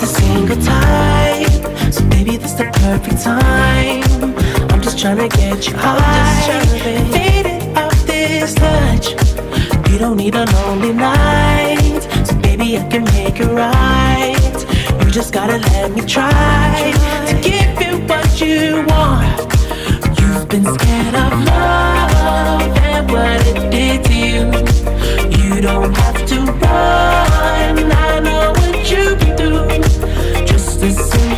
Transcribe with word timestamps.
the 0.00 0.06
single 0.06 0.56
time, 0.56 1.92
So 1.92 2.04
baby, 2.08 2.36
this 2.36 2.54
the 2.54 2.64
perfect 2.64 3.22
time. 3.22 4.02
I'm 4.70 4.80
just 4.82 4.98
trying 4.98 5.18
to 5.18 5.28
get 5.28 5.66
you 5.68 5.76
high. 5.76 6.60
it 7.14 7.76
out 7.76 7.92
this 8.06 8.54
touch. 8.54 9.10
You 9.90 9.98
don't 9.98 10.16
need 10.16 10.34
a 10.34 10.44
lonely 10.46 10.92
night. 10.92 12.00
So 12.26 12.34
baby, 12.40 12.78
I 12.78 12.88
can 12.88 13.04
make 13.04 13.38
it 13.40 13.46
right. 13.46 15.04
You 15.04 15.10
just 15.10 15.32
gotta 15.32 15.58
let 15.58 15.92
me 15.92 16.02
try 16.02 16.92
to 17.28 17.34
give 17.48 17.80
you 17.80 17.98
what 18.08 18.40
you 18.40 18.84
want. 18.88 19.38
You've 20.18 20.48
been 20.48 20.64
scared 20.64 21.14
of 21.14 21.32
love 21.44 22.62
and 22.78 23.10
what 23.10 23.46
it 23.46 23.70
did 23.70 24.04
to 24.06 24.14
you. 24.14 24.44
You 25.38 25.60
don't 25.60 25.94
have 25.96 26.26
to 26.26 26.40
run. 26.40 27.92
I 27.92 28.13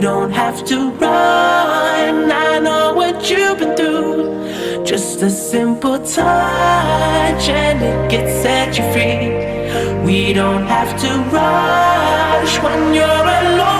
You 0.00 0.06
don't 0.06 0.30
have 0.30 0.64
to 0.64 0.92
run. 0.92 2.32
I 2.32 2.58
know 2.58 2.94
what 2.94 3.28
you've 3.28 3.58
been 3.58 3.76
through. 3.76 4.82
Just 4.82 5.20
a 5.20 5.28
simple 5.28 5.98
touch 5.98 7.48
and 7.50 7.82
it 7.82 8.10
can 8.10 8.26
set 8.42 8.78
you 8.78 8.92
free. 8.94 10.02
We 10.02 10.32
don't 10.32 10.64
have 10.64 10.98
to 11.02 11.08
rush 11.36 12.62
when 12.62 12.94
you're 12.94 13.04
alone. 13.04 13.79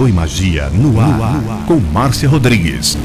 Tarô 0.00 0.08
e 0.08 0.12
Magia 0.12 0.70
no 0.70 0.98
ar, 0.98 1.18
no 1.18 1.52
ar. 1.52 1.66
com 1.66 1.76
Márcia 1.76 2.26
Rodrigues. 2.26 2.96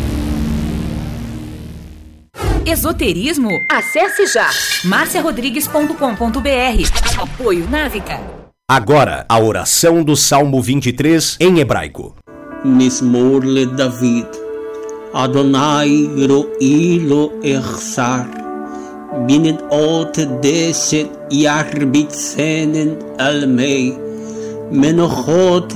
Esoterismo? 2.65 3.49
Acesse 3.69 4.25
já 4.27 4.49
marciarodrigues.com.br. 4.85 7.21
Apoio 7.21 7.69
Návica. 7.69 8.21
Agora, 8.69 9.25
a 9.27 9.37
oração 9.37 10.05
do 10.05 10.15
Salmo 10.15 10.61
23 10.61 11.35
em 11.41 11.59
hebraico. 11.59 12.15
Mismor 12.63 13.43
le 13.43 13.65
David. 13.65 14.27
Adonai 15.13 16.09
roilo 16.29 17.33
echsar. 17.43 18.25
Binnen 19.27 19.57
ot 19.69 20.25
deset 20.41 21.11
yarbitsenen 21.29 22.97
almei. 23.19 23.97
Menochot 24.71 25.75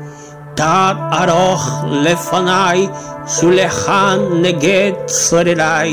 Tad 0.55 0.97
aroch 1.19 1.67
lefanai, 2.03 2.89
shulechan 3.25 4.41
neged 4.43 4.95
sorerai. 5.07 5.91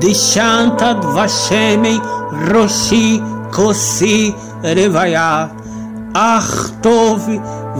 Dishantad 0.00 1.00
vashemi 1.14 1.96
roshi 2.50 3.18
kosi 3.50 4.32
revaya. 4.62 5.50
Ach 6.14 6.52
tov 6.82 7.22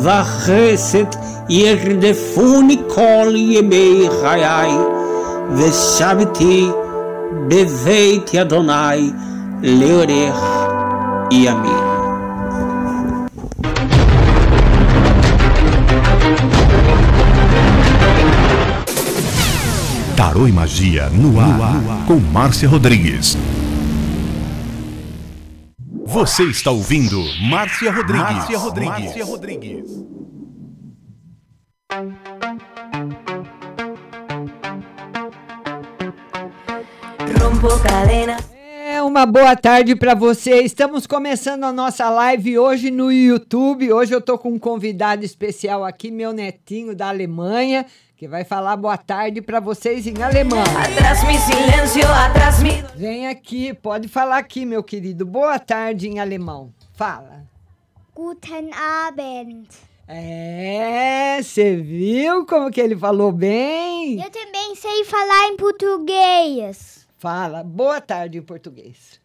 vachesed 0.04 1.12
yerdefuni 1.48 2.76
kol 2.88 3.32
yemei 3.34 4.08
chayai. 4.20 4.74
Veshaviti 5.58 6.70
beveit 7.48 8.28
Adonai 8.42 9.02
leorech 9.62 10.44
e 11.32 11.79
Tarô 20.30 20.46
e 20.46 20.52
Magia 20.52 21.10
no 21.10 21.40
ar, 21.40 21.48
no 21.48 21.90
ar, 21.90 22.06
com 22.06 22.14
Márcia 22.14 22.68
Rodrigues. 22.68 23.36
Você 26.06 26.44
está 26.44 26.70
ouvindo 26.70 27.20
Márcia 27.50 27.90
Rodrigues. 27.90 28.22
Márcia 28.22 28.58
Rodrigues. 28.58 29.04
Márcia 29.04 29.24
Rodrigues. 29.24 29.90
Rompo 37.42 37.82
cadena. 37.82 38.36
É 38.86 39.02
uma 39.02 39.26
boa 39.26 39.56
tarde 39.56 39.96
para 39.96 40.14
você. 40.14 40.62
Estamos 40.62 41.08
começando 41.08 41.64
a 41.64 41.72
nossa 41.72 42.08
live 42.08 42.56
hoje 42.56 42.92
no 42.92 43.10
YouTube. 43.10 43.92
Hoje 43.92 44.14
eu 44.14 44.20
tô 44.20 44.38
com 44.38 44.50
um 44.50 44.58
convidado 44.60 45.24
especial 45.24 45.84
aqui, 45.84 46.08
meu 46.08 46.32
netinho 46.32 46.94
da 46.94 47.08
Alemanha 47.08 47.84
que 48.20 48.28
vai 48.28 48.44
falar 48.44 48.76
boa 48.76 48.98
tarde 48.98 49.40
para 49.40 49.60
vocês 49.60 50.06
em 50.06 50.22
alemão. 50.22 50.62
Atrás 50.62 51.24
me 51.26 51.38
silêncio, 51.38 52.06
atrás 52.06 52.62
me. 52.62 52.82
Vem 52.94 53.26
aqui, 53.26 53.72
pode 53.72 54.08
falar 54.08 54.36
aqui, 54.36 54.66
meu 54.66 54.82
querido. 54.82 55.24
Boa 55.24 55.58
tarde 55.58 56.06
em 56.06 56.20
alemão. 56.20 56.70
Fala. 56.92 57.46
Guten 58.14 58.68
Abend. 58.74 59.68
É, 60.06 61.40
você 61.42 61.76
viu 61.76 62.44
como 62.44 62.70
que 62.70 62.78
ele 62.78 62.94
falou 62.94 63.32
bem? 63.32 64.22
Eu 64.22 64.30
também 64.30 64.74
sei 64.74 65.02
falar 65.06 65.46
em 65.46 65.56
português. 65.56 67.08
Fala, 67.16 67.64
boa 67.64 68.02
tarde 68.02 68.36
em 68.36 68.42
português. 68.42 69.19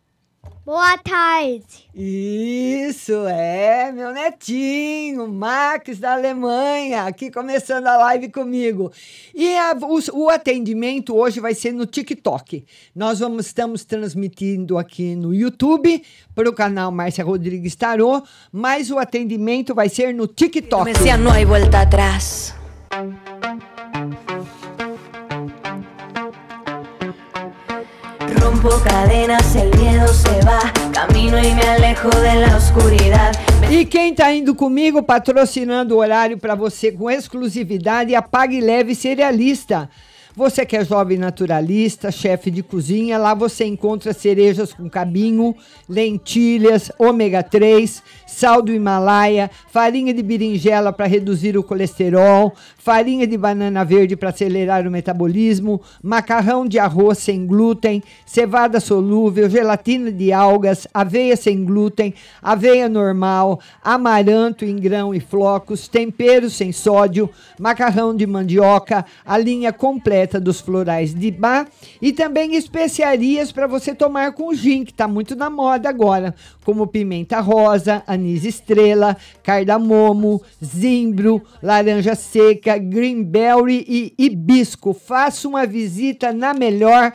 Boa 0.66 0.98
tarde. 0.98 1.86
Isso, 1.94 3.14
é, 3.28 3.92
meu 3.92 4.12
netinho, 4.12 5.28
Max 5.28 6.00
da 6.00 6.14
Alemanha, 6.14 7.04
aqui 7.04 7.30
começando 7.30 7.86
a 7.86 7.96
live 7.98 8.30
comigo. 8.30 8.92
E 9.36 9.56
a, 9.58 9.78
o, 9.80 10.24
o, 10.24 10.28
atendimento 10.28 11.16
hoje 11.16 11.40
vai 11.40 11.54
ser 11.54 11.72
no 11.72 11.86
TikTok. 11.86 12.66
Nós 12.96 13.20
vamos, 13.20 13.46
estamos 13.46 13.86
transmitindo 13.86 14.80
aqui 14.80 15.16
no 15.16 15.36
YouTube 15.36 16.04
para 16.34 16.50
o 16.50 16.54
canal 16.54 16.92
Márcia 16.92 17.24
Rodrigues 17.24 17.76
Tarô, 17.76 18.24
mas 18.52 18.90
o 18.90 18.98
atendimento 18.98 19.76
vai 19.76 19.88
ser 19.88 20.16
no 20.16 20.26
TikTok. 20.26 20.80
Comecei 20.84 21.16
não 21.16 21.32
há 21.32 21.46
volta 21.46 21.82
atrás. 21.82 22.56
E 33.70 33.86
quem 33.86 34.10
está 34.10 34.34
indo 34.34 34.56
comigo 34.56 35.04
patrocinando 35.04 35.94
o 35.94 36.00
horário 36.00 36.36
para 36.40 36.56
você 36.56 36.92
com 36.92 37.08
exclusividade 37.08 38.16
a 38.16 38.24
Pague 38.24 38.60
Leve 38.60 38.96
Cerealista. 38.96 39.88
Você 40.36 40.66
que 40.66 40.76
é 40.76 40.84
jovem 40.84 41.18
naturalista, 41.18 42.12
chefe 42.12 42.50
de 42.50 42.62
cozinha, 42.62 43.18
lá 43.18 43.34
você 43.34 43.66
encontra 43.66 44.12
cerejas 44.12 44.74
com 44.74 44.90
cabinho, 44.90 45.56
lentilhas, 45.88 46.92
ômega 47.00 47.42
3, 47.42 48.04
sal 48.36 48.62
do 48.62 48.74
Himalaia, 48.74 49.50
farinha 49.70 50.14
de 50.14 50.22
berinjela 50.22 50.92
para 50.92 51.06
reduzir 51.06 51.58
o 51.58 51.64
colesterol, 51.64 52.54
farinha 52.78 53.26
de 53.26 53.38
banana 53.38 53.86
verde 53.86 54.18
para 54.18 54.28
acelerar 54.28 54.86
o 54.86 54.92
metabolismo, 54.92 55.82
macarrão 56.04 56.68
de 56.68 56.78
arroz 56.78 57.20
sem 57.20 57.48
glúten, 57.48 58.04
cevada 58.26 58.82
solúvel, 58.82 59.50
gelatina 59.50 60.12
de 60.12 60.34
algas, 60.34 60.86
aveia 60.94 61.38
sem 61.38 61.64
glúten, 61.64 62.14
aveia 62.42 62.90
normal, 62.90 63.62
amaranto 63.82 64.66
em 64.66 64.76
grão 64.76 65.16
e 65.16 65.22
flocos, 65.22 65.88
tempero 65.88 66.50
sem 66.50 66.74
sódio, 66.74 67.30
macarrão 67.58 68.14
de 68.14 68.28
mandioca, 68.28 69.06
a 69.26 69.38
linha 69.38 69.72
completa 69.72 70.42
dos 70.42 70.60
florais 70.60 71.16
de 71.16 71.32
bar 71.32 71.68
e 72.02 72.12
também 72.12 72.56
especiarias 72.56 73.54
para 73.54 73.66
você 73.66 73.96
tomar 73.96 74.34
com 74.34 74.54
gin, 74.54 74.84
que 74.84 74.92
está 74.92 75.08
muito 75.08 75.38
na 75.38 75.50
moda 75.50 75.88
agora, 75.88 76.36
como 76.66 76.88
pimenta 76.88 77.40
rosa, 77.40 78.04
anis 78.08 78.44
estrela, 78.44 79.16
cardamomo, 79.44 80.42
zimbro, 80.62 81.42
laranja 81.62 82.16
seca, 82.16 82.78
greenberry 82.78 83.86
e 83.88 84.14
hibisco. 84.18 84.94
Faça 84.94 85.48
uma 85.48 85.66
visita 85.66 86.34
na 86.34 86.54
melhor 86.54 87.14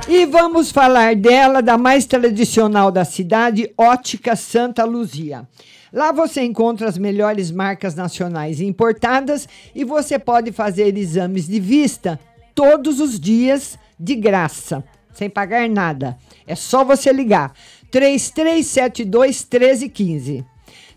E 0.09 0.25
vamos 0.25 0.70
falar 0.70 1.16
dela, 1.16 1.61
da 1.61 1.77
mais 1.77 2.07
tradicional 2.07 2.92
da 2.92 3.05
cidade, 3.05 3.72
Ótica 3.77 4.37
Santa 4.37 4.85
Luzia. 4.85 5.48
Lá 5.92 6.12
você 6.12 6.42
encontra 6.42 6.88
as 6.88 6.96
melhores 6.96 7.51
marcas 7.51 7.94
nacionais 7.96 8.61
importadas 8.61 9.48
e 9.75 9.85
você 9.85 10.18
pode 10.18 10.53
fazer 10.53 10.96
exames 10.96 11.48
de 11.48 11.59
vista 11.59 12.20
todos 12.55 13.01
os 13.01 13.18
dias 13.18 13.77
de 13.98 14.14
graça, 14.14 14.85
sem 15.12 15.29
pagar 15.29 15.68
nada. 15.68 16.16
É 16.46 16.55
só 16.55 16.85
você 16.85 17.12
ligar 17.12 17.53
3372 17.90 19.44
1315. 19.51 20.52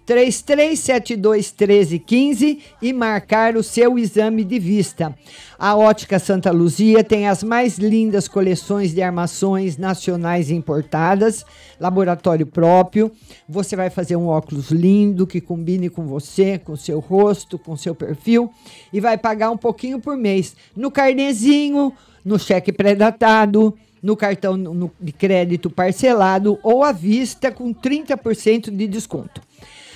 3372 0.06 1.54
1315 1.58 2.60
e 2.82 2.94
marcar 2.94 3.56
o 3.56 3.64
seu 3.64 3.98
exame 3.98 4.44
de 4.44 4.60
vista. 4.60 5.16
A 5.58 5.76
Ótica 5.76 6.20
Santa 6.20 6.52
Luzia 6.52 7.04
tem 7.04 7.28
as 7.28 7.44
mais 7.44 7.78
lindas 7.78 8.28
coleções 8.28 8.94
de 8.94 9.02
armações 9.02 9.78
nacionais 9.78 10.52
importadas, 10.52 11.46
laboratório 11.80 12.46
próprio. 12.46 13.12
Você 13.48 13.76
vai 13.76 13.90
fazer 13.90 14.16
um 14.16 14.28
óculos 14.28 14.70
lindo 14.70 15.26
que 15.26 15.42
combine 15.42 15.90
com 15.90 16.06
você, 16.06 16.60
com 16.60 16.76
seu 16.76 17.00
rosto, 17.00 17.58
com 17.58 17.76
seu 17.76 17.96
perfil 17.96 18.52
e 18.94 19.00
vai 19.00 19.18
pagar 19.18 19.50
um 19.50 19.58
pouquinho 19.58 20.00
por 20.00 20.16
mês 20.16 20.56
no 20.76 20.92
carnezinho, 20.92 21.94
no 22.24 22.38
cheque 22.38 22.72
pré-datado, 22.72 23.76
no 24.02 24.16
cartão 24.16 24.92
de 25.02 25.12
crédito 25.12 25.70
parcelado 25.70 26.60
ou 26.62 26.84
à 26.84 26.92
vista 26.92 27.52
com 27.52 27.74
30% 27.74 28.70
de 28.70 28.88
desconto. 28.88 29.42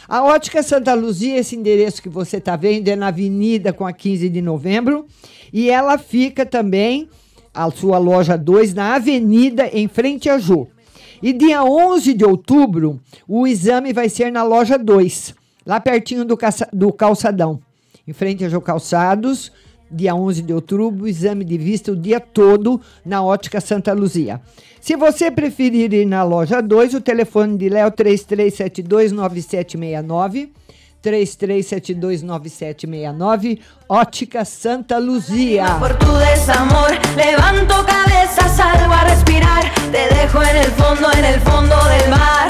A 0.10 0.24
Ótica 0.24 0.64
Santa 0.64 0.94
Luzia, 0.96 1.38
esse 1.38 1.56
endereço 1.56 2.02
que 2.02 2.10
você 2.10 2.38
está 2.38 2.56
vendo, 2.56 2.88
é 2.88 2.96
na 2.96 3.08
Avenida 3.08 3.72
com 3.72 3.86
a 3.86 3.94
15 3.94 4.28
de 4.28 4.42
novembro. 4.42 5.06
E 5.54 5.70
ela 5.70 5.98
fica 6.00 6.46
também, 6.46 7.08
a 7.54 7.70
sua 7.70 7.98
loja 8.00 8.36
2, 8.38 8.74
na 8.74 8.96
Avenida, 8.96 9.70
em 9.72 9.88
frente 9.88 10.28
a 10.28 10.40
Jô. 10.40 10.68
E 11.22 11.32
dia 11.34 11.64
11 11.64 12.14
de 12.14 12.26
outubro, 12.26 13.00
o 13.28 13.46
exame 13.46 13.94
vai 13.94 14.10
ser 14.10 14.32
na 14.32 14.42
loja 14.42 14.78
2, 14.80 15.36
lá 15.66 15.80
pertinho 15.80 16.26
do, 16.26 16.36
caça- 16.38 16.70
do 16.74 16.92
calçadão, 16.94 17.60
em 18.08 18.14
frente 18.14 18.44
a 18.46 18.50
Jô 18.50 18.62
Calçados. 18.62 19.52
Dia 19.92 20.14
11 20.14 20.44
de 20.44 20.54
outubro, 20.54 21.08
exame 21.08 21.44
de 21.44 21.58
vista 21.58 21.92
o 21.92 21.96
dia 21.96 22.20
todo 22.20 22.80
na 23.04 23.24
Ótica 23.24 23.60
Santa 23.60 23.92
Luzia. 23.94 24.40
Se 24.80 24.96
você 24.96 25.32
preferir 25.32 25.92
ir 25.94 26.06
na 26.06 26.22
loja 26.24 26.62
2, 26.62 26.94
o 26.94 27.02
telefone 27.02 27.58
de 27.58 27.70
Léo 27.70 27.92
33729769. 27.92 30.50
33729769, 31.02 33.60
Ótica 33.88 34.44
Santa 34.44 34.98
Luzia. 34.98 35.78
Por 35.80 35.96
tu 35.96 36.12
desamor, 36.18 36.90
levanto 37.16 37.86
cabeza, 37.86 38.50
salgo 38.50 38.94
a 38.94 39.06
respirar. 39.06 39.74
Te 39.92 40.14
dejo 40.14 40.44
en 40.44 40.58
el 40.58 40.70
fondo, 40.72 41.10
en 41.14 41.24
el 41.26 41.40
fondo 41.40 41.76
del 41.86 42.10
mar. 42.10 42.50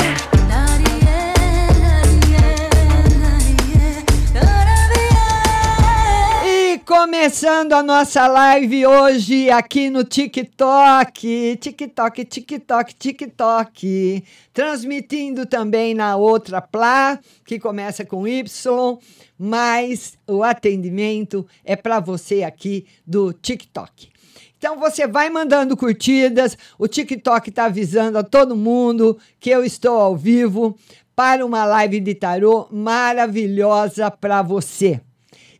Começando 6.90 7.74
a 7.74 7.84
nossa 7.84 8.26
live 8.26 8.88
hoje 8.88 9.48
aqui 9.52 9.92
no 9.92 10.04
TikTok, 10.04 11.56
TikTok, 11.62 12.26
TikTok, 12.26 12.96
TikTok, 12.96 14.24
transmitindo 14.52 15.46
também 15.46 15.94
na 15.94 16.16
outra 16.16 16.60
Plá, 16.60 17.20
que 17.46 17.60
começa 17.60 18.04
com 18.04 18.28
Y, 18.28 18.98
mas 19.38 20.18
o 20.28 20.42
atendimento 20.42 21.46
é 21.64 21.76
para 21.76 22.00
você 22.00 22.42
aqui 22.42 22.88
do 23.06 23.34
TikTok. 23.34 24.10
Então 24.58 24.80
você 24.80 25.06
vai 25.06 25.30
mandando 25.30 25.78
curtidas, 25.78 26.58
o 26.76 26.88
TikTok 26.88 27.50
está 27.50 27.66
avisando 27.66 28.18
a 28.18 28.24
todo 28.24 28.56
mundo 28.56 29.16
que 29.40 29.52
eu 29.52 29.64
estou 29.64 29.96
ao 29.96 30.18
vivo 30.18 30.76
para 31.16 31.46
uma 31.46 31.66
live 31.66 32.00
de 32.00 32.16
tarô 32.16 32.68
maravilhosa 32.72 34.10
para 34.10 34.42
você. 34.42 35.00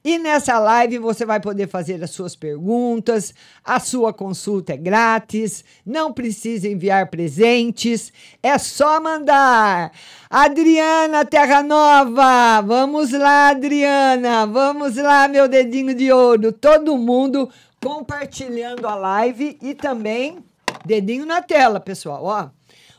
E 0.04 0.18
nessa 0.18 0.58
live 0.58 0.98
você 0.98 1.26
vai 1.26 1.42
poder 1.42 1.68
fazer 1.68 2.02
as 2.02 2.12
suas 2.12 2.34
perguntas, 2.34 3.34
a 3.66 3.82
sua 3.82 4.14
consulta 4.14 4.74
é 4.74 4.78
grátis, 4.78 5.66
não 5.86 6.14
precisa 6.14 6.70
enviar 6.70 7.10
presentes, 7.10 8.14
é 8.42 8.58
só 8.58 9.02
mandar. 9.02 9.92
Adriana 10.30 11.26
Terra 11.26 11.62
Nova, 11.62 12.62
vamos 12.62 13.12
lá, 13.12 13.50
Adriana, 13.50 14.46
vamos 14.46 14.96
lá, 14.96 15.28
meu 15.28 15.50
dedinho 15.50 15.94
de 15.94 16.10
ouro. 16.14 16.54
Todo 16.54 16.98
mundo 16.98 17.50
compartilhando 17.84 18.88
a 18.88 18.96
live 18.96 19.58
e 19.62 19.74
também 19.74 20.38
dedinho 20.86 21.26
na 21.26 21.42
tela, 21.42 21.80
pessoal, 21.80 22.24
ó. 22.24 22.50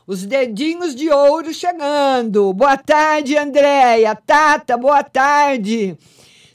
Os 0.05 0.25
dedinhos 0.25 0.93
de 0.93 1.09
ouro 1.09 1.53
chegando. 1.53 2.53
Boa 2.53 2.77
tarde, 2.77 3.37
Andréia. 3.37 4.15
Tata, 4.15 4.75
boa 4.75 5.03
tarde. 5.03 5.97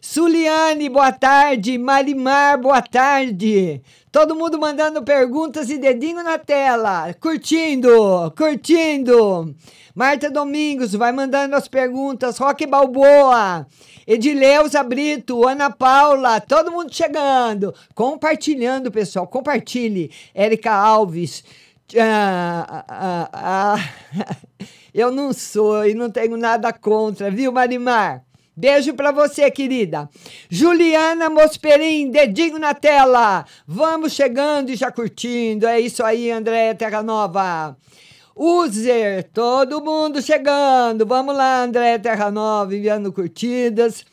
Suliane, 0.08 0.88
boa 0.88 1.10
tarde. 1.10 1.76
Marimar, 1.76 2.60
boa 2.60 2.80
tarde. 2.80 3.82
Todo 4.12 4.36
mundo 4.36 4.56
mandando 4.56 5.02
perguntas 5.02 5.68
e 5.68 5.78
dedinho 5.78 6.22
na 6.22 6.38
tela. 6.38 7.12
Curtindo, 7.14 8.32
curtindo. 8.38 9.52
Marta 9.96 10.30
Domingos 10.30 10.94
vai 10.94 11.10
mandando 11.10 11.56
as 11.56 11.66
perguntas. 11.66 12.38
Roque 12.38 12.68
Balboa. 12.68 13.66
Edileuza 14.06 14.80
Brito, 14.84 15.46
Ana 15.46 15.70
Paula, 15.70 16.40
todo 16.40 16.70
mundo 16.70 16.94
chegando. 16.94 17.74
Compartilhando, 17.92 18.92
pessoal. 18.92 19.26
Compartilhe. 19.26 20.12
Érica 20.32 20.72
Alves. 20.72 21.42
Ah, 21.98 22.84
ah, 22.88 23.30
ah, 23.32 24.36
eu 24.94 25.10
não 25.10 25.32
sou 25.32 25.84
e 25.84 25.94
não 25.94 26.08
tenho 26.08 26.36
nada 26.36 26.72
contra, 26.72 27.28
viu, 27.28 27.50
Marimar? 27.50 28.25
Beijo 28.58 28.94
pra 28.94 29.12
você, 29.12 29.50
querida. 29.50 30.08
Juliana 30.48 31.28
Mosperim, 31.28 32.10
dedinho 32.10 32.58
na 32.58 32.72
tela. 32.72 33.44
Vamos 33.66 34.14
chegando 34.14 34.70
e 34.70 34.76
já 34.76 34.90
curtindo. 34.90 35.66
É 35.66 35.78
isso 35.78 36.02
aí, 36.02 36.30
André 36.30 36.72
Terra 36.72 37.02
Nova. 37.02 37.76
User, 38.34 39.28
todo 39.34 39.84
mundo 39.84 40.22
chegando. 40.22 41.04
Vamos 41.04 41.36
lá, 41.36 41.64
André 41.64 41.98
Terra 41.98 42.30
Nova, 42.30 42.74
enviando 42.74 43.12
curtidas. 43.12 44.06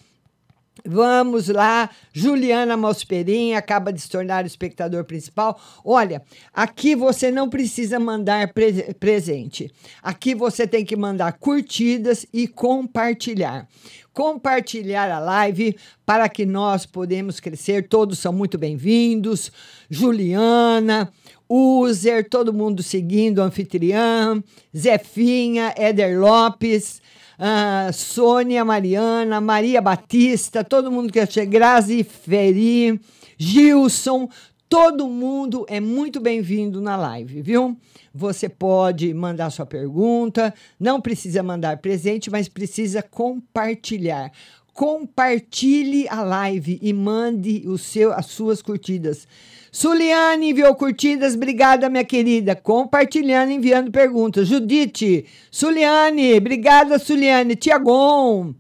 Vamos 0.86 1.48
lá, 1.50 1.90
Juliana 2.12 2.76
Mosperim 2.76 3.54
acaba 3.54 3.94
de 3.94 4.02
se 4.02 4.10
tornar 4.10 4.44
o 4.44 4.48
espectador 4.48 5.06
principal. 5.06 5.58
Olha, 5.86 6.22
aqui 6.52 6.96
você 6.96 7.32
não 7.32 7.48
precisa 7.48 8.00
mandar 8.00 8.52
pre- 8.54 8.94
presente. 9.00 9.72
Aqui 10.02 10.34
você 10.34 10.66
tem 10.68 10.84
que 10.84 10.96
mandar 10.96 11.34
curtidas 11.34 12.26
e 12.34 12.48
compartilhar. 12.48 13.68
Compartilhar 14.12 15.10
a 15.10 15.20
live 15.20 15.76
para 16.06 16.28
que 16.28 16.46
nós 16.46 16.86
podemos 16.86 17.40
crescer. 17.40 17.88
Todos 17.88 18.20
são 18.20 18.34
muito 18.34 18.58
bem-vindos. 18.58 19.52
Juliana, 19.90 21.14
User, 21.48 22.28
todo 22.28 22.52
mundo 22.52 22.82
seguindo, 22.84 23.42
anfitriã, 23.42 24.44
Zefinha, 24.76 25.74
Éder 25.78 26.20
Lopes. 26.20 27.02
Ah, 27.38 27.90
Sônia 27.92 28.64
Mariana, 28.64 29.42
Maria 29.42 29.82
Batista, 29.82 30.64
todo 30.64 30.92
mundo 30.92 31.12
que 31.12 31.26
chega, 31.26 31.52
Grazi 31.52 32.04
Feri, 32.04 33.00
Gilson, 33.38 34.30
todo 34.70 35.08
mundo 35.08 35.66
é 35.68 35.80
muito 35.80 36.20
bem-vindo 36.20 36.80
na 36.80 36.96
live, 36.96 37.42
viu? 37.42 37.76
Você 38.14 38.48
pode 38.48 39.12
mandar 39.14 39.50
sua 39.50 39.66
pergunta, 39.66 40.54
não 40.80 41.02
precisa 41.02 41.42
mandar 41.42 41.78
presente, 41.78 42.30
mas 42.30 42.48
precisa 42.48 43.02
compartilhar. 43.02 44.32
Compartilhe 44.74 46.08
a 46.10 46.24
live 46.24 46.80
e 46.82 46.92
mande 46.92 47.64
o 47.68 47.78
seu, 47.78 48.12
as 48.12 48.26
suas 48.26 48.62
curtidas. 48.62 49.28
Suliane 49.72 50.50
enviou 50.50 50.76
curtidas, 50.76 51.36
obrigada, 51.36 51.90
minha 51.90 52.04
querida. 52.04 52.56
Compartilhando, 52.56 53.52
enviando 53.52 53.92
perguntas. 53.92 54.48
Judite, 54.48 55.26
Suliane, 55.50 56.36
obrigada, 56.38 57.00
Suliane. 57.00 57.56
Tiagon, 57.56 58.54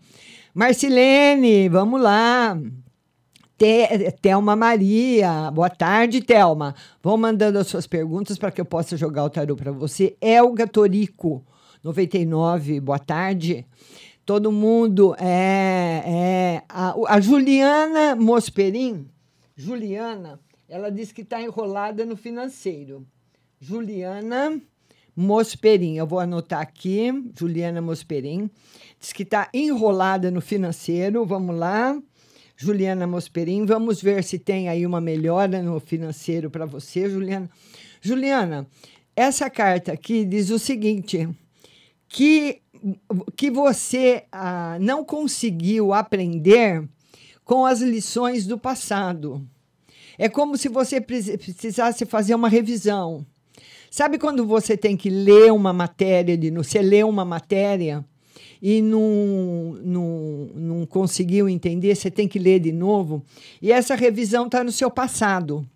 Marcilene, 0.54 1.69
vamos 1.69 2.02
lá. 2.02 2.58
Thelma 4.21 4.56
Maria, 4.56 5.49
boa 5.52 5.69
tarde, 5.69 6.21
Thelma. 6.21 6.76
Vão 7.02 7.15
mandando 7.15 7.60
as 7.60 7.67
suas 7.67 7.88
perguntas 7.88 8.38
para 8.38 8.52
que 8.52 8.60
eu 8.60 8.65
possa 8.65 8.97
jogar 8.97 9.23
o 9.23 9.30
tarô 9.30 9.56
para 9.56 9.71
você. 9.71 10.15
Elga 10.19 10.67
Torico, 10.67 11.45
99, 11.84 12.80
boa 12.80 12.99
tarde. 12.99 13.65
Todo 14.25 14.51
mundo 14.51 15.15
é. 15.19 16.03
é 16.05 16.63
a, 16.69 16.93
a 17.07 17.19
Juliana 17.19 18.15
Mosperim, 18.15 19.07
Juliana, 19.55 20.39
ela 20.67 20.89
disse 20.89 21.13
que 21.13 21.21
está 21.21 21.41
enrolada 21.41 22.05
no 22.05 22.17
financeiro. 22.17 23.05
Juliana 23.59 24.59
Mosperim, 25.15 25.97
eu 25.97 26.07
vou 26.07 26.19
anotar 26.19 26.59
aqui, 26.62 27.12
Juliana 27.38 27.79
Mosperim, 27.79 28.49
diz 28.99 29.13
que 29.13 29.21
está 29.21 29.47
enrolada 29.53 30.31
no 30.31 30.41
financeiro. 30.41 31.23
Vamos 31.23 31.55
lá. 31.55 31.95
Juliana 32.57 33.05
Mosperim. 33.05 33.65
Vamos 33.65 34.01
ver 34.01 34.23
se 34.23 34.39
tem 34.39 34.69
aí 34.69 34.86
uma 34.86 34.99
melhora 34.99 35.62
no 35.62 35.79
financeiro 35.79 36.49
para 36.49 36.65
você, 36.65 37.07
Juliana. 37.07 37.49
Juliana, 38.01 38.67
essa 39.15 39.49
carta 39.51 39.91
aqui 39.91 40.25
diz 40.25 40.49
o 40.49 40.57
seguinte: 40.57 41.29
que, 42.07 42.62
que 43.35 43.49
você 43.49 44.23
ah, 44.31 44.77
não 44.79 45.03
conseguiu 45.03 45.93
aprender 45.93 46.87
com 47.43 47.65
as 47.65 47.81
lições 47.81 48.45
do 48.45 48.57
passado. 48.57 49.45
É 50.17 50.29
como 50.29 50.57
se 50.57 50.69
você 50.69 51.01
precisasse 51.01 52.05
fazer 52.05 52.35
uma 52.35 52.49
revisão. 52.49 53.25
Sabe 53.89 54.17
quando 54.17 54.45
você 54.45 54.75
tem 54.75 54.97
que 54.97 55.09
ler 55.09 55.51
uma 55.51 55.71
matéria, 55.71 56.37
de, 56.37 56.49
você 56.51 56.81
lê 56.81 57.03
uma 57.03 57.23
matéria 57.23 58.03
e 58.61 58.81
não, 58.81 59.77
não, 59.83 60.49
não 60.55 60.85
conseguiu 60.85 61.49
entender, 61.49 61.95
você 61.95 62.09
tem 62.09 62.27
que 62.27 62.39
ler 62.39 62.59
de 62.59 62.71
novo. 62.71 63.23
E 63.61 63.71
essa 63.71 63.93
revisão 63.93 64.45
está 64.45 64.63
no 64.63 64.71
seu 64.71 64.89
passado. 64.89 65.67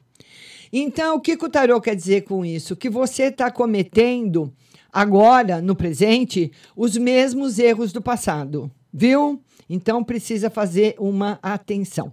Então, 0.72 1.16
o 1.16 1.22
que, 1.22 1.34
o 1.34 1.50
tarô 1.50 1.80
quer 1.80 1.96
dizer 1.96 2.24
com 2.24 2.44
isso? 2.44 2.76
Que 2.76 2.90
você 2.90 3.24
está 3.24 3.52
cometendo 3.52 4.54
agora, 4.92 5.62
no 5.62 5.76
presente, 5.76 6.52
os 6.76 6.98
mesmos 6.98 7.60
erros 7.60 7.92
do 7.92 8.02
passado, 8.02 8.72
viu? 8.94 9.42
Então 9.70 10.04
precisa 10.04 10.50
fazer 10.50 10.96
uma 10.98 11.40
atenção. 11.42 12.12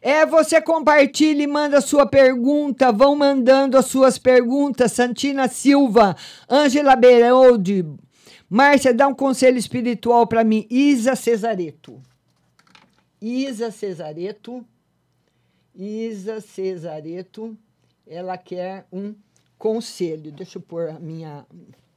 É, 0.00 0.24
você 0.24 0.60
compartilha 0.60 1.42
e 1.42 1.46
manda 1.46 1.80
sua 1.80 2.06
pergunta. 2.06 2.92
Vão 2.92 3.16
mandando 3.16 3.76
as 3.76 3.86
suas 3.86 4.16
perguntas. 4.16 4.92
Santina 4.92 5.48
Silva, 5.48 6.16
Ângela 6.48 6.94
Beroldi, 6.94 7.84
Márcia, 8.48 8.94
dá 8.94 9.06
um 9.06 9.14
conselho 9.14 9.58
espiritual 9.58 10.26
para 10.26 10.42
mim. 10.42 10.66
Isa 10.70 11.14
Cesareto. 11.14 12.00
Isa 13.20 13.70
Cesareto. 13.70 14.64
Isa 15.74 16.40
Cesareto. 16.40 17.56
Ela 18.06 18.38
quer 18.38 18.86
um 18.90 19.14
conselho. 19.58 20.32
Deixa 20.32 20.56
eu 20.56 20.62
pôr 20.62 20.88
a 20.88 20.98
minha, 20.98 21.44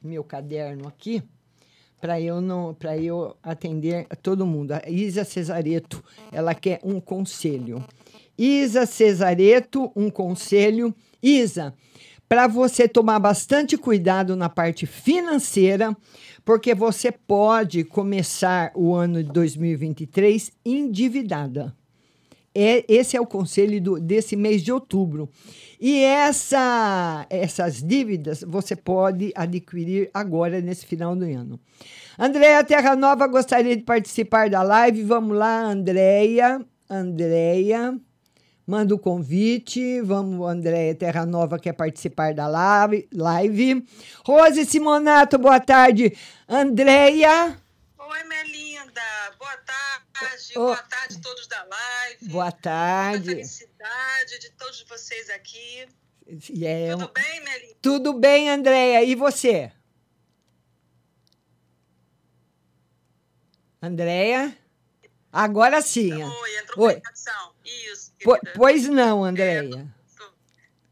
meu 0.02 0.24
caderno 0.24 0.88
aqui 0.88 1.22
para 2.02 2.20
eu 2.20 2.40
não 2.40 2.74
para 2.74 2.98
eu 2.98 3.36
atender 3.40 4.08
todo 4.20 4.44
mundo. 4.44 4.72
A 4.72 4.82
Isa 4.88 5.24
Cesareto, 5.24 6.02
ela 6.32 6.52
quer 6.52 6.80
um 6.82 7.00
conselho. 7.00 7.82
Isa 8.36 8.84
Cesareto, 8.86 9.92
um 9.94 10.10
conselho. 10.10 10.92
Isa, 11.22 11.72
para 12.28 12.48
você 12.48 12.88
tomar 12.88 13.20
bastante 13.20 13.76
cuidado 13.76 14.34
na 14.34 14.48
parte 14.48 14.84
financeira, 14.84 15.96
porque 16.44 16.74
você 16.74 17.12
pode 17.12 17.84
começar 17.84 18.72
o 18.74 18.94
ano 18.94 19.22
de 19.22 19.30
2023 19.30 20.50
endividada. 20.64 21.72
É, 22.54 22.84
esse 22.86 23.16
é 23.16 23.20
o 23.20 23.26
conselho 23.26 23.80
do, 23.80 24.00
desse 24.00 24.36
mês 24.36 24.62
de 24.62 24.70
outubro. 24.70 25.28
E 25.80 26.02
essa, 26.02 27.26
essas 27.30 27.82
dívidas 27.82 28.44
você 28.46 28.76
pode 28.76 29.32
adquirir 29.34 30.10
agora, 30.12 30.60
nesse 30.60 30.86
final 30.86 31.16
do 31.16 31.24
ano. 31.24 31.58
Andréia 32.18 32.62
Terra 32.62 32.94
Nova 32.94 33.26
gostaria 33.26 33.74
de 33.76 33.82
participar 33.82 34.50
da 34.50 34.62
live. 34.62 35.02
Vamos 35.02 35.36
lá, 35.36 35.62
Andréia. 35.62 36.60
Andréia. 36.88 37.98
Manda 38.66 38.94
o 38.94 38.98
convite. 38.98 40.00
Vamos, 40.02 40.46
Andréia 40.46 40.94
Terra 40.94 41.24
Nova 41.24 41.58
quer 41.58 41.72
participar 41.72 42.34
da 42.34 42.46
live. 42.46 43.84
Rose 44.24 44.64
Simonato, 44.66 45.38
boa 45.38 45.58
tarde. 45.58 46.12
Andréia. 46.48 47.56
Oi, 47.98 48.24
minha 48.28 48.44
linda. 48.44 48.71
Boa 49.30 49.56
tarde. 49.56 50.52
Oh. 50.56 50.60
Boa 50.60 50.82
tarde 50.82 51.16
a 51.16 51.20
todos 51.20 51.46
da 51.46 51.64
live. 51.64 52.28
Boa 52.28 52.52
tarde. 52.52 53.24
Muita 53.24 53.30
felicidade 53.30 54.38
de 54.38 54.50
todos 54.50 54.82
vocês 54.82 55.30
aqui. 55.30 55.88
É 56.26 56.90
Tudo 56.92 57.08
bem, 57.12 57.40
minha 57.42 57.58
linda? 57.58 57.76
Tudo 57.82 58.12
bem, 58.14 58.50
Andréia. 58.50 59.04
E 59.04 59.14
você? 59.14 59.72
Andréia? 63.80 64.56
Agora 65.32 65.82
sim. 65.82 66.12
Oi, 66.12 66.58
entrou 66.58 66.86
Oi. 66.86 67.02
Isso, 67.64 68.12
po 68.22 68.38
Pois 68.54 68.88
não, 68.88 69.24
Andréia. 69.24 69.60
É, 69.60 70.22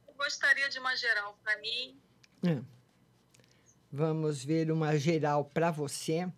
eu 0.08 0.14
gostaria 0.14 0.68
de 0.68 0.78
uma 0.78 0.96
geral 0.96 1.38
para 1.42 1.58
mim. 1.58 2.00
É. 2.44 2.60
Vamos 3.92 4.44
ver 4.44 4.70
uma 4.70 4.96
geral 4.96 5.44
para 5.44 5.70
você. 5.70 6.28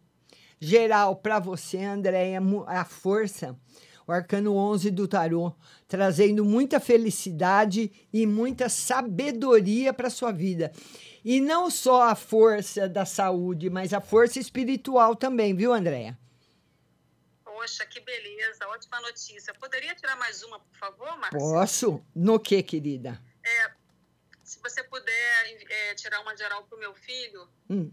Geral 0.65 1.17
para 1.17 1.41
você, 1.41 1.79
Andréia, 1.79 2.41
a 2.69 2.85
força. 2.85 3.59
O 4.07 4.13
arcano 4.13 4.55
11 4.55 4.93
do 4.93 5.09
tarô, 5.09 5.53
trazendo 5.89 6.45
muita 6.45 6.79
felicidade 6.79 7.91
e 8.13 8.25
muita 8.27 8.69
sabedoria 8.69 9.93
para 9.93 10.09
sua 10.09 10.31
vida. 10.31 10.71
E 11.25 11.41
não 11.41 11.69
só 11.69 12.03
a 12.03 12.15
força 12.15 12.89
da 12.89 13.05
saúde, 13.05 13.69
mas 13.71 13.93
a 13.93 14.01
força 14.01 14.39
espiritual 14.39 15.17
também, 15.17 15.53
viu, 15.53 15.73
Andréia? 15.73 16.17
Poxa, 17.45 17.85
que 17.85 17.99
beleza, 17.99 18.65
ótima 18.69 19.01
notícia. 19.01 19.53
Poderia 19.55 19.97
tirar 19.97 20.15
mais 20.15 20.45
uma, 20.45 20.61
por 20.61 20.77
favor, 20.77 21.19
Márcia? 21.19 21.41
Posso? 21.41 22.05
No 22.15 22.39
que, 22.39 22.63
querida? 22.63 23.21
É, 23.45 23.73
se 24.45 24.61
você 24.63 24.85
puder 24.85 25.65
é, 25.69 25.95
tirar 25.97 26.21
uma 26.21 26.37
geral 26.37 26.63
para 26.63 26.77
o 26.77 26.79
meu 26.79 26.95
filho. 26.95 27.49
Hum. 27.69 27.91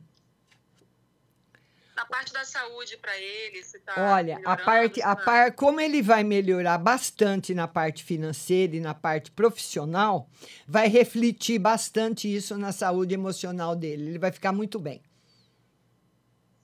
Na 2.00 2.06
parte 2.06 2.32
da 2.32 2.46
saúde 2.46 2.96
para 2.96 3.18
ele, 3.18 3.62
se 3.62 3.78
tá 3.80 3.94
Olha, 4.16 4.40
a 4.46 4.56
parte, 4.56 5.02
a 5.02 5.18
tá... 5.18 5.22
par, 5.22 5.52
como 5.52 5.82
ele 5.82 6.02
vai 6.02 6.24
melhorar 6.24 6.78
bastante 6.78 7.54
na 7.54 7.68
parte 7.68 8.06
financeira 8.06 8.78
e 8.78 8.80
na 8.80 8.94
parte 8.94 9.30
profissional, 9.32 10.30
vai 10.66 10.88
refletir 10.88 11.60
bastante 11.60 12.34
isso 12.34 12.58
na 12.58 12.72
saúde 12.72 13.14
emocional 13.14 13.76
dele. 13.76 14.12
Ele 14.12 14.18
vai 14.18 14.32
ficar 14.32 14.54
muito 14.54 14.80
bem. 14.80 15.04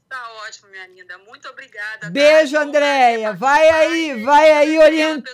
Tá 0.07 0.25
ótimo, 0.47 0.69
minha 0.69 0.87
linda. 0.87 1.17
Muito 1.17 1.49
obrigada. 1.49 1.99
Tá? 1.99 2.09
Beijo, 2.09 2.53
tá? 2.53 2.61
Andréia. 2.61 3.33
Vai 3.33 3.67
aí, 3.67 4.23
vai 4.23 4.51
aí 4.53 4.79
orientar. 4.79 5.33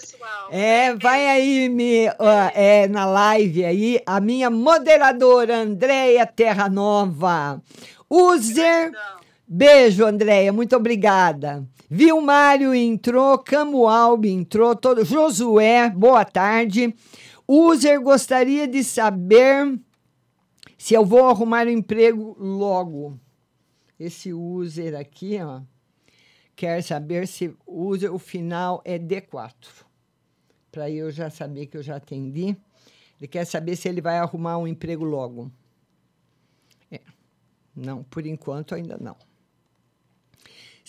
É, 0.49 0.95
vai 0.95 1.27
aí 1.27 1.69
me, 1.69 2.07
é, 2.55 2.87
na 2.87 3.05
live 3.05 3.65
aí, 3.65 4.01
a 4.03 4.19
minha 4.19 4.49
moderadora, 4.49 5.57
Andréia 5.57 6.25
Terra 6.25 6.67
Nova. 6.67 7.61
User. 8.09 8.91
Beijo, 9.53 10.05
Andréia. 10.05 10.53
Muito 10.53 10.77
obrigada. 10.77 11.67
Vilmário 11.89 12.73
entrou, 12.73 13.37
Camualbi 13.37 14.29
entrou, 14.29 14.73
todo 14.77 15.03
Josué, 15.03 15.89
boa 15.89 16.23
tarde. 16.23 16.95
User 17.45 17.99
gostaria 17.99 18.65
de 18.65 18.81
saber 18.81 19.77
se 20.77 20.93
eu 20.93 21.05
vou 21.05 21.25
arrumar 21.27 21.67
um 21.67 21.71
emprego 21.71 22.33
logo. 22.39 23.19
Esse 23.99 24.31
user 24.31 24.97
aqui, 24.97 25.37
ó, 25.41 25.59
quer 26.55 26.81
saber 26.81 27.27
se 27.27 27.53
user, 27.67 28.15
o 28.15 28.17
final 28.17 28.81
é 28.85 28.97
D4. 28.97 29.53
Para 30.71 30.89
eu 30.89 31.11
já 31.11 31.29
saber 31.29 31.65
que 31.65 31.75
eu 31.75 31.83
já 31.83 31.97
atendi. 31.97 32.55
Ele 33.19 33.27
quer 33.27 33.43
saber 33.43 33.75
se 33.75 33.89
ele 33.89 33.99
vai 33.99 34.17
arrumar 34.17 34.57
um 34.57 34.65
emprego 34.65 35.03
logo. 35.03 35.51
É. 36.89 37.01
Não, 37.75 38.01
por 38.03 38.25
enquanto 38.25 38.73
ainda 38.73 38.97
não. 38.97 39.17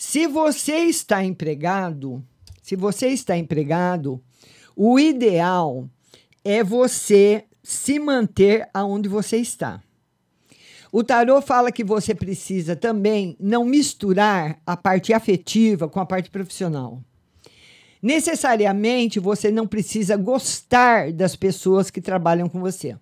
Se 0.05 0.27
você 0.27 0.79
está 0.79 1.23
empregado, 1.23 2.21
se 2.61 2.75
você 2.75 3.07
está 3.07 3.37
empregado, 3.37 4.21
o 4.75 4.99
ideal 4.99 5.89
é 6.43 6.61
você 6.61 7.45
se 7.63 7.97
manter 7.99 8.69
aonde 8.73 9.07
você 9.07 9.37
está. 9.37 9.81
O 10.91 11.05
tarô 11.05 11.41
fala 11.41 11.71
que 11.71 11.85
você 11.85 12.13
precisa 12.13 12.75
também 12.75 13.37
não 13.39 13.63
misturar 13.63 14.59
a 14.65 14.75
parte 14.75 15.13
afetiva 15.13 15.87
com 15.87 16.01
a 16.01 16.05
parte 16.05 16.29
profissional. 16.29 17.01
Necessariamente 18.01 19.21
você 19.21 19.49
não 19.49 19.65
precisa 19.65 20.17
gostar 20.17 21.13
das 21.13 21.33
pessoas 21.33 21.89
que 21.89 22.01
trabalham 22.01 22.49
com 22.49 22.59
você. 22.59 22.97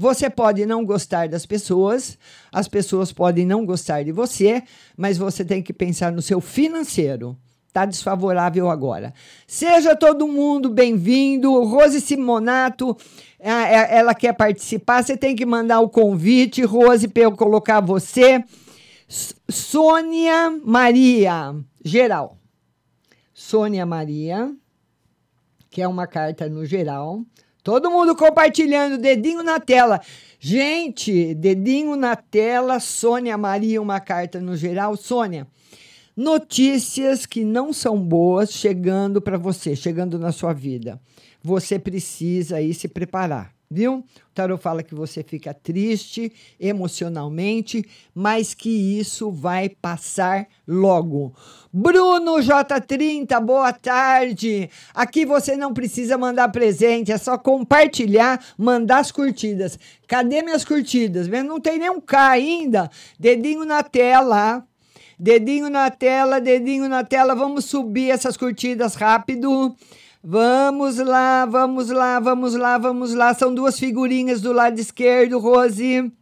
Você 0.00 0.30
pode 0.30 0.64
não 0.64 0.82
gostar 0.82 1.28
das 1.28 1.44
pessoas, 1.44 2.16
as 2.50 2.66
pessoas 2.66 3.12
podem 3.12 3.44
não 3.44 3.66
gostar 3.66 4.02
de 4.02 4.10
você, 4.10 4.62
mas 4.96 5.18
você 5.18 5.44
tem 5.44 5.62
que 5.62 5.74
pensar 5.74 6.10
no 6.10 6.22
seu 6.22 6.40
financeiro. 6.40 7.36
Está 7.68 7.84
desfavorável 7.84 8.70
agora. 8.70 9.12
Seja 9.46 9.94
todo 9.94 10.26
mundo 10.26 10.70
bem-vindo. 10.70 11.52
Rose 11.64 12.00
Simonato, 12.00 12.96
ela 13.38 14.14
quer 14.14 14.32
participar. 14.32 15.04
Você 15.04 15.18
tem 15.18 15.36
que 15.36 15.44
mandar 15.44 15.80
o 15.80 15.90
convite, 15.90 16.62
Rose, 16.62 17.06
para 17.06 17.24
eu 17.24 17.32
colocar 17.32 17.80
você. 17.80 18.42
Sônia 19.50 20.58
Maria, 20.64 21.54
geral. 21.84 22.38
Sônia 23.34 23.84
Maria, 23.84 24.50
que 25.68 25.82
é 25.82 25.86
uma 25.86 26.06
carta 26.06 26.48
no 26.48 26.64
geral. 26.64 27.22
Todo 27.62 27.90
mundo 27.90 28.16
compartilhando, 28.16 28.98
dedinho 28.98 29.42
na 29.42 29.60
tela. 29.60 30.00
Gente, 30.38 31.34
dedinho 31.34 31.96
na 31.96 32.16
tela, 32.16 32.80
Sônia 32.80 33.36
Maria, 33.36 33.80
uma 33.80 34.00
carta 34.00 34.40
no 34.40 34.56
geral. 34.56 34.96
Sônia, 34.96 35.46
notícias 36.16 37.26
que 37.26 37.44
não 37.44 37.72
são 37.72 38.00
boas 38.00 38.50
chegando 38.50 39.20
para 39.20 39.36
você, 39.36 39.76
chegando 39.76 40.18
na 40.18 40.32
sua 40.32 40.52
vida. 40.52 41.00
Você 41.42 41.78
precisa 41.78 42.56
aí 42.56 42.72
se 42.72 42.88
preparar 42.88 43.59
viu? 43.72 44.04
O 44.52 44.58
fala 44.58 44.82
que 44.82 44.94
você 44.94 45.22
fica 45.22 45.54
triste 45.54 46.32
emocionalmente, 46.58 47.86
mas 48.12 48.52
que 48.52 48.98
isso 48.98 49.30
vai 49.30 49.68
passar 49.68 50.48
logo. 50.66 51.32
Bruno 51.72 52.38
J30, 52.38 53.38
boa 53.40 53.72
tarde. 53.72 54.68
Aqui 54.92 55.24
você 55.24 55.56
não 55.56 55.72
precisa 55.72 56.18
mandar 56.18 56.48
presente, 56.48 57.12
é 57.12 57.18
só 57.18 57.38
compartilhar, 57.38 58.44
mandar 58.58 58.98
as 59.00 59.12
curtidas. 59.12 59.78
Cadê 60.08 60.42
minhas 60.42 60.64
curtidas? 60.64 61.28
Não 61.28 61.60
tem 61.60 61.78
nem 61.78 61.90
um 61.90 62.00
K 62.00 62.30
ainda. 62.30 62.90
Dedinho 63.20 63.64
na 63.64 63.84
tela. 63.84 64.66
Dedinho 65.16 65.68
na 65.68 65.90
tela, 65.90 66.40
dedinho 66.40 66.88
na 66.88 67.04
tela. 67.04 67.34
Vamos 67.34 67.66
subir 67.66 68.10
essas 68.10 68.38
curtidas 68.38 68.94
rápido. 68.94 69.76
Vamos 70.22 70.98
lá, 70.98 71.46
vamos 71.46 71.88
lá, 71.88 72.20
vamos 72.20 72.54
lá, 72.54 72.76
vamos 72.76 73.14
lá. 73.14 73.32
São 73.32 73.54
duas 73.54 73.78
figurinhas 73.78 74.42
do 74.42 74.52
lado 74.52 74.78
esquerdo, 74.78 75.38
Rose. 75.38 76.12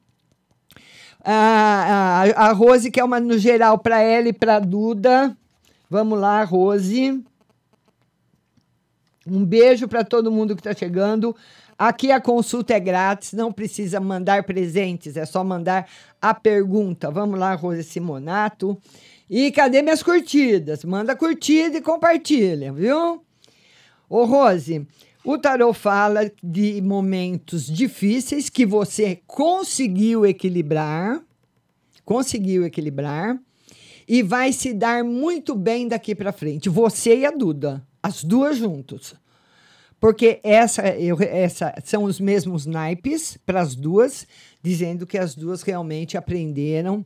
A, 1.25 2.23
a, 2.37 2.47
a 2.47 2.53
Rose, 2.53 2.93
que 2.93 3.01
é 3.01 3.05
uma 3.05 3.19
no 3.19 3.37
geral 3.37 3.77
para 3.77 4.01
ela 4.01 4.29
e 4.29 4.33
para 4.33 4.61
Duda. 4.61 5.37
Vamos 5.91 6.17
lá, 6.19 6.45
Rose. 6.45 7.21
Um 9.27 9.45
beijo 9.45 9.89
para 9.89 10.05
todo 10.05 10.31
mundo 10.31 10.55
que 10.55 10.61
está 10.61 10.73
chegando. 10.73 11.35
Aqui 11.77 12.13
a 12.13 12.21
consulta 12.21 12.75
é 12.75 12.81
grátis, 12.81 13.33
não 13.33 13.53
precisa 13.53 13.99
mandar 13.99 14.45
presentes, 14.45 15.17
é 15.17 15.27
só 15.27 15.43
mandar 15.43 15.89
a 16.23 16.33
pergunta. 16.33 17.11
Vamos 17.11 17.39
lá, 17.39 17.53
Rose 17.55 17.83
Simonato. 17.83 18.79
E 19.29 19.51
cadê 19.51 19.83
minhas 19.83 20.05
curtidas? 20.05 20.85
Manda 20.85 21.17
curtida 21.17 21.79
e 21.79 21.83
compartilha, 21.83 22.73
viu? 22.73 23.23
Ô, 24.09 24.25
Rose, 24.25 24.87
o 25.23 25.37
tarot 25.37 25.79
fala 25.79 26.33
de 26.43 26.81
momentos 26.81 27.67
difíceis 27.67 28.49
que 28.49 28.65
você 28.65 29.21
conseguiu 29.27 30.25
equilibrar, 30.25 31.23
conseguiu 32.05 32.65
equilibrar 32.65 33.39
e 34.09 34.23
vai 34.23 34.53
se 34.53 34.73
dar 34.73 35.05
muito 35.05 35.55
bem 35.55 35.87
daqui 35.87 36.15
para 36.15 36.33
frente. 36.33 36.71
Você 36.71 37.19
e 37.19 37.27
a 37.27 37.31
Duda, 37.31 37.87
as 38.03 38.25
duas 38.25 38.57
juntos. 38.57 39.15
Porque 40.01 40.41
essa, 40.43 40.89
eu, 40.97 41.19
essa 41.21 41.75
são 41.85 42.05
os 42.05 42.19
mesmos 42.19 42.65
naipes 42.65 43.37
para 43.45 43.61
as 43.61 43.75
duas, 43.75 44.27
dizendo 44.63 45.07
que 45.07 45.19
as 45.19 45.35
duas 45.35 45.63
realmente 45.63 46.17
aprenderam. 46.17 47.05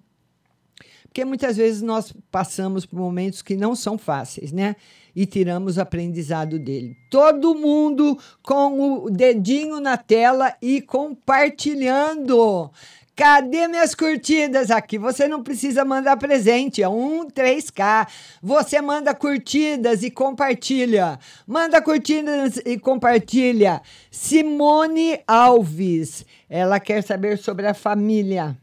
Porque 1.04 1.24
muitas 1.24 1.56
vezes 1.56 1.82
nós 1.82 2.12
passamos 2.30 2.86
por 2.86 2.98
momentos 2.98 3.42
que 3.42 3.56
não 3.56 3.74
são 3.74 3.98
fáceis, 3.98 4.52
né? 4.52 4.76
E 5.14 5.26
tiramos 5.26 5.78
aprendizado 5.78 6.58
dele. 6.58 6.96
Todo 7.10 7.54
mundo 7.54 8.18
com 8.42 9.04
o 9.04 9.10
dedinho 9.10 9.80
na 9.80 9.96
tela 9.96 10.54
e 10.60 10.80
compartilhando. 10.80 12.70
Cadê 13.14 13.68
minhas 13.68 13.94
curtidas 13.94 14.70
aqui? 14.70 14.96
Você 14.96 15.28
não 15.28 15.42
precisa 15.42 15.84
mandar 15.84 16.16
presente, 16.16 16.82
é 16.82 16.88
um 16.88 17.28
3K. 17.28 18.08
Você 18.42 18.80
manda 18.80 19.14
curtidas 19.14 20.02
e 20.02 20.10
compartilha. 20.10 21.18
Manda 21.46 21.82
curtidas 21.82 22.56
e 22.64 22.78
compartilha. 22.78 23.82
Simone 24.10 25.20
Alves, 25.26 26.24
ela 26.48 26.80
quer 26.80 27.02
saber 27.02 27.36
sobre 27.36 27.66
a 27.66 27.74
família. 27.74 28.56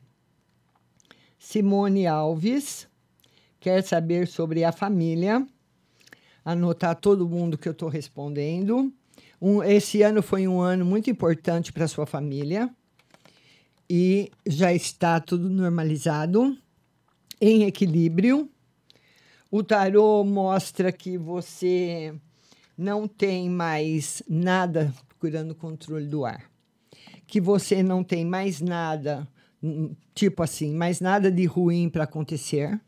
Simone 1.38 2.08
Alves 2.08 2.88
quer 3.60 3.84
saber 3.84 4.28
sobre 4.28 4.64
a 4.64 4.72
família 4.72 5.46
anotar 6.52 6.96
todo 6.96 7.30
mundo 7.30 7.58
que 7.58 7.68
eu 7.68 7.74
estou 7.74 7.90
respondendo. 7.90 8.92
Um, 9.42 9.64
esse 9.64 10.02
ano 10.02 10.22
foi 10.22 10.48
um 10.48 10.60
ano 10.60 10.84
muito 10.84 11.10
importante 11.10 11.72
para 11.72 11.88
sua 11.88 12.06
família 12.06 12.70
e 13.90 14.32
já 14.46 14.74
está 14.74 15.20
tudo 15.20 15.50
normalizado, 15.50 16.58
em 17.40 17.64
equilíbrio. 17.64 18.50
O 19.52 19.64
tarô 19.64 20.24
mostra 20.24 20.92
que 20.92 21.18
você 21.18 22.14
não 22.78 23.08
tem 23.08 23.50
mais 23.50 24.22
nada 24.28 24.94
procurando 25.08 25.56
controle 25.56 26.06
do 26.06 26.26
ar, 26.26 26.50
que 27.26 27.40
você 27.40 27.82
não 27.82 28.04
tem 28.04 28.26
mais 28.26 28.60
nada, 28.60 29.28
hum, 29.62 29.96
tipo 30.14 30.44
assim, 30.44 30.74
mais 30.74 31.00
nada 31.00 31.32
de 31.32 31.46
ruim 31.46 31.90
para 31.90 32.04
acontecer 32.04 32.80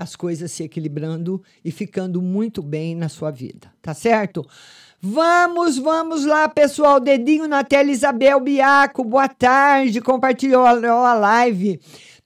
as 0.00 0.16
coisas 0.16 0.50
se 0.50 0.62
equilibrando 0.62 1.42
e 1.62 1.70
ficando 1.70 2.22
muito 2.22 2.62
bem 2.62 2.94
na 2.94 3.10
sua 3.10 3.30
vida, 3.30 3.70
tá 3.82 3.92
certo? 3.92 4.46
Vamos, 4.98 5.76
vamos 5.76 6.24
lá, 6.24 6.48
pessoal. 6.48 6.98
Dedinho 6.98 7.46
na 7.46 7.62
tela, 7.62 7.90
Isabel 7.90 8.40
Biaco, 8.40 9.04
boa 9.04 9.28
tarde. 9.28 10.00
Compartilhou 10.00 10.64
a 10.64 11.14
live. 11.14 11.78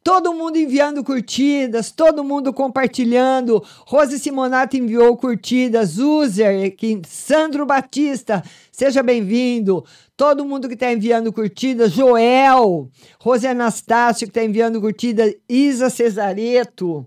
Todo 0.04 0.34
mundo 0.34 0.56
enviando 0.56 1.02
curtidas, 1.02 1.90
todo 1.90 2.22
mundo 2.22 2.52
compartilhando. 2.52 3.60
Rose 3.86 4.20
Simonato 4.20 4.76
enviou 4.76 5.16
curtidas. 5.16 5.98
User, 5.98 6.76
Sandro 7.08 7.66
Batista, 7.66 8.40
seja 8.70 9.02
bem-vindo. 9.02 9.84
Todo 10.16 10.44
mundo 10.44 10.68
que 10.68 10.74
está 10.74 10.92
enviando 10.92 11.32
curtidas. 11.32 11.90
Joel, 11.90 12.88
Rose 13.18 13.48
Anastácio, 13.48 14.28
que 14.28 14.30
está 14.30 14.44
enviando 14.44 14.80
curtidas. 14.80 15.34
Isa 15.48 15.90
Cesareto. 15.90 17.04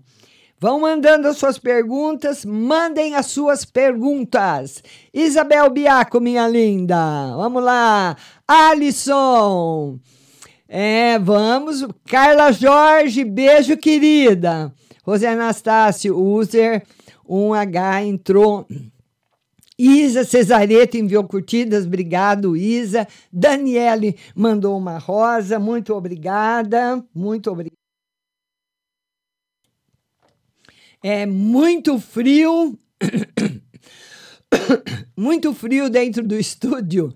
Vão 0.60 0.80
mandando 0.80 1.28
as 1.28 1.36
suas 1.36 1.56
perguntas, 1.56 2.44
mandem 2.44 3.14
as 3.14 3.26
suas 3.26 3.64
perguntas. 3.64 4.82
Isabel 5.14 5.70
Biaco, 5.70 6.20
minha 6.20 6.48
linda. 6.48 6.96
Vamos 7.36 7.62
lá. 7.62 8.16
Alisson. 8.46 10.00
É, 10.68 11.16
vamos. 11.20 11.86
Carla 12.04 12.50
Jorge, 12.50 13.24
beijo, 13.24 13.76
querida. 13.76 14.72
José 15.06 15.28
Anastácio, 15.28 16.18
user 16.18 16.84
1H 17.28 18.04
entrou. 18.04 18.66
Isa 19.78 20.24
Cesareto 20.24 20.96
enviou 20.96 21.22
curtidas, 21.22 21.86
obrigado, 21.86 22.56
Isa. 22.56 23.06
Daniele 23.32 24.16
mandou 24.34 24.76
uma 24.76 24.98
rosa, 24.98 25.56
muito 25.60 25.94
obrigada, 25.94 27.00
muito 27.14 27.48
obrigada. 27.48 27.77
É 31.02 31.26
muito 31.26 32.00
frio. 32.00 32.76
muito 35.16 35.54
frio 35.54 35.88
dentro 35.88 36.26
do 36.26 36.34
estúdio. 36.34 37.14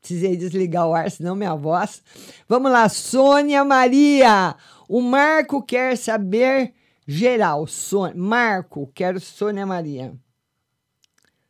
Precisei 0.00 0.36
desligar 0.36 0.88
o 0.88 0.94
ar, 0.94 1.10
senão 1.10 1.36
minha 1.36 1.54
voz. 1.54 2.02
Vamos 2.48 2.72
lá, 2.72 2.88
Sônia 2.88 3.64
Maria. 3.64 4.56
O 4.88 5.00
Marco 5.00 5.62
quer 5.62 5.96
saber 5.96 6.72
geral. 7.06 7.66
Sônia, 7.66 8.16
Marco, 8.16 8.90
quero 8.94 9.20
Sônia 9.20 9.64
Maria. 9.64 10.12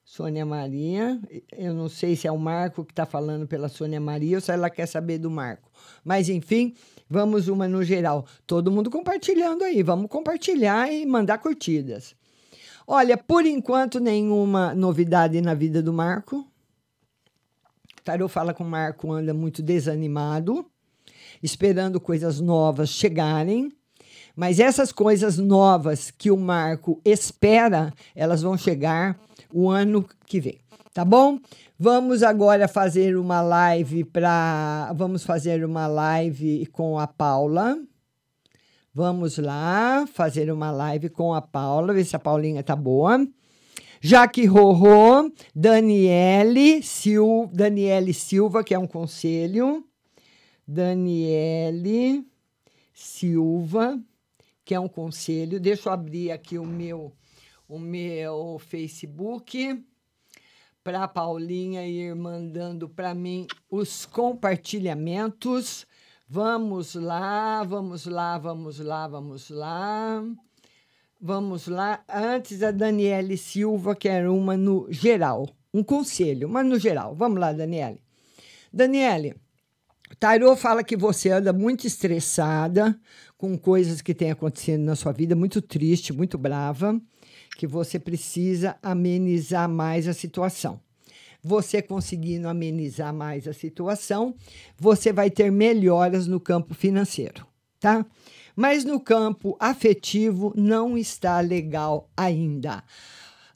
Sônia 0.04 0.44
Maria. 0.44 1.18
Eu 1.56 1.72
não 1.72 1.88
sei 1.88 2.14
se 2.14 2.28
é 2.28 2.32
o 2.32 2.36
Marco 2.36 2.84
que 2.84 2.92
está 2.92 3.06
falando 3.06 3.46
pela 3.46 3.70
Sônia 3.70 3.98
Maria 3.98 4.36
ou 4.36 4.40
se 4.42 4.52
ela 4.52 4.68
quer 4.68 4.84
saber 4.84 5.16
do 5.16 5.30
Marco. 5.30 5.70
Mas, 6.04 6.28
enfim, 6.28 6.74
Vamos 7.12 7.46
uma 7.46 7.68
no 7.68 7.84
geral. 7.84 8.24
Todo 8.46 8.72
mundo 8.72 8.90
compartilhando 8.90 9.64
aí. 9.64 9.82
Vamos 9.82 10.08
compartilhar 10.08 10.90
e 10.90 11.04
mandar 11.04 11.36
curtidas. 11.36 12.16
Olha, 12.86 13.18
por 13.18 13.44
enquanto, 13.44 14.00
nenhuma 14.00 14.74
novidade 14.74 15.38
na 15.42 15.52
vida 15.52 15.82
do 15.82 15.92
Marco. 15.92 16.46
Tarô 18.02 18.28
fala 18.28 18.54
que 18.54 18.62
o 18.62 18.64
Marco 18.64 19.12
anda 19.12 19.34
muito 19.34 19.62
desanimado, 19.62 20.64
esperando 21.42 22.00
coisas 22.00 22.40
novas 22.40 22.88
chegarem. 22.88 23.70
Mas 24.34 24.58
essas 24.58 24.90
coisas 24.90 25.36
novas 25.36 26.10
que 26.10 26.30
o 26.30 26.36
Marco 26.38 26.98
espera, 27.04 27.92
elas 28.16 28.40
vão 28.40 28.56
chegar 28.56 29.20
o 29.52 29.68
ano 29.68 30.08
que 30.24 30.40
vem. 30.40 30.58
Tá 30.94 31.04
bom? 31.04 31.38
Vamos 31.84 32.22
agora 32.22 32.68
fazer 32.68 33.16
uma 33.16 33.40
live 33.40 34.04
para. 34.04 34.92
Vamos 34.94 35.24
fazer 35.24 35.64
uma 35.64 35.88
live 35.88 36.64
com 36.66 36.96
a 36.96 37.08
Paula. 37.08 37.76
Vamos 38.94 39.36
lá 39.36 40.06
fazer 40.06 40.52
uma 40.52 40.70
live 40.70 41.08
com 41.08 41.34
a 41.34 41.42
Paula, 41.42 41.92
ver 41.92 42.04
se 42.04 42.14
a 42.14 42.20
Paulinha 42.20 42.62
tá 42.62 42.76
boa. 42.76 43.26
Jaque 44.00 44.46
Rorô, 44.46 45.28
Daniele, 45.52 46.84
Sil, 46.86 47.50
Daniele 47.52 48.14
Silva, 48.14 48.62
que 48.62 48.74
é 48.74 48.78
um 48.78 48.86
conselho. 48.86 49.84
Daniele 50.64 52.24
Silva, 52.94 54.00
que 54.64 54.72
é 54.72 54.78
um 54.78 54.88
conselho. 54.88 55.58
Deixa 55.58 55.88
eu 55.88 55.92
abrir 55.94 56.30
aqui 56.30 56.60
o 56.60 56.64
meu, 56.64 57.12
o 57.68 57.76
meu 57.76 58.60
Facebook 58.60 59.82
para 60.84 61.06
Paulinha 61.06 61.86
ir 61.86 62.14
mandando 62.14 62.88
para 62.88 63.14
mim 63.14 63.46
os 63.70 64.04
compartilhamentos. 64.04 65.86
Vamos 66.28 66.94
lá, 66.94 67.62
vamos 67.62 68.06
lá, 68.06 68.38
vamos 68.38 68.78
lá, 68.80 69.06
vamos 69.06 69.50
lá. 69.50 70.24
Vamos 71.20 71.68
lá. 71.68 72.02
Antes 72.08 72.62
a 72.62 72.72
Daniele 72.72 73.36
Silva, 73.36 73.94
que 73.94 74.08
era 74.08 74.32
uma 74.32 74.56
no 74.56 74.88
geral. 74.90 75.48
Um 75.72 75.84
conselho, 75.84 76.48
mas 76.48 76.66
no 76.66 76.78
geral. 76.78 77.14
Vamos 77.14 77.38
lá, 77.38 77.52
Daniele. 77.52 78.00
Daniele, 78.72 79.36
Tarô 80.18 80.56
fala 80.56 80.82
que 80.82 80.96
você 80.96 81.30
anda 81.30 81.52
muito 81.52 81.86
estressada 81.86 82.98
com 83.38 83.56
coisas 83.56 84.00
que 84.02 84.14
têm 84.14 84.30
acontecido 84.30 84.80
na 84.80 84.96
sua 84.96 85.12
vida, 85.12 85.36
muito 85.36 85.62
triste, 85.62 86.12
muito 86.12 86.36
brava, 86.36 87.00
que 87.62 87.66
você 87.68 87.96
precisa 87.96 88.76
amenizar 88.82 89.68
mais 89.68 90.08
a 90.08 90.12
situação. 90.12 90.80
Você 91.40 91.80
conseguindo 91.80 92.48
amenizar 92.48 93.14
mais 93.14 93.46
a 93.46 93.52
situação, 93.52 94.34
você 94.76 95.12
vai 95.12 95.30
ter 95.30 95.52
melhoras 95.52 96.26
no 96.26 96.40
campo 96.40 96.74
financeiro, 96.74 97.46
tá? 97.78 98.04
Mas 98.56 98.84
no 98.84 98.98
campo 98.98 99.56
afetivo 99.60 100.52
não 100.56 100.98
está 100.98 101.38
legal 101.38 102.10
ainda. 102.16 102.82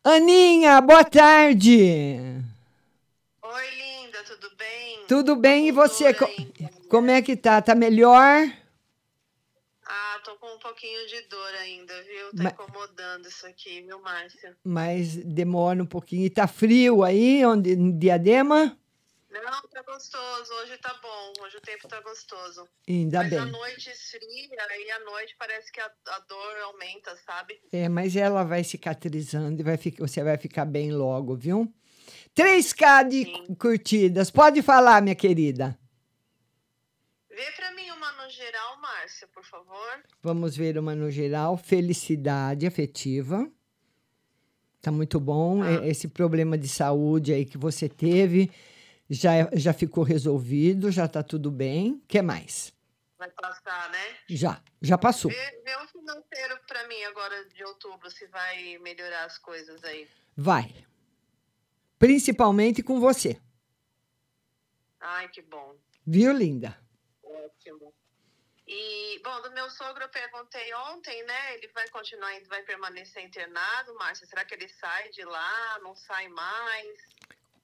Aninha, 0.04 0.80
boa 0.80 1.02
tarde. 1.02 1.80
Oi, 3.42 3.64
linda, 3.76 4.18
tudo 4.24 4.56
bem? 4.56 4.98
Tudo 5.08 5.34
bem 5.34 5.66
e 5.66 5.72
você? 5.72 6.14
Como 6.88 7.10
é 7.10 7.20
que 7.20 7.34
tá? 7.34 7.60
Tá 7.60 7.74
melhor? 7.74 8.52
Um 10.56 10.58
pouquinho 10.58 11.06
de 11.06 11.20
dor 11.28 11.54
ainda, 11.60 11.94
viu? 12.04 12.30
Tá 12.36 12.42
Mas- 12.44 12.52
incomodando 12.54 13.28
isso 13.28 13.46
aqui, 13.46 13.82
viu, 13.82 14.00
Márcia? 14.00 14.56
Mas 14.64 15.14
demora 15.16 15.82
um 15.82 15.86
pouquinho. 15.86 16.24
E 16.24 16.30
tá 16.30 16.46
frio 16.48 17.04
aí, 17.04 17.44
onde, 17.44 17.72
em 17.72 17.96
Diadema? 17.96 18.76
Não, 19.30 19.42
tá 19.68 19.82
gostoso. 19.82 20.50
Hoje 20.62 20.78
tá 20.78 20.98
bom. 21.02 21.44
Hoje 21.44 21.58
o 21.58 21.60
tempo 21.60 21.86
tá 21.86 22.00
gostoso. 22.00 22.66
Ainda 22.88 23.18
Mas 23.18 23.30
bem. 23.30 23.38
a 23.38 23.44
noite 23.44 23.90
esfria 23.90 24.48
e 24.50 24.90
à 24.92 25.00
noite 25.00 25.36
parece 25.38 25.70
que 25.70 25.78
a, 25.78 25.84
a 26.08 26.18
dor 26.20 26.56
aumenta, 26.64 27.14
sabe? 27.26 27.60
É, 27.70 27.86
mas 27.86 28.16
ela 28.16 28.42
vai 28.44 28.64
cicatrizando 28.64 29.60
e 29.60 29.62
vai 29.64 29.76
ficar, 29.76 30.06
você 30.08 30.22
vai 30.24 30.38
ficar 30.38 30.64
bem 30.64 30.90
logo, 30.90 31.36
viu? 31.36 31.70
3K 32.34 33.08
de 33.08 33.24
cu- 33.26 33.56
curtidas. 33.56 34.30
Pode 34.30 34.62
falar, 34.62 35.02
minha 35.02 35.14
querida. 35.14 35.78
Vê 37.36 37.52
pra 37.52 37.70
mim 37.74 37.90
uma 37.90 38.12
no 38.12 38.30
geral, 38.30 38.80
Márcia, 38.80 39.28
por 39.28 39.44
favor. 39.44 40.02
Vamos 40.22 40.56
ver 40.56 40.78
uma 40.78 40.94
no 40.94 41.10
geral. 41.10 41.58
Felicidade 41.58 42.66
afetiva. 42.66 43.46
Tá 44.80 44.90
muito 44.90 45.20
bom. 45.20 45.62
E- 45.62 45.86
Esse 45.86 46.08
problema 46.08 46.56
de 46.56 46.66
saúde 46.66 47.34
aí 47.34 47.44
que 47.44 47.58
você 47.58 47.90
teve 47.90 48.50
já, 49.10 49.50
já 49.52 49.74
ficou 49.74 50.02
resolvido, 50.02 50.90
já 50.90 51.06
tá 51.06 51.22
tudo 51.22 51.50
bem. 51.50 52.02
que 52.08 52.22
mais? 52.22 52.72
Vai 53.18 53.30
passar, 53.30 53.90
né? 53.90 54.16
Já, 54.30 54.62
já 54.80 54.96
passou. 54.96 55.30
Vê, 55.30 55.60
vê 55.62 55.76
o 55.76 55.88
financeiro 55.88 56.58
pra 56.66 56.88
mim 56.88 57.02
agora 57.04 57.44
de 57.50 57.62
outubro, 57.64 58.10
se 58.10 58.26
vai 58.28 58.78
melhorar 58.78 59.26
as 59.26 59.36
coisas 59.36 59.84
aí. 59.84 60.08
Vai. 60.34 60.74
Principalmente 61.98 62.82
com 62.82 62.98
você. 62.98 63.38
Ai, 65.00 65.28
que 65.28 65.42
bom. 65.42 65.74
Viu, 66.06 66.32
linda? 66.32 66.74
Ótimo. 67.44 67.92
E, 68.66 69.20
bom, 69.22 69.42
do 69.42 69.52
meu 69.52 69.70
sogro 69.70 70.02
eu 70.02 70.08
perguntei 70.08 70.74
ontem, 70.90 71.24
né? 71.24 71.54
Ele 71.54 71.68
vai 71.68 71.88
continuar, 71.88 72.32
vai 72.48 72.62
permanecer 72.62 73.24
internado, 73.24 73.94
Márcia? 73.94 74.26
Será 74.26 74.44
que 74.44 74.54
ele 74.54 74.68
sai 74.68 75.08
de 75.10 75.24
lá, 75.24 75.78
não 75.82 75.94
sai 75.94 76.26
mais? 76.28 76.98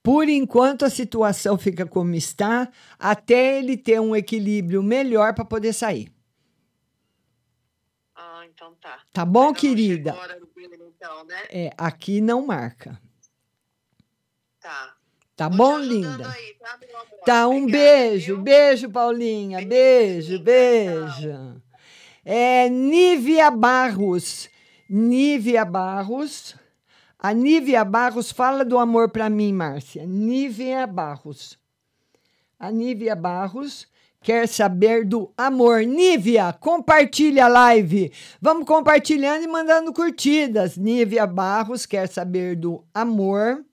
Por 0.01 0.29
enquanto 0.29 0.85
a 0.85 0.91
situação 0.91 1.59
fica 1.59 1.87
como 1.87 2.14
está, 2.14 2.70
até 2.99 3.59
ele 3.59 3.77
ter 3.77 4.01
um 4.01 4.14
equilíbrio 4.14 4.83
melhor 4.83 5.35
para 5.35 5.45
poder 5.45 5.73
sair. 5.73 6.12
Ah, 8.14 8.45
então 8.47 8.75
tá. 8.77 9.03
Tá 9.12 9.25
bom, 9.25 9.47
não 9.47 9.55
querida? 9.55 10.12
dele, 10.12 10.77
então, 10.85 11.25
né? 11.25 11.43
É, 11.51 11.70
aqui 11.77 12.20
não 12.20 12.47
marca. 12.47 13.01
Tá. 14.61 14.97
Tá 15.37 15.49
Vou 15.49 15.57
bom, 15.57 15.78
linda? 15.78 16.28
aí, 16.28 16.55
tá? 16.61 16.78
Tá, 17.24 17.49
um 17.49 17.62
Obrigada, 17.62 17.72
beijo, 17.72 18.35
viu? 18.35 18.43
beijo, 18.45 18.91
Paulinha, 18.91 19.64
beijo, 19.64 20.39
beijo. 20.39 21.62
É 22.24 22.68
Nívia 22.68 23.51
Barros, 23.51 24.49
Nívia 24.89 25.64
Barros. 25.64 26.55
A 27.18 27.33
Nívia 27.33 27.85
Barros 27.85 28.30
fala 28.33 28.64
do 28.64 28.78
amor 28.78 29.09
para 29.11 29.30
mim, 29.30 29.53
Márcia. 29.53 30.05
Nívia 30.05 30.87
Barros. 30.87 31.59
A 32.59 32.70
Nívia 32.70 33.14
Barros 33.16 33.87
quer 34.20 34.47
saber 34.47 35.05
do 35.05 35.33
amor. 35.37 35.83
Nívia, 35.83 36.53
compartilha 36.53 37.47
a 37.47 37.49
live. 37.49 38.12
Vamos 38.41 38.66
compartilhando 38.66 39.45
e 39.45 39.49
mandando 39.49 39.93
curtidas. 39.93 40.76
Nívia 40.76 41.26
Barros 41.26 41.87
quer 41.87 42.09
saber 42.09 42.57
do 42.57 42.85
amor. 42.93 43.64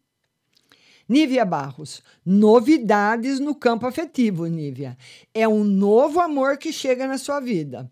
Nívia 1.10 1.44
Barros, 1.44 2.04
novidades 2.24 3.40
no 3.40 3.56
campo 3.56 3.88
afetivo, 3.88 4.46
Nívia. 4.46 4.96
É 5.34 5.48
um 5.48 5.64
novo 5.64 6.20
amor 6.20 6.58
que 6.58 6.72
chega 6.72 7.08
na 7.08 7.18
sua 7.18 7.40
vida. 7.40 7.90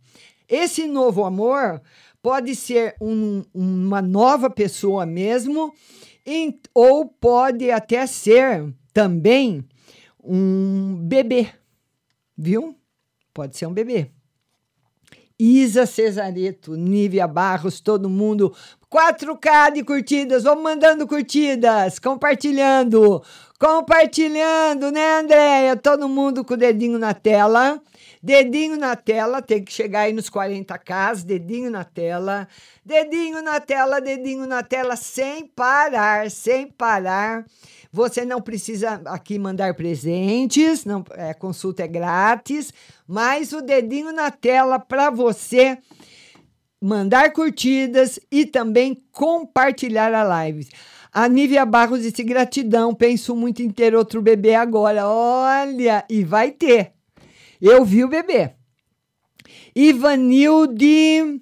Esse 0.47 0.85
novo 0.85 1.25
amor 1.25 1.81
pode 2.21 2.55
ser 2.55 2.95
um- 3.01 3.43
uma 3.51 4.03
nova 4.03 4.51
pessoa 4.51 5.03
mesmo, 5.03 5.73
em- 6.23 6.59
ou 6.75 7.05
pode 7.07 7.71
até 7.71 8.05
ser 8.05 8.71
também 8.93 9.65
um 10.23 10.95
bebê, 11.01 11.49
viu? 12.37 12.75
Pode 13.33 13.57
ser 13.57 13.65
um 13.65 13.73
bebê. 13.73 14.11
Isa 15.39 15.85
Cesareto, 15.85 16.75
Nívia 16.75 17.27
Barros, 17.27 17.79
todo 17.79 18.09
mundo. 18.09 18.55
4K 18.89 19.73
de 19.73 19.83
curtidas, 19.83 20.43
vamos 20.43 20.63
mandando 20.63 21.05
curtidas, 21.05 21.99
compartilhando, 21.99 23.21
compartilhando, 23.59 24.91
né, 24.93 25.19
Andréia? 25.19 25.75
Todo 25.75 26.07
mundo 26.07 26.45
com 26.45 26.53
o 26.53 26.57
dedinho 26.57 26.97
na 26.97 27.13
tela. 27.13 27.81
Dedinho 28.23 28.77
na 28.77 28.95
tela, 28.95 29.41
tem 29.41 29.63
que 29.63 29.71
chegar 29.71 30.01
aí 30.01 30.13
nos 30.13 30.29
40k, 30.29 31.23
dedinho 31.23 31.69
na 31.69 31.83
tela, 31.83 32.47
dedinho 32.83 33.43
na 33.43 33.59
tela, 33.59 34.01
dedinho 34.01 34.47
na 34.47 34.63
tela, 34.63 34.95
sem 34.95 35.45
parar, 35.45 36.31
sem 36.31 36.67
parar. 36.67 37.45
Você 37.91 38.25
não 38.25 38.41
precisa 38.41 39.01
aqui 39.05 39.37
mandar 39.37 39.75
presentes, 39.75 40.83
não, 40.83 41.05
é, 41.11 41.33
consulta 41.33 41.83
é 41.83 41.87
grátis, 41.87 42.73
mas 43.07 43.53
o 43.53 43.61
dedinho 43.61 44.11
na 44.11 44.31
tela 44.31 44.79
para 44.79 45.09
você 45.09 45.77
mandar 46.81 47.31
curtidas 47.33 48.19
e 48.31 48.45
também 48.45 49.03
compartilhar 49.11 50.13
a 50.13 50.23
live. 50.23 50.67
A 51.11 51.27
Nívia 51.27 51.65
Barros 51.65 52.01
disse 52.01 52.23
gratidão, 52.23 52.93
penso 52.93 53.35
muito 53.35 53.61
em 53.61 53.69
ter 53.69 53.95
outro 53.95 54.21
bebê 54.21 54.55
agora. 54.55 55.07
Olha, 55.07 56.05
e 56.09 56.23
vai 56.23 56.51
ter. 56.51 56.93
Eu 57.61 57.83
vi 57.83 58.03
o 58.03 58.07
bebê. 58.07 58.53
Ivanilde 59.75 61.41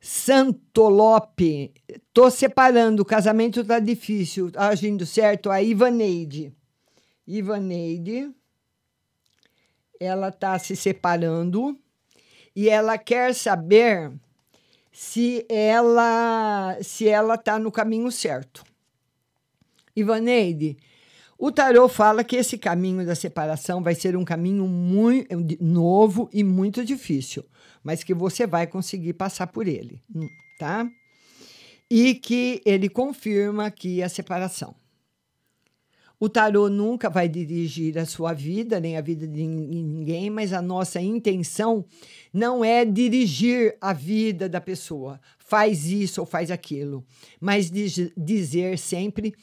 Santolope. 0.00 1.72
Tô 2.12 2.30
separando, 2.30 3.02
o 3.02 3.06
casamento 3.06 3.64
tá 3.64 3.80
difícil. 3.80 4.50
Tá 4.50 4.68
agindo 4.68 5.04
certo? 5.06 5.50
A 5.50 5.62
Ivaneide. 5.62 6.52
Ivaneide. 7.26 8.30
Ela 9.98 10.30
tá 10.30 10.58
se 10.58 10.76
separando 10.76 11.78
e 12.54 12.68
ela 12.68 12.98
quer 12.98 13.34
saber 13.34 14.12
se 14.94 15.44
ela 15.48 16.78
se 16.80 17.06
ela 17.06 17.36
tá 17.36 17.58
no 17.58 17.70
caminho 17.70 18.10
certo. 18.10 18.64
Ivaneide, 19.94 20.76
o 21.38 21.52
tarô 21.52 21.88
fala 21.88 22.24
que 22.24 22.36
esse 22.36 22.56
caminho 22.56 23.04
da 23.04 23.14
separação 23.14 23.82
vai 23.82 23.94
ser 23.94 24.16
um 24.16 24.24
caminho 24.24 24.66
muito 24.66 25.28
novo 25.60 26.30
e 26.32 26.42
muito 26.42 26.84
difícil, 26.84 27.44
mas 27.82 28.02
que 28.02 28.14
você 28.14 28.46
vai 28.46 28.66
conseguir 28.66 29.12
passar 29.12 29.48
por 29.48 29.68
ele, 29.68 30.00
hum, 30.14 30.26
tá? 30.58 30.88
e 31.90 32.14
que 32.14 32.62
ele 32.64 32.88
confirma 32.88 33.70
que 33.70 34.02
a 34.02 34.08
separação. 34.08 34.74
O 36.24 36.28
tarô 36.30 36.70
nunca 36.70 37.10
vai 37.10 37.28
dirigir 37.28 37.98
a 37.98 38.06
sua 38.06 38.32
vida, 38.32 38.80
nem 38.80 38.96
a 38.96 39.02
vida 39.02 39.28
de 39.28 39.46
ninguém, 39.46 40.30
mas 40.30 40.54
a 40.54 40.62
nossa 40.62 40.98
intenção 40.98 41.84
não 42.32 42.64
é 42.64 42.82
dirigir 42.82 43.76
a 43.78 43.92
vida 43.92 44.48
da 44.48 44.58
pessoa, 44.58 45.20
faz 45.38 45.84
isso 45.84 46.22
ou 46.22 46.26
faz 46.26 46.50
aquilo, 46.50 47.04
mas 47.38 47.70
dizer 48.16 48.78
sempre 48.78 49.34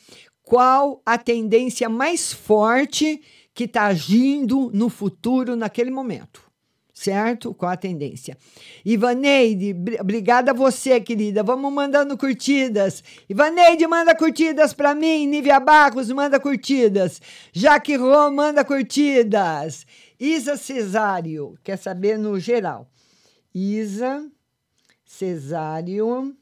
qual 0.41 1.03
a 1.05 1.19
tendência 1.19 1.87
mais 1.87 2.33
forte 2.33 3.21
que 3.53 3.65
está 3.65 3.83
agindo 3.83 4.71
no 4.73 4.89
futuro 4.89 5.55
naquele 5.55 5.91
momento 5.91 6.50
certo? 7.01 7.53
Com 7.53 7.65
a 7.65 7.75
tendência. 7.75 8.37
Ivaneide, 8.85 9.75
obrigada 9.99 10.51
a 10.51 10.53
você, 10.53 11.01
querida. 11.01 11.41
Vamos 11.41 11.73
mandando 11.73 12.15
curtidas. 12.15 13.03
Ivaneide, 13.27 13.87
manda 13.87 14.15
curtidas 14.15 14.73
para 14.73 14.93
mim. 14.93 15.25
Nívia 15.25 15.59
Barros, 15.59 16.11
manda 16.11 16.39
curtidas. 16.39 17.19
Jaque 17.51 17.95
Rô, 17.95 18.29
manda 18.29 18.63
curtidas. 18.63 19.85
Isa 20.19 20.55
Cesário, 20.55 21.57
quer 21.63 21.77
saber 21.77 22.19
no 22.19 22.39
geral. 22.39 22.87
Isa 23.53 24.23
Cesário, 25.03 26.37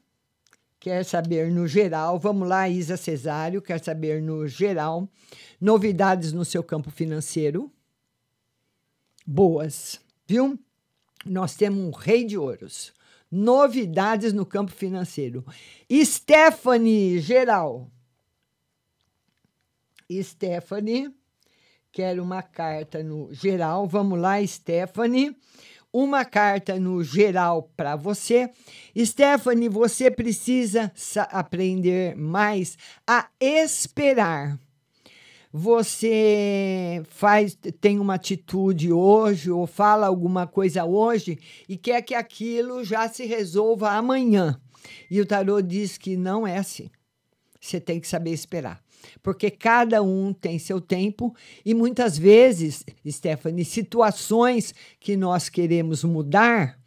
quer 0.78 1.04
saber 1.06 1.50
no 1.50 1.66
geral. 1.66 2.18
Vamos 2.18 2.46
lá, 2.46 2.68
Isa 2.68 2.98
Cesário, 2.98 3.62
quer 3.62 3.82
saber 3.82 4.20
no 4.20 4.46
geral. 4.46 5.08
Novidades 5.58 6.34
no 6.34 6.44
seu 6.44 6.62
campo 6.62 6.90
financeiro. 6.90 7.72
Boas 9.26 10.00
viu? 10.30 10.56
Nós 11.26 11.56
temos 11.56 11.82
um 11.82 11.90
rei 11.90 12.24
de 12.24 12.38
ouros. 12.38 12.92
Novidades 13.28 14.32
no 14.32 14.46
campo 14.46 14.70
financeiro. 14.70 15.44
Stephanie 15.92 17.18
Geral. 17.18 17.90
Stephanie, 20.22 21.12
quero 21.90 22.22
uma 22.22 22.42
carta 22.42 23.02
no 23.02 23.34
geral. 23.34 23.88
Vamos 23.88 24.20
lá, 24.20 24.44
Stephanie. 24.46 25.36
Uma 25.92 26.24
carta 26.24 26.78
no 26.78 27.02
geral 27.02 27.68
para 27.76 27.96
você. 27.96 28.50
Stephanie, 28.96 29.68
você 29.68 30.12
precisa 30.12 30.92
aprender 31.32 32.16
mais 32.16 32.78
a 33.04 33.28
esperar 33.40 34.56
você 35.52 37.02
faz 37.08 37.58
tem 37.80 37.98
uma 37.98 38.14
atitude 38.14 38.92
hoje 38.92 39.50
ou 39.50 39.66
fala 39.66 40.06
alguma 40.06 40.46
coisa 40.46 40.84
hoje 40.84 41.38
e 41.68 41.76
quer 41.76 42.02
que 42.02 42.14
aquilo 42.14 42.84
já 42.84 43.08
se 43.08 43.26
resolva 43.26 43.90
amanhã. 43.90 44.60
E 45.10 45.20
o 45.20 45.26
tarô 45.26 45.60
diz 45.60 45.98
que 45.98 46.16
não 46.16 46.46
é 46.46 46.56
assim. 46.56 46.88
Você 47.60 47.80
tem 47.80 48.00
que 48.00 48.08
saber 48.08 48.30
esperar. 48.30 48.82
Porque 49.22 49.50
cada 49.50 50.02
um 50.02 50.32
tem 50.32 50.58
seu 50.58 50.80
tempo 50.80 51.34
e 51.64 51.74
muitas 51.74 52.16
vezes, 52.16 52.84
Stephanie, 53.06 53.64
situações 53.64 54.74
que 54.98 55.16
nós 55.16 55.48
queremos 55.48 56.04
mudar, 56.04 56.79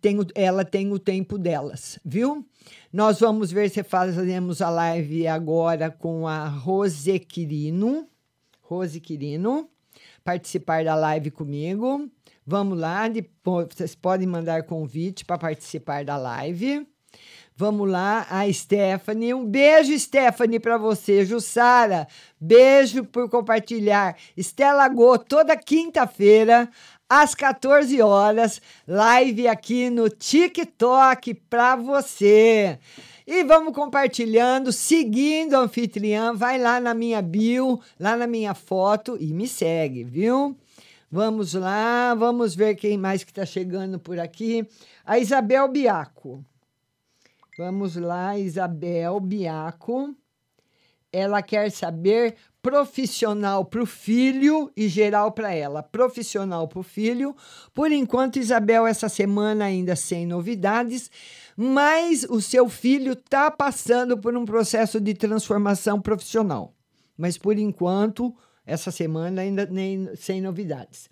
tem, 0.00 0.18
ela 0.34 0.64
tem 0.64 0.92
o 0.92 0.98
tempo 0.98 1.38
delas, 1.38 1.98
viu? 2.04 2.46
Nós 2.92 3.20
vamos 3.20 3.50
ver 3.50 3.70
se 3.70 3.82
fazemos 3.82 4.60
a 4.60 4.70
live 4.70 5.26
agora 5.26 5.90
com 5.90 6.28
a 6.28 6.46
Rose 6.46 7.18
Quirino. 7.18 8.08
Rose 8.60 9.00
Quirino, 9.00 9.68
participar 10.22 10.84
da 10.84 10.94
live 10.94 11.30
comigo. 11.30 12.10
Vamos 12.46 12.78
lá, 12.78 13.08
depois, 13.08 13.68
vocês 13.74 13.94
podem 13.94 14.26
mandar 14.26 14.64
convite 14.64 15.24
para 15.24 15.38
participar 15.38 16.04
da 16.04 16.16
live. 16.16 16.86
Vamos 17.56 17.88
lá, 17.88 18.26
a 18.28 18.52
Stephanie. 18.52 19.32
Um 19.32 19.46
beijo, 19.46 19.96
Stephanie, 19.96 20.58
para 20.58 20.76
você. 20.76 21.24
Jussara, 21.24 22.08
beijo 22.40 23.04
por 23.04 23.30
compartilhar. 23.30 24.16
Estela 24.36 24.88
Go, 24.88 25.16
toda 25.18 25.56
quinta-feira, 25.56 26.68
às 27.08 27.34
14 27.34 28.00
horas, 28.00 28.60
live 28.86 29.46
aqui 29.48 29.90
no 29.90 30.08
TikTok 30.08 31.34
para 31.34 31.76
você. 31.76 32.78
E 33.26 33.42
vamos 33.44 33.74
compartilhando, 33.74 34.72
seguindo 34.72 35.54
a 35.54 35.60
anfitriã. 35.60 36.34
Vai 36.34 36.58
lá 36.58 36.78
na 36.80 36.92
minha 36.92 37.22
bio, 37.22 37.80
lá 37.98 38.16
na 38.16 38.26
minha 38.26 38.54
foto 38.54 39.16
e 39.18 39.32
me 39.32 39.48
segue, 39.48 40.04
viu? 40.04 40.56
Vamos 41.10 41.54
lá, 41.54 42.14
vamos 42.14 42.54
ver 42.54 42.74
quem 42.74 42.98
mais 42.98 43.22
que 43.22 43.30
está 43.30 43.46
chegando 43.46 43.98
por 43.98 44.18
aqui. 44.18 44.66
A 45.04 45.18
Isabel 45.18 45.68
Biaco. 45.68 46.44
Vamos 47.56 47.96
lá, 47.96 48.36
Isabel 48.36 49.20
Biaco. 49.20 50.14
Ela 51.16 51.40
quer 51.42 51.70
saber 51.70 52.34
profissional 52.60 53.64
para 53.64 53.80
o 53.80 53.86
filho 53.86 54.68
e 54.76 54.88
geral 54.88 55.30
para 55.30 55.54
ela. 55.54 55.80
Profissional 55.80 56.66
para 56.66 56.80
o 56.80 56.82
filho. 56.82 57.36
Por 57.72 57.92
enquanto, 57.92 58.40
Isabel, 58.40 58.84
essa 58.84 59.08
semana 59.08 59.66
ainda 59.66 59.94
sem 59.94 60.26
novidades, 60.26 61.08
mas 61.56 62.24
o 62.24 62.40
seu 62.40 62.68
filho 62.68 63.12
está 63.12 63.48
passando 63.48 64.18
por 64.18 64.36
um 64.36 64.44
processo 64.44 65.00
de 65.00 65.14
transformação 65.14 66.00
profissional. 66.00 66.74
Mas 67.16 67.38
por 67.38 67.56
enquanto, 67.60 68.34
essa 68.66 68.90
semana 68.90 69.42
ainda 69.42 69.66
nem 69.66 70.10
sem 70.16 70.40
novidades. 70.40 71.08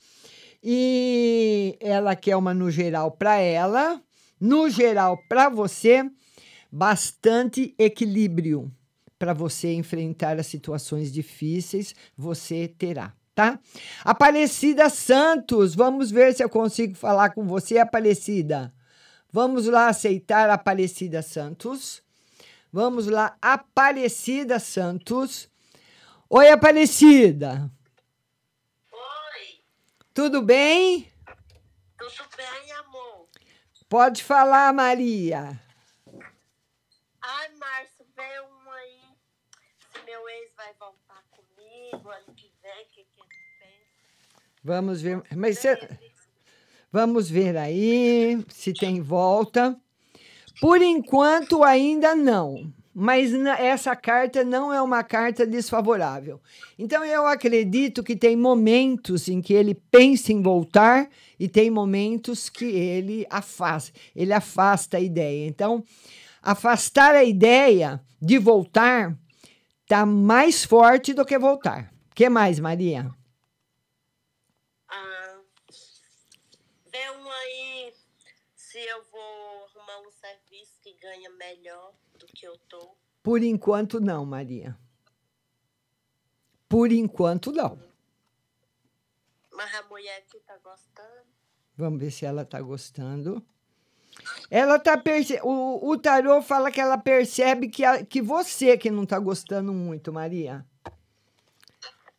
E 0.60 1.76
ela 1.78 2.16
quer 2.16 2.34
uma 2.34 2.52
no 2.52 2.72
geral 2.72 3.12
para 3.12 3.36
ela, 3.36 4.02
no 4.40 4.68
geral 4.68 5.16
para 5.28 5.48
você, 5.48 6.10
bastante 6.72 7.72
equilíbrio 7.78 8.68
para 9.22 9.32
você 9.32 9.72
enfrentar 9.72 10.36
as 10.40 10.48
situações 10.48 11.12
difíceis, 11.12 11.94
você 12.18 12.66
terá, 12.66 13.12
tá? 13.36 13.60
Aparecida 14.04 14.90
Santos, 14.90 15.76
vamos 15.76 16.10
ver 16.10 16.34
se 16.34 16.42
eu 16.42 16.48
consigo 16.48 16.96
falar 16.96 17.30
com 17.30 17.46
você, 17.46 17.78
Aparecida. 17.78 18.74
Vamos 19.30 19.66
lá 19.66 19.86
aceitar 19.86 20.50
Aparecida 20.50 21.22
Santos. 21.22 22.02
Vamos 22.72 23.06
lá, 23.06 23.36
Aparecida 23.40 24.58
Santos. 24.58 25.48
Oi, 26.28 26.48
Aparecida. 26.48 27.70
Oi. 28.92 29.62
Tudo 30.12 30.42
bem? 30.42 31.12
Tudo 31.96 32.28
bem, 32.36 32.72
amor. 32.72 33.28
Pode 33.88 34.24
falar, 34.24 34.72
Maria. 34.72 35.60
Ai, 37.24 37.48
Márcio, 37.56 38.04
veio 38.16 38.52
meu 40.12 40.28
ex 40.28 40.52
vai 40.54 40.74
voltar 40.74 41.22
comigo 41.92 42.08
ano 42.08 42.34
que 42.34 42.50
vem, 42.62 42.72
o 42.72 42.86
que, 42.86 43.04
que 43.04 43.20
ele 43.20 43.42
pensa? 43.58 44.42
Vamos 44.64 45.02
ver. 45.02 45.22
Mas 45.36 45.58
cê, 45.58 45.78
vamos 46.90 47.28
ver 47.28 47.56
aí 47.56 48.44
se 48.48 48.72
tem 48.72 49.00
volta. 49.00 49.76
Por 50.60 50.80
enquanto, 50.80 51.62
ainda 51.62 52.14
não. 52.14 52.72
Mas 52.94 53.32
essa 53.58 53.96
carta 53.96 54.44
não 54.44 54.72
é 54.72 54.80
uma 54.80 55.02
carta 55.02 55.46
desfavorável. 55.46 56.40
Então, 56.78 57.02
eu 57.04 57.26
acredito 57.26 58.02
que 58.02 58.14
tem 58.14 58.36
momentos 58.36 59.28
em 59.28 59.40
que 59.40 59.54
ele 59.54 59.74
pensa 59.74 60.30
em 60.30 60.42
voltar 60.42 61.08
e 61.40 61.48
tem 61.48 61.70
momentos 61.70 62.50
que 62.50 62.66
ele 62.66 63.26
afasta, 63.30 63.98
ele 64.14 64.32
afasta 64.32 64.98
a 64.98 65.00
ideia. 65.00 65.46
Então, 65.46 65.82
afastar 66.42 67.14
a 67.14 67.24
ideia 67.24 67.98
de 68.20 68.38
voltar 68.38 69.16
Tá 69.92 70.06
mais 70.06 70.64
forte 70.64 71.12
do 71.12 71.22
que 71.22 71.38
voltar. 71.38 71.92
O 72.10 72.14
que 72.14 72.26
mais, 72.26 72.58
Maria? 72.58 73.14
Ah, 74.88 75.38
vê 76.86 77.10
um 77.10 77.30
aí 77.30 77.92
se 78.54 78.78
eu 78.78 79.04
vou 79.04 79.66
arrumar 79.66 80.08
um 80.08 80.10
serviço 80.10 80.80
que 80.80 80.94
ganha 80.94 81.28
melhor 81.32 81.92
do 82.18 82.24
que 82.24 82.46
eu 82.46 82.56
tô. 82.70 82.96
Por 83.22 83.42
enquanto, 83.42 84.00
não, 84.00 84.24
Maria. 84.24 84.78
Por 86.70 86.90
enquanto, 86.90 87.52
não. 87.52 87.78
Mas 89.52 89.74
a 89.74 89.82
mulher 89.82 90.20
aqui 90.20 90.40
tá 90.40 90.56
gostando. 90.64 91.26
Vamos 91.76 92.00
ver 92.00 92.10
se 92.10 92.24
ela 92.24 92.46
tá 92.46 92.62
gostando. 92.62 93.46
Ela 94.50 94.78
tá 94.78 94.96
perce... 94.98 95.38
o, 95.42 95.90
o 95.90 95.98
tarô 95.98 96.42
fala 96.42 96.70
que 96.70 96.80
ela 96.80 96.98
percebe 96.98 97.68
que, 97.68 97.84
a, 97.84 98.04
que 98.04 98.20
você 98.20 98.76
que 98.76 98.90
não 98.90 99.06
tá 99.06 99.18
gostando 99.18 99.72
muito, 99.72 100.12
Maria. 100.12 100.64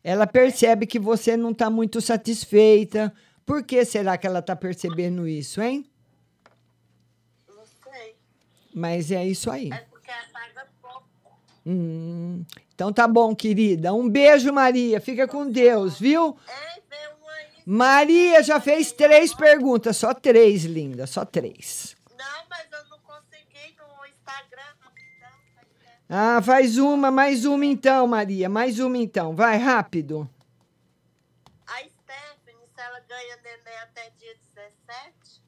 Ela 0.02 0.26
percebe 0.26 0.86
que 0.86 0.98
você 0.98 1.36
não 1.36 1.54
tá 1.54 1.70
muito 1.70 2.00
satisfeita. 2.00 3.12
Por 3.46 3.62
que 3.62 3.84
será 3.84 4.18
que 4.18 4.26
ela 4.26 4.42
tá 4.42 4.54
percebendo 4.54 5.26
isso, 5.26 5.62
hein? 5.62 5.88
Não 7.48 7.64
sei. 7.64 8.14
Mas 8.74 9.10
é 9.10 9.24
isso 9.24 9.50
aí. 9.50 9.70
É 9.72 9.78
porque 9.90 10.10
ela 10.10 10.24
paga 10.32 10.68
pouco. 10.82 11.04
Hum, 11.64 12.44
então 12.74 12.92
tá 12.92 13.08
bom, 13.08 13.34
querida. 13.34 13.94
Um 13.94 14.08
beijo, 14.08 14.52
Maria. 14.52 15.00
Fica 15.00 15.26
com 15.26 15.50
Deus, 15.50 15.98
viu? 15.98 16.36
É. 16.48 16.73
Maria 17.66 18.42
já 18.42 18.60
fez 18.60 18.92
três 18.92 19.34
perguntas. 19.34 19.96
Só 19.96 20.12
três, 20.12 20.64
linda. 20.64 21.06
Só 21.06 21.24
três. 21.24 21.96
Não, 22.18 22.44
mas 22.50 22.66
eu 22.70 22.88
não 22.90 22.98
consegui 23.00 23.74
no 23.78 24.06
Instagram, 24.06 24.74
Ah, 26.08 26.42
faz 26.42 26.76
uma, 26.76 27.10
mais 27.10 27.44
uma 27.44 27.64
então, 27.64 28.06
Maria. 28.06 28.48
Mais 28.48 28.78
uma 28.78 28.98
então. 28.98 29.34
Vai, 29.34 29.56
rápido. 29.56 30.28
A 31.66 31.78
Stephanie, 31.78 32.68
se 32.74 32.80
ela 32.80 33.00
ganha 33.08 33.38
neném 33.42 33.78
até 33.82 34.10
dia 34.18 34.34
17? 34.54 35.42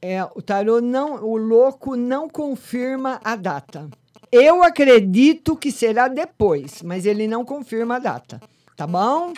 É, 0.00 0.24
o 0.24 0.42
tarô 0.42 0.80
não, 0.80 1.24
o 1.24 1.36
louco 1.36 1.96
não 1.96 2.28
confirma 2.28 3.20
a 3.22 3.34
data. 3.36 3.88
Eu 4.30 4.62
acredito 4.62 5.56
que 5.56 5.72
será 5.72 6.06
depois, 6.06 6.82
mas 6.82 7.06
ele 7.06 7.26
não 7.26 7.44
confirma 7.44 7.96
a 7.96 7.98
data. 7.98 8.40
Tá 8.76 8.86
bom? 8.86 9.32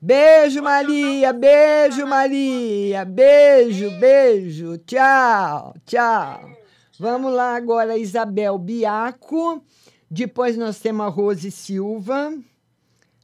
Beijo, 0.00 0.62
Maria. 0.62 1.32
Beijo, 1.32 2.06
Maria. 2.06 3.04
Beijo, 3.04 3.90
beijo. 3.98 4.78
Tchau, 4.78 5.74
tchau. 5.84 6.50
Vamos 6.98 7.32
lá 7.32 7.56
agora, 7.56 7.96
Isabel 7.96 8.58
Biaco. 8.58 9.62
Depois 10.10 10.56
nós 10.56 10.78
temos 10.78 11.06
a 11.06 11.08
Rose 11.08 11.50
Silva. 11.50 12.32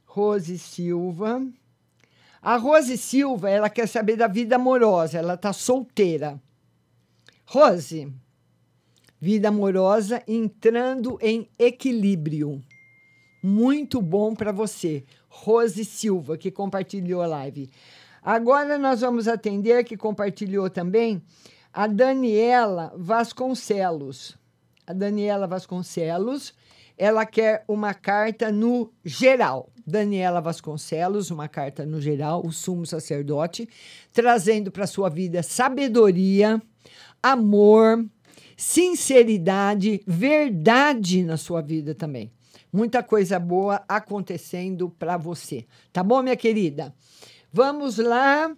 Rose 0.05 0.57
Silva. 0.59 1.45
A 2.41 2.57
Rose 2.57 2.97
Silva, 2.97 3.49
ela 3.49 3.69
quer 3.69 3.87
saber 3.87 4.17
da 4.17 4.27
vida 4.27 4.57
amorosa. 4.57 5.17
Ela 5.17 5.37
tá 5.37 5.53
solteira. 5.53 6.39
Rose, 7.45 8.11
vida 9.19 9.49
amorosa 9.49 10.21
entrando 10.27 11.17
em 11.21 11.47
equilíbrio. 11.57 12.61
Muito 13.41 14.01
bom 14.01 14.33
para 14.33 14.51
você. 14.51 15.03
Rose 15.35 15.83
Silva, 15.83 16.37
que 16.37 16.51
compartilhou 16.51 17.19
a 17.23 17.25
live. 17.25 17.67
Agora 18.21 18.77
nós 18.77 19.01
vamos 19.01 19.27
atender, 19.27 19.83
que 19.83 19.97
compartilhou 19.97 20.69
também, 20.69 21.21
a 21.73 21.87
Daniela 21.87 22.93
Vasconcelos. 22.95 24.37
A 24.85 24.93
Daniela 24.93 25.47
Vasconcelos, 25.47 26.53
ela 26.95 27.25
quer 27.25 27.65
uma 27.67 27.95
carta 27.95 28.51
no 28.51 28.93
geral. 29.03 29.69
Daniela 29.85 30.39
Vasconcelos, 30.39 31.31
uma 31.31 31.47
carta 31.47 31.83
no 31.83 31.99
geral, 31.99 32.45
o 32.45 32.51
sumo 32.51 32.85
sacerdote, 32.85 33.67
trazendo 34.13 34.71
para 34.71 34.85
sua 34.85 35.09
vida 35.09 35.41
sabedoria, 35.41 36.61
amor, 37.23 38.05
sinceridade, 38.55 40.01
verdade 40.05 41.23
na 41.23 41.37
sua 41.37 41.61
vida 41.61 41.95
também. 41.95 42.31
Muita 42.73 43.03
coisa 43.03 43.37
boa 43.37 43.83
acontecendo 43.87 44.89
para 44.89 45.15
você. 45.15 45.67
Tá 45.91 46.01
bom, 46.01 46.23
minha 46.23 46.35
querida? 46.35 46.91
Vamos 47.51 47.99
lá. 47.99 48.51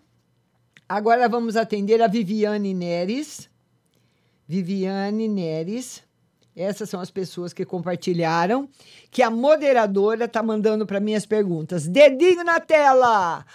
Agora 0.88 1.28
vamos 1.28 1.57
atender 1.57 2.01
a 2.01 2.07
Viviane 2.07 2.74
Neres. 2.74 3.49
Viviane 4.47 5.28
Neres. 5.28 6.01
Essas 6.55 6.89
são 6.89 7.01
as 7.01 7.11
pessoas 7.11 7.51
que 7.51 7.66
compartilharam. 7.66 8.70
Que 9.11 9.22
a 9.22 9.30
moderadora 9.30 10.30
tá 10.30 10.41
mandando 10.41 10.86
para 10.86 11.01
mim 11.01 11.13
as 11.13 11.26
perguntas. 11.26 11.86
Dedinho 11.86 12.45
na 12.45 12.61
tela! 12.61 13.45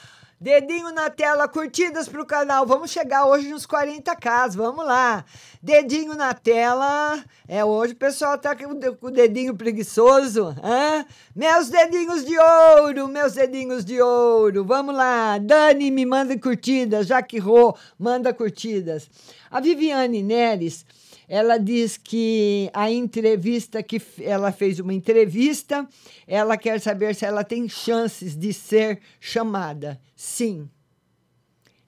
Dedinho 0.42 0.90
na 0.90 1.10
tela, 1.10 1.46
curtidas 1.46 2.08
pro 2.08 2.24
canal. 2.24 2.64
Vamos 2.64 2.90
chegar 2.90 3.26
hoje 3.26 3.50
nos 3.50 3.66
40k, 3.66 4.56
vamos 4.56 4.86
lá. 4.86 5.22
Dedinho 5.62 6.14
na 6.14 6.32
tela. 6.32 7.22
É, 7.46 7.62
hoje 7.62 7.92
o 7.92 7.96
pessoal 7.96 8.38
tá 8.38 8.56
com 8.56 8.70
o 9.06 9.10
dedinho 9.10 9.54
preguiçoso. 9.54 10.56
Hã? 10.64 11.04
Meus 11.36 11.68
dedinhos 11.68 12.24
de 12.24 12.38
ouro, 12.38 13.06
meus 13.06 13.34
dedinhos 13.34 13.84
de 13.84 14.00
ouro. 14.00 14.64
Vamos 14.64 14.94
lá. 14.94 15.36
Dani, 15.36 15.90
me 15.90 16.06
manda 16.06 16.34
curtidas. 16.38 17.08
Jaque 17.08 17.38
Rô, 17.38 17.76
manda 17.98 18.32
curtidas. 18.32 19.10
A 19.50 19.60
Viviane 19.60 20.22
Neres 20.22 20.86
ela 21.32 21.58
diz 21.58 21.96
que 21.96 22.68
a 22.74 22.90
entrevista 22.90 23.84
que 23.84 24.02
ela 24.20 24.50
fez 24.50 24.80
uma 24.80 24.92
entrevista, 24.92 25.88
ela 26.26 26.56
quer 26.56 26.80
saber 26.80 27.14
se 27.14 27.24
ela 27.24 27.44
tem 27.44 27.68
chances 27.68 28.36
de 28.36 28.52
ser 28.52 29.00
chamada. 29.20 30.00
Sim. 30.16 30.68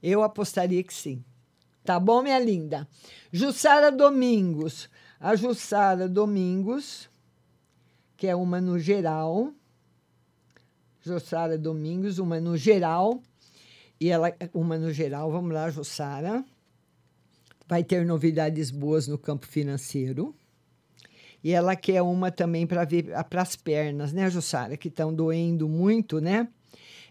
Eu 0.01 0.23
apostaria 0.23 0.81
que 0.85 0.95
sim. 0.95 1.25
Tá 1.85 1.99
bom, 1.99 2.23
minha 2.23 2.39
linda? 2.39 2.87
Jussara 3.33 3.91
Domingos. 3.91 4.89
A 5.19 5.35
Jussara 5.35 6.09
Domingos, 6.09 7.11
que 8.17 8.29
é 8.29 8.37
uma 8.37 8.61
no 8.61 8.79
geral. 8.79 9.53
Jussara 11.01 11.59
Domingos, 11.59 12.21
uma 12.21 12.39
no 12.39 12.57
geral. 12.57 13.21
E 13.99 14.09
ela, 14.09 14.33
uma 14.55 14.79
no 14.79 14.93
geral, 14.93 15.33
vamos 15.33 15.53
lá, 15.53 15.69
Jussara 15.69 16.45
vai 17.69 17.83
ter 17.85 18.05
novidades 18.05 18.71
boas 18.71 19.07
no 19.09 19.19
campo 19.19 19.47
financeiro. 19.47 20.35
E 21.43 21.53
ela 21.53 21.75
quer 21.75 22.03
uma 22.03 22.31
também 22.31 22.67
para 22.67 22.85
ver 22.85 23.07
para 23.29 23.43
as 23.43 23.57
pernas, 23.57 24.13
né, 24.13 24.31
Jussara, 24.31 24.77
que 24.77 24.89
estão 24.89 25.13
doendo 25.13 25.69
muito, 25.69 26.21
né? 26.21 26.49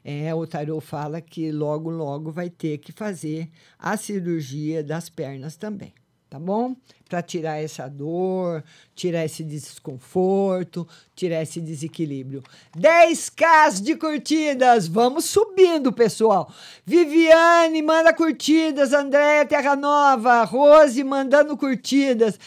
É, 0.03 0.33
o 0.33 0.47
tarô 0.47 0.79
fala 0.79 1.21
que 1.21 1.51
logo, 1.51 1.89
logo 1.89 2.31
vai 2.31 2.49
ter 2.49 2.77
que 2.79 2.91
fazer 2.91 3.49
a 3.77 3.95
cirurgia 3.97 4.83
das 4.83 5.09
pernas 5.09 5.55
também 5.55 5.93
tá 6.31 6.39
bom? 6.39 6.77
Para 7.11 7.21
tirar 7.21 7.61
essa 7.61 7.89
dor, 7.89 8.63
tirar 8.95 9.25
esse 9.25 9.43
desconforto, 9.43 10.87
tirar 11.13 11.41
esse 11.41 11.59
desequilíbrio. 11.59 12.41
10k 12.73 13.81
de 13.81 13.97
curtidas, 13.97 14.87
vamos 14.87 15.25
subindo, 15.25 15.91
pessoal. 15.91 16.49
Viviane 16.85 17.81
manda 17.81 18.13
curtidas, 18.13 18.93
Andréia 18.93 19.45
Terra 19.45 19.75
Nova, 19.75 20.45
Rose 20.45 21.03
mandando 21.03 21.57
curtidas. 21.57 22.39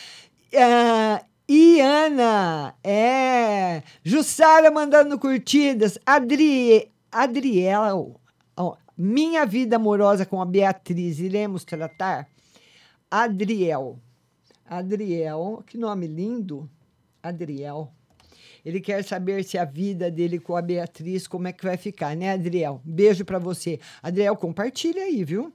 Uh, 0.50 1.22
Iana, 1.46 2.74
é. 2.82 3.82
Jussara 4.02 4.70
mandando 4.70 5.18
curtidas. 5.18 5.98
Adri, 6.06 6.90
Adriela, 7.12 7.92
minha 8.96 9.44
vida 9.44 9.76
amorosa 9.76 10.24
com 10.24 10.40
a 10.40 10.46
Beatriz, 10.46 11.18
iremos 11.18 11.64
tratar? 11.64 12.26
Adriel. 13.10 13.98
Adriel, 14.66 15.62
que 15.66 15.76
nome 15.76 16.06
lindo. 16.06 16.68
Adriel. 17.22 17.92
Ele 18.64 18.80
quer 18.80 19.04
saber 19.04 19.44
se 19.44 19.58
a 19.58 19.64
vida 19.64 20.10
dele 20.10 20.38
com 20.38 20.56
a 20.56 20.62
Beatriz, 20.62 21.26
como 21.26 21.46
é 21.46 21.52
que 21.52 21.64
vai 21.64 21.76
ficar, 21.76 22.16
né, 22.16 22.32
Adriel? 22.32 22.80
Beijo 22.84 23.24
para 23.24 23.38
você. 23.38 23.78
Adriel, 24.02 24.36
compartilha 24.36 25.02
aí, 25.02 25.22
viu? 25.22 25.52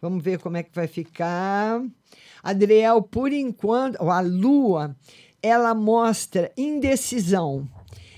Vamos 0.00 0.22
ver 0.22 0.38
como 0.38 0.56
é 0.56 0.62
que 0.62 0.74
vai 0.74 0.86
ficar. 0.86 1.82
Adriel, 2.42 3.02
por 3.02 3.32
enquanto, 3.32 4.00
a 4.02 4.20
lua, 4.20 4.96
ela 5.42 5.74
mostra 5.74 6.50
indecisão. 6.56 7.68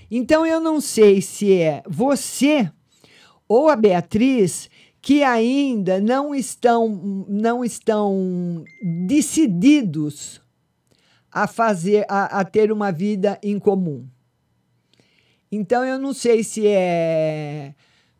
Então 0.09 0.45
eu 0.45 0.59
não 0.61 0.79
sei 0.79 1.21
se 1.21 1.53
é 1.53 1.83
você 1.87 2.71
ou 3.47 3.67
a 3.67 3.75
Beatriz 3.75 4.69
que 5.01 5.23
ainda 5.23 5.99
não 5.99 6.35
estão, 6.35 7.25
não 7.27 7.65
estão 7.65 8.63
decididos 9.07 10.39
a 11.31 11.47
fazer, 11.47 12.05
a, 12.07 12.39
a 12.39 12.45
ter 12.45 12.71
uma 12.71 12.91
vida 12.91 13.39
em 13.41 13.57
comum. 13.57 14.05
Então 15.51 15.83
eu 15.83 15.97
não 15.97 16.13
sei 16.13 16.43
se 16.43 16.67
é 16.67 17.73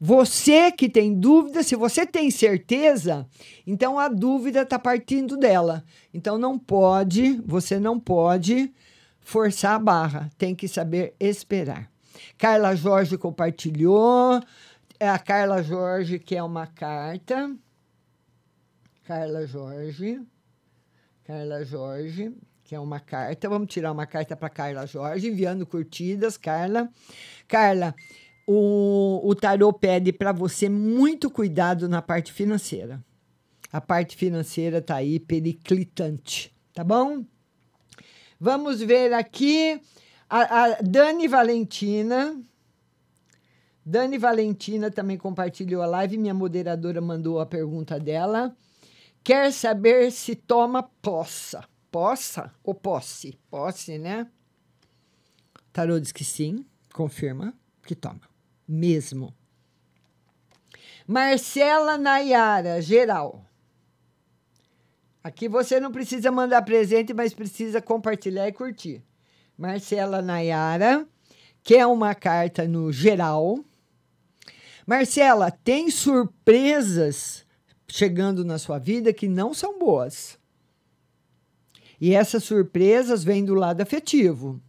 você 0.04 0.72
que 0.72 0.90
tem 0.90 1.14
dúvida, 1.14 1.62
se 1.62 1.76
você 1.76 2.08
tem 2.08 2.32
certeza, 2.32 3.28
então 3.68 4.00
a 4.00 4.08
dúvida 4.08 4.64
está 4.64 4.80
partindo 4.80 5.38
dela. 5.38 5.84
Então 6.12 6.40
não 6.40 6.58
pode, 6.58 7.40
você 7.46 7.80
não 7.80 8.00
pode 8.00 8.74
forçar 9.20 9.76
a 9.76 9.80
barra, 9.80 10.32
tem 10.40 10.56
que 10.56 10.68
saber 10.68 11.14
esperar. 11.20 11.92
Carla 12.38 12.76
Jorge 12.76 13.18
compartilhou. 13.18 14.42
É 15.02 15.10
a 15.10 15.18
Carla 15.18 15.64
Jorge, 15.64 16.20
que 16.20 16.36
é 16.36 16.44
uma 16.44 16.68
carta. 16.68 17.58
Carla 19.04 19.48
Jorge. 19.48 20.22
Carla 21.24 21.66
Jorge, 21.66 22.32
que 22.64 22.76
é 22.76 22.80
uma 22.80 23.00
carta. 23.00 23.50
Vamos 23.50 23.74
tirar 23.74 23.94
uma 23.94 24.06
carta 24.06 24.36
para 24.36 24.48
Carla 24.48 24.86
Jorge, 24.86 25.28
enviando 25.28 25.66
curtidas, 25.66 26.38
Carla. 26.38 26.88
Carla, 27.48 27.96
o, 28.46 29.22
o 29.24 29.34
tarô 29.34 29.74
pede 29.74 30.14
para 30.14 30.32
você 30.32 30.70
muito 30.70 31.32
cuidado 31.32 31.90
na 31.90 32.04
parte 32.04 32.32
financeira. 32.32 33.04
A 33.74 33.82
parte 33.82 34.16
financeira 34.16 34.78
está 34.78 34.98
aí 34.98 35.20
periclitante, 35.20 36.54
tá 36.76 36.84
bom? 36.84 37.26
Vamos 38.40 38.80
ver 38.80 39.14
aqui 39.14 39.82
a, 40.30 40.66
a 40.66 40.78
Dani 40.84 41.28
Valentina. 41.28 42.40
Dani 43.86 44.18
Valentina 44.18 44.92
também 44.92 45.18
compartilhou 45.18 45.82
a 45.82 45.88
live. 45.88 46.18
Minha 46.18 46.34
moderadora 46.34 47.02
mandou 47.02 47.40
a 47.40 47.46
pergunta 47.46 48.00
dela. 48.00 48.56
Quer 49.24 49.52
saber 49.52 50.12
se 50.12 50.36
toma 50.36 50.84
poça? 50.84 51.64
Poça 51.92 52.52
ou 52.64 52.74
posse? 52.74 53.38
Posse, 53.50 53.98
né? 53.98 54.28
Tarô 55.74 56.00
diz 56.00 56.12
que 56.12 56.24
sim, 56.24 56.66
confirma 56.94 57.54
que 57.86 57.96
toma. 57.96 58.22
Mesmo. 58.68 59.34
Marcela 61.08 61.98
Nayara, 61.98 62.82
geral. 62.82 63.46
Aqui 65.24 65.48
você 65.48 65.80
não 65.80 65.92
precisa 65.92 66.32
mandar 66.32 66.62
presente, 66.64 67.14
mas 67.14 67.34
precisa 67.34 67.82
compartilhar 67.82 68.48
e 68.48 68.52
curtir. 68.52 69.04
Marcela 69.58 70.22
Nayara, 70.22 71.08
quer 71.64 71.86
uma 71.86 72.16
carta 72.16 72.68
no 72.68 72.92
geral. 72.92 73.60
Marcela, 74.86 75.52
tem 75.52 75.90
surpresas 75.90 77.46
chegando 77.88 78.46
na 78.46 78.58
sua 78.58 78.80
vida 78.80 79.14
que 79.14 79.28
não 79.28 79.54
são 79.54 79.78
boas. 79.78 80.40
E 82.00 82.16
essas 82.16 82.44
surpresas 82.44 83.24
vêm 83.24 83.46
do 83.46 83.54
lado 83.54 83.82
afetivo, 83.82 84.60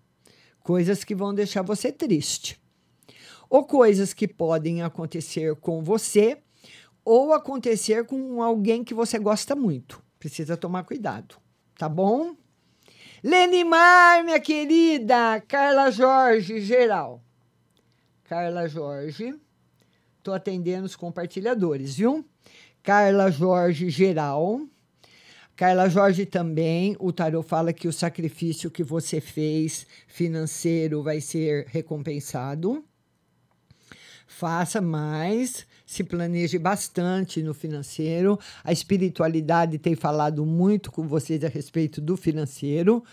coisas 0.60 1.02
que 1.02 1.14
vão 1.14 1.32
deixar 1.32 1.62
você 1.62 1.90
triste, 1.90 2.60
ou 3.48 3.64
coisas 3.64 4.12
que 4.12 4.28
podem 4.28 4.82
acontecer 4.82 5.56
com 5.56 5.82
você 5.82 6.38
ou 7.04 7.32
acontecer 7.32 8.04
com 8.04 8.42
alguém 8.42 8.84
que 8.84 8.94
você 8.94 9.18
gosta 9.18 9.56
muito. 9.56 10.02
Precisa 10.18 10.56
tomar 10.56 10.84
cuidado, 10.84 11.36
tá 11.76 11.88
bom? 11.88 12.36
Lenimar, 13.22 14.24
minha 14.24 14.40
querida, 14.40 15.40
Carla 15.48 15.90
Jorge, 15.90 16.60
geral. 16.60 17.22
Carla 18.24 18.68
Jorge, 18.68 19.34
tô 20.22 20.32
atendendo 20.32 20.86
os 20.86 20.96
compartilhadores, 20.96 21.96
viu? 21.96 22.24
Carla 22.82 23.30
Jorge, 23.30 23.90
geral. 23.90 24.60
Carla 25.56 25.88
Jorge 25.88 26.24
também, 26.24 26.96
o 26.98 27.12
tarot 27.12 27.46
fala 27.46 27.72
que 27.72 27.86
o 27.86 27.92
sacrifício 27.92 28.70
que 28.70 28.82
você 28.82 29.20
fez 29.20 29.86
financeiro 30.06 31.02
vai 31.02 31.20
ser 31.20 31.66
recompensado. 31.68 32.84
Faça 34.26 34.80
mais, 34.80 35.66
se 35.84 36.02
planeje 36.02 36.58
bastante 36.58 37.42
no 37.42 37.52
financeiro. 37.52 38.38
A 38.64 38.72
espiritualidade 38.72 39.78
tem 39.78 39.94
falado 39.94 40.44
muito 40.46 40.90
com 40.90 41.06
vocês 41.06 41.44
a 41.44 41.48
respeito 41.48 42.00
do 42.00 42.16
financeiro, 42.16 43.04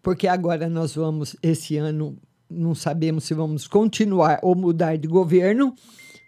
porque 0.00 0.28
agora 0.28 0.68
nós 0.68 0.94
vamos, 0.94 1.34
esse 1.42 1.76
ano, 1.76 2.16
não 2.48 2.74
sabemos 2.74 3.24
se 3.24 3.34
vamos 3.34 3.66
continuar 3.66 4.38
ou 4.42 4.54
mudar 4.54 4.96
de 4.96 5.08
governo 5.08 5.74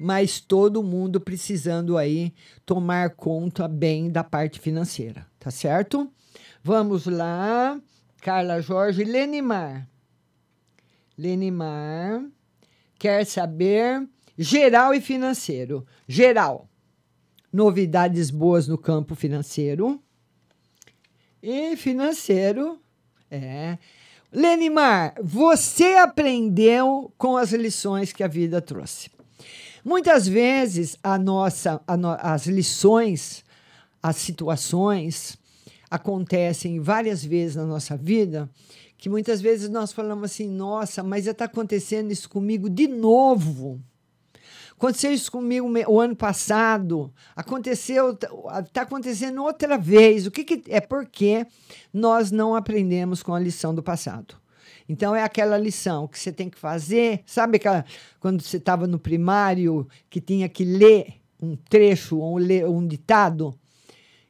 mas 0.01 0.41
todo 0.41 0.83
mundo 0.83 1.21
precisando 1.21 1.99
aí 1.99 2.33
tomar 2.65 3.11
conta 3.11 3.69
bem 3.69 4.11
da 4.11 4.25
parte 4.25 4.59
financeira, 4.59 5.27
tá 5.39 5.51
certo? 5.51 6.11
Vamos 6.65 7.05
lá, 7.05 7.79
Carla 8.23 8.63
Jorge 8.63 9.05
Lenimar. 9.05 9.87
Lenimar 11.19 12.25
quer 12.99 13.27
saber 13.27 14.09
geral 14.39 14.95
e 14.95 15.03
financeiro. 15.03 15.87
Geral. 16.09 16.67
Novidades 17.53 18.31
boas 18.31 18.67
no 18.67 18.79
campo 18.79 19.15
financeiro. 19.15 20.03
E 21.43 21.77
financeiro, 21.77 22.81
é. 23.31 23.77
Lenimar, 24.33 25.15
você 25.23 25.97
aprendeu 25.97 27.13
com 27.19 27.37
as 27.37 27.53
lições 27.53 28.15
que 28.15 28.23
a 28.23 28.29
vida 28.29 28.63
trouxe. 28.63 29.11
Muitas 29.85 30.26
vezes 30.28 30.97
a 31.03 31.18
nossa, 31.18 31.81
a 31.87 31.97
no, 31.97 32.16
as 32.20 32.47
lições, 32.47 33.45
as 34.03 34.16
situações 34.16 35.39
acontecem 35.91 36.81
várias 36.81 37.24
vezes 37.24 37.57
na 37.57 37.64
nossa 37.64 37.97
vida 37.97 38.49
que 39.01 39.09
muitas 39.09 39.41
vezes 39.41 39.70
nós 39.70 39.93
falamos 39.93 40.24
assim, 40.24 40.47
nossa, 40.47 41.03
mas 41.03 41.26
está 41.26 41.47
acontecendo 41.47 42.12
isso 42.12 42.28
comigo 42.28 42.68
de 42.68 42.87
novo. 42.87 43.81
Aconteceu 44.72 45.12
isso 45.12 45.33
comigo 45.33 45.66
o 45.89 46.01
ano 46.01 46.14
passado, 46.14 47.12
aconteceu, 47.35 48.12
está 48.12 48.83
acontecendo 48.83 49.43
outra 49.43 49.78
vez. 49.78 50.26
O 50.26 50.31
que, 50.31 50.45
que 50.45 50.62
é? 50.70 50.81
Porque 50.81 51.47
nós 51.93 52.31
não 52.31 52.55
aprendemos 52.55 53.22
com 53.22 53.35
a 53.35 53.41
lição 53.41 53.74
do 53.74 53.83
passado. 53.83 54.37
Então 54.91 55.14
é 55.14 55.22
aquela 55.22 55.57
lição 55.57 56.09
que 56.09 56.18
você 56.18 56.32
tem 56.32 56.51
que 56.51 56.59
fazer, 56.59 57.22
sabe 57.24 57.59
aquela 57.59 57.84
quando 58.18 58.43
você 58.43 58.57
estava 58.57 58.88
no 58.88 58.99
primário 58.99 59.86
que 60.11 60.20
tinha 60.20 60.49
que 60.49 60.64
ler 60.64 61.20
um 61.41 61.55
trecho 61.55 62.18
ou 62.18 62.36
ler 62.36 62.66
um 62.66 62.84
ditado? 62.84 63.57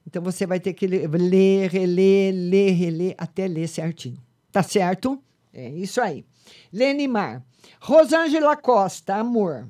Então 0.06 0.22
você 0.22 0.44
vai 0.44 0.60
ter 0.60 0.74
que 0.74 0.86
ler, 0.86 1.70
reler, 1.70 2.34
ler, 2.34 2.72
reler 2.72 3.14
até 3.16 3.48
ler 3.48 3.68
certinho. 3.68 4.22
Tá 4.52 4.62
certo? 4.62 5.18
É 5.50 5.70
isso 5.70 5.98
aí. 5.98 6.26
Lenimar. 6.70 7.42
Rosângela 7.80 8.54
Costa, 8.54 9.14
amor. 9.14 9.66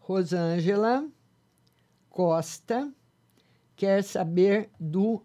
Rosângela 0.00 1.06
Costa 2.10 2.92
quer 3.76 4.02
saber 4.02 4.68
do 4.80 5.22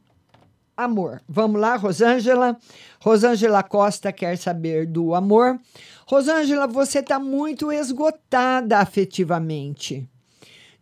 amor. 0.84 1.22
Vamos 1.28 1.60
lá, 1.60 1.76
Rosângela. 1.76 2.58
Rosângela 3.00 3.64
Costa 3.64 4.12
quer 4.12 4.38
saber 4.38 4.86
do 4.86 5.14
amor. 5.14 5.60
Rosângela, 6.08 6.68
você 6.68 7.00
está 7.00 7.20
muito 7.20 7.72
esgotada 7.72 8.80
afetivamente, 8.80 10.08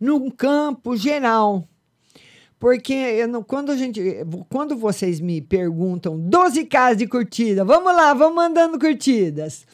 num 0.00 0.30
campo 0.30 0.96
geral. 0.96 1.68
Porque 2.58 2.92
eu, 2.92 3.44
quando, 3.44 3.70
a 3.70 3.76
gente, 3.76 4.00
quando 4.48 4.76
vocês 4.76 5.20
me 5.20 5.40
perguntam 5.40 6.18
12 6.18 6.64
casos 6.64 6.98
de 6.98 7.06
curtida, 7.06 7.64
vamos 7.64 7.94
lá, 7.94 8.12
vamos 8.14 8.34
mandando 8.34 8.78
curtidas. 8.78 9.64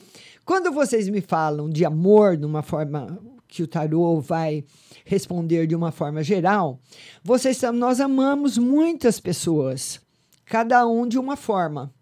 Quando 0.45 0.71
vocês 0.71 1.09
me 1.09 1.23
falam 1.23 1.71
de 1.71 1.85
amor, 1.85 2.37
de 2.37 2.45
uma 2.45 2.63
forma 2.63 3.19
que 3.49 3.63
o 3.63 3.67
tarô 3.67 4.21
vai 4.21 4.65
responder 5.07 5.67
de 5.67 5.75
uma 5.75 5.91
forma 5.91 6.23
geral, 6.23 6.79
vocês 7.23 7.63
nós 7.73 8.01
amamos 8.01 8.59
muitas 8.59 9.19
pessoas 9.19 10.04
cada 10.45 10.87
um 10.87 11.07
de 11.07 11.19
uma 11.19 11.37
forma. 11.37 11.93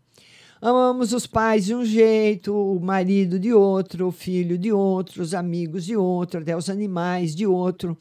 Amamos 0.61 1.13
os 1.13 1.27
pais 1.27 1.65
de 1.65 1.75
um 1.75 1.85
jeito, 1.85 2.55
o 2.55 2.79
marido 2.79 3.37
de 3.37 3.53
outro, 3.53 4.07
o 4.07 4.13
filho 4.13 4.57
de 4.57 4.73
outro, 4.73 5.21
os 5.21 5.35
amigos 5.35 5.85
de 5.85 5.97
outro, 5.97 6.41
até 6.41 6.57
os 6.57 6.71
animais 6.71 7.35
de 7.35 7.45
outro. 7.45 7.99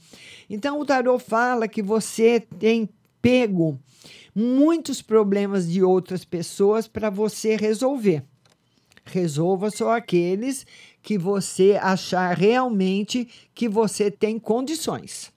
Então 0.48 0.80
o 0.80 0.86
tarot 0.86 1.24
fala 1.24 1.68
que 1.68 1.82
você 1.82 2.40
tem 2.60 2.88
pego 3.20 3.80
muitos 4.36 5.02
problemas 5.02 5.70
de 5.70 5.84
outras 5.84 6.24
pessoas 6.24 6.88
para 6.88 7.10
você 7.10 7.56
resolver. 7.56 8.24
Resolva 9.06 9.72
só 9.72 9.96
aqueles 9.96 10.66
que 11.02 11.18
você 11.18 11.80
achar 11.82 12.38
realmente 12.38 13.28
que 13.54 13.68
você 13.68 14.12
tem 14.12 14.38
condições. 14.38 15.32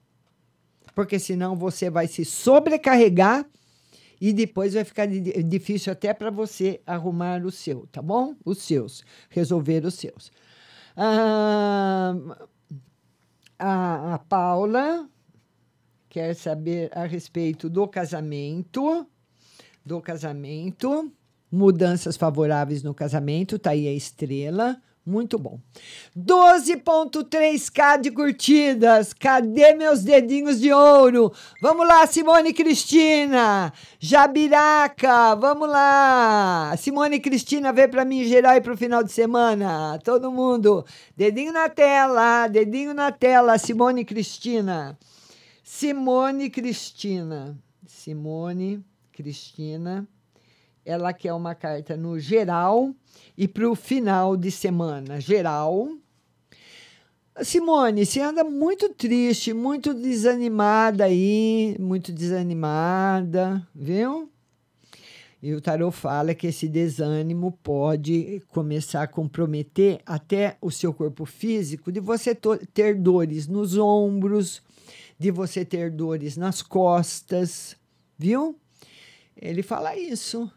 Porque 0.93 1.19
senão 1.19 1.55
você 1.55 1.89
vai 1.89 2.07
se 2.07 2.23
sobrecarregar 2.23 3.45
e 4.27 4.33
depois 4.33 4.73
vai 4.73 4.83
ficar 4.83 5.05
difícil 5.05 5.93
até 5.93 6.11
para 6.11 6.31
você 6.31 6.81
arrumar 6.83 7.45
o 7.45 7.51
seu, 7.51 7.85
tá 7.91 8.01
bom? 8.01 8.35
Os 8.43 8.57
seus, 8.57 9.03
resolver 9.29 9.85
os 9.85 9.93
seus. 9.93 10.31
Ah, 10.97 12.15
a, 13.59 14.15
a 14.15 14.17
Paula 14.17 15.07
quer 16.09 16.33
saber 16.33 16.89
a 16.97 17.05
respeito 17.05 17.69
do 17.69 17.87
casamento, 17.87 19.05
do 19.85 20.01
casamento, 20.01 21.11
mudanças 21.51 22.17
favoráveis 22.17 22.81
no 22.81 22.95
casamento, 22.95 23.59
tá 23.59 23.69
aí 23.69 23.87
a 23.87 23.93
estrela. 23.93 24.81
Muito 25.05 25.37
bom. 25.37 25.59
12.3k 26.17 28.01
de 28.01 28.09
curtidas. 28.09 29.13
Cadê 29.13 29.75
meus 29.75 30.01
dedinhos 30.01 30.59
de 30.59 30.73
ouro? 30.73 31.31
Vamos 31.61 31.87
lá, 31.87 32.07
Simone 32.07 32.51
Cristina. 32.51 33.71
Jabiraca, 33.99 35.35
vamos 35.35 35.69
lá. 35.69 36.73
Simone 36.79 37.19
Cristina, 37.19 37.71
vem 37.71 37.87
para 37.87 38.03
mim 38.03 38.23
geral 38.23 38.55
e 38.55 38.61
para 38.61 38.73
o 38.73 38.77
final 38.77 39.03
de 39.03 39.11
semana. 39.11 39.99
Todo 40.03 40.31
mundo. 40.31 40.83
Dedinho 41.15 41.53
na 41.53 41.69
tela, 41.69 42.47
dedinho 42.47 42.91
na 42.91 43.11
tela, 43.11 43.59
Simone 43.59 44.03
Cristina. 44.03 44.97
Simone 45.63 46.49
Cristina. 46.49 47.55
Simone 47.85 48.83
Cristina. 49.13 50.07
Ela 50.85 51.11
quer 51.13 51.33
uma 51.33 51.55
carta 51.55 51.97
no 51.97 52.19
geral 52.19 52.93
e 53.35 53.47
para 53.47 53.67
o 53.67 53.75
final 53.75 54.37
de 54.37 54.51
semana 54.51 55.19
geral. 55.19 55.89
Simone, 57.41 58.05
você 58.05 58.21
anda 58.21 58.43
muito 58.43 58.87
triste, 58.89 59.51
muito 59.51 59.93
desanimada 59.93 61.05
aí, 61.05 61.75
muito 61.79 62.13
desanimada, 62.13 63.67
viu? 63.73 64.29
E 65.41 65.53
o 65.53 65.59
tarot 65.59 65.95
fala 65.95 66.33
que 66.33 66.47
esse 66.47 66.67
desânimo 66.67 67.51
pode 67.63 68.41
começar 68.49 69.03
a 69.03 69.07
comprometer 69.07 69.99
até 70.05 70.55
o 70.61 70.71
seu 70.71 70.93
corpo 70.93 71.25
físico, 71.25 71.91
de 71.91 71.99
você 71.99 72.33
ter 72.73 72.95
dores 72.95 73.47
nos 73.47 73.77
ombros, 73.77 74.61
de 75.19 75.31
você 75.31 75.65
ter 75.65 75.91
dores 75.91 76.37
nas 76.37 76.61
costas, 76.61 77.75
viu? 78.17 78.55
Ele 79.35 79.61
fala 79.61 79.97
isso 79.97 80.49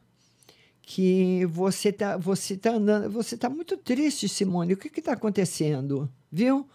que 0.91 1.45
você 1.45 1.93
tá, 1.93 2.17
você 2.17 2.57
tá 2.57 2.71
andando, 2.71 3.11
você 3.11 3.37
tá 3.37 3.51
muito 3.51 3.77
triste, 3.77 4.27
Simone. 4.27 4.73
O 4.73 4.77
que 4.79 4.89
está 4.99 5.13
acontecendo? 5.13 6.11
Viu? 6.33 6.67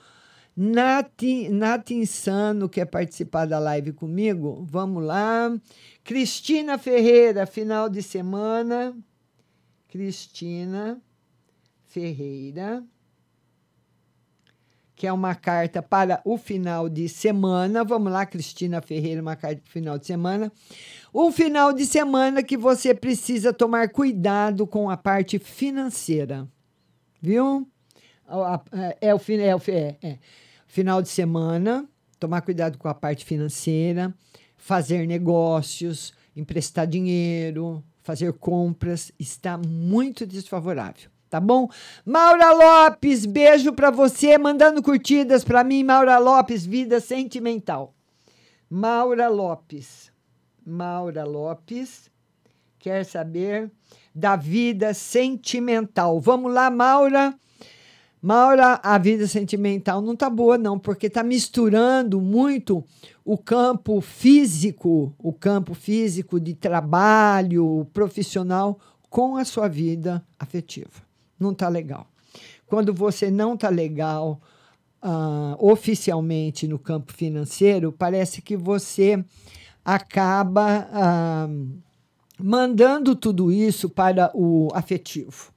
Nati, 0.56 1.50
Nati 1.50 1.96
Insano 1.96 2.70
quer 2.70 2.86
participar 2.86 3.48
da 3.48 3.58
live 3.58 3.92
comigo? 3.92 4.64
Vamos 4.70 5.04
lá. 5.04 5.52
Cristina 6.04 6.78
Ferreira, 6.78 7.48
final 7.48 7.90
de 7.90 8.04
semana. 8.04 8.96
Cristina 9.88 11.02
Ferreira. 11.88 12.84
Que 14.96 15.08
é 15.08 15.14
uma 15.14 15.36
carta 15.36 15.82
para 15.82 16.22
o 16.24 16.38
final 16.38 16.88
de 16.88 17.10
semana. 17.10 17.84
Vamos 17.84 18.12
lá, 18.12 18.26
Cristina 18.26 18.82
Ferreira, 18.82 19.22
uma 19.22 19.36
carta 19.36 19.62
para 19.62 19.70
o 19.70 19.72
final 19.72 19.98
de 19.98 20.06
semana. 20.06 20.52
Um 21.14 21.32
final 21.32 21.74
de 21.74 21.86
semana 21.86 22.44
que 22.44 22.58
você 22.58 22.94
precisa 22.94 23.52
tomar 23.52 23.90
cuidado 23.90 24.68
com 24.68 24.90
a 24.90 24.98
parte 24.98 25.40
financeira. 25.40 26.48
Viu? 27.22 27.68
É 29.02 29.14
o, 29.14 29.20
é, 29.20 29.56
o, 29.56 29.62
é, 29.68 29.98
é. 30.02 30.18
final 30.68 31.02
de 31.02 31.10
semana, 31.10 31.88
tomar 32.20 32.42
cuidado 32.42 32.78
com 32.78 32.88
a 32.88 32.94
parte 32.94 33.26
financeira, 33.26 34.14
fazer 34.56 35.06
negócios, 35.06 36.14
emprestar 36.36 36.88
dinheiro, 36.88 37.84
fazer 38.02 38.34
compras, 38.34 39.12
está 39.20 39.58
muito 39.58 40.26
desfavorável. 40.26 41.13
Tá 41.34 41.40
bom? 41.40 41.68
Maura 42.06 42.52
Lopes, 42.52 43.26
beijo 43.26 43.74
para 43.74 43.90
você, 43.90 44.38
mandando 44.38 44.84
curtidas 44.84 45.44
para 45.44 45.64
mim, 45.64 45.84
Maura 45.84 46.20
Lopes, 46.20 46.64
vida 46.64 47.00
sentimental. 47.00 47.96
Maura 48.70 49.28
Lopes. 49.30 50.12
Maura 50.64 51.24
Lopes 51.24 52.08
quer 52.78 53.04
saber 53.04 53.72
da 54.14 54.36
vida 54.36 54.94
sentimental. 54.94 56.20
Vamos 56.20 56.54
lá, 56.54 56.70
Maura. 56.70 57.34
Maura, 58.22 58.80
a 58.84 59.00
vida 59.00 59.26
sentimental 59.26 60.04
não 60.04 60.16
tá 60.16 60.30
boa, 60.30 60.56
não, 60.56 60.78
porque 60.78 61.10
tá 61.10 61.24
misturando 61.24 62.22
muito 62.22 62.84
o 63.26 63.40
campo 63.40 64.00
físico, 64.02 65.12
o 65.18 65.34
campo 65.34 65.74
físico 65.74 66.40
de 66.40 66.54
trabalho 66.54 67.88
profissional 67.92 68.80
com 69.10 69.36
a 69.36 69.44
sua 69.44 69.68
vida 69.68 70.24
afetiva. 70.40 71.12
Não 71.44 71.54
tá 71.54 71.68
legal. 71.68 72.08
Quando 72.66 72.94
você 72.94 73.30
não 73.30 73.58
tá 73.58 73.70
legal 73.70 74.42
uh, 75.04 75.56
oficialmente 75.60 76.68
no 76.68 76.80
campo 76.80 77.14
financeiro, 77.14 77.92
parece 77.92 78.42
que 78.42 78.56
você 78.56 79.24
acaba 79.84 80.88
uh, 80.88 81.82
mandando 82.42 83.16
tudo 83.16 83.52
isso 83.52 83.90
para 83.90 84.32
o 84.34 84.70
afetivo. 84.74 85.52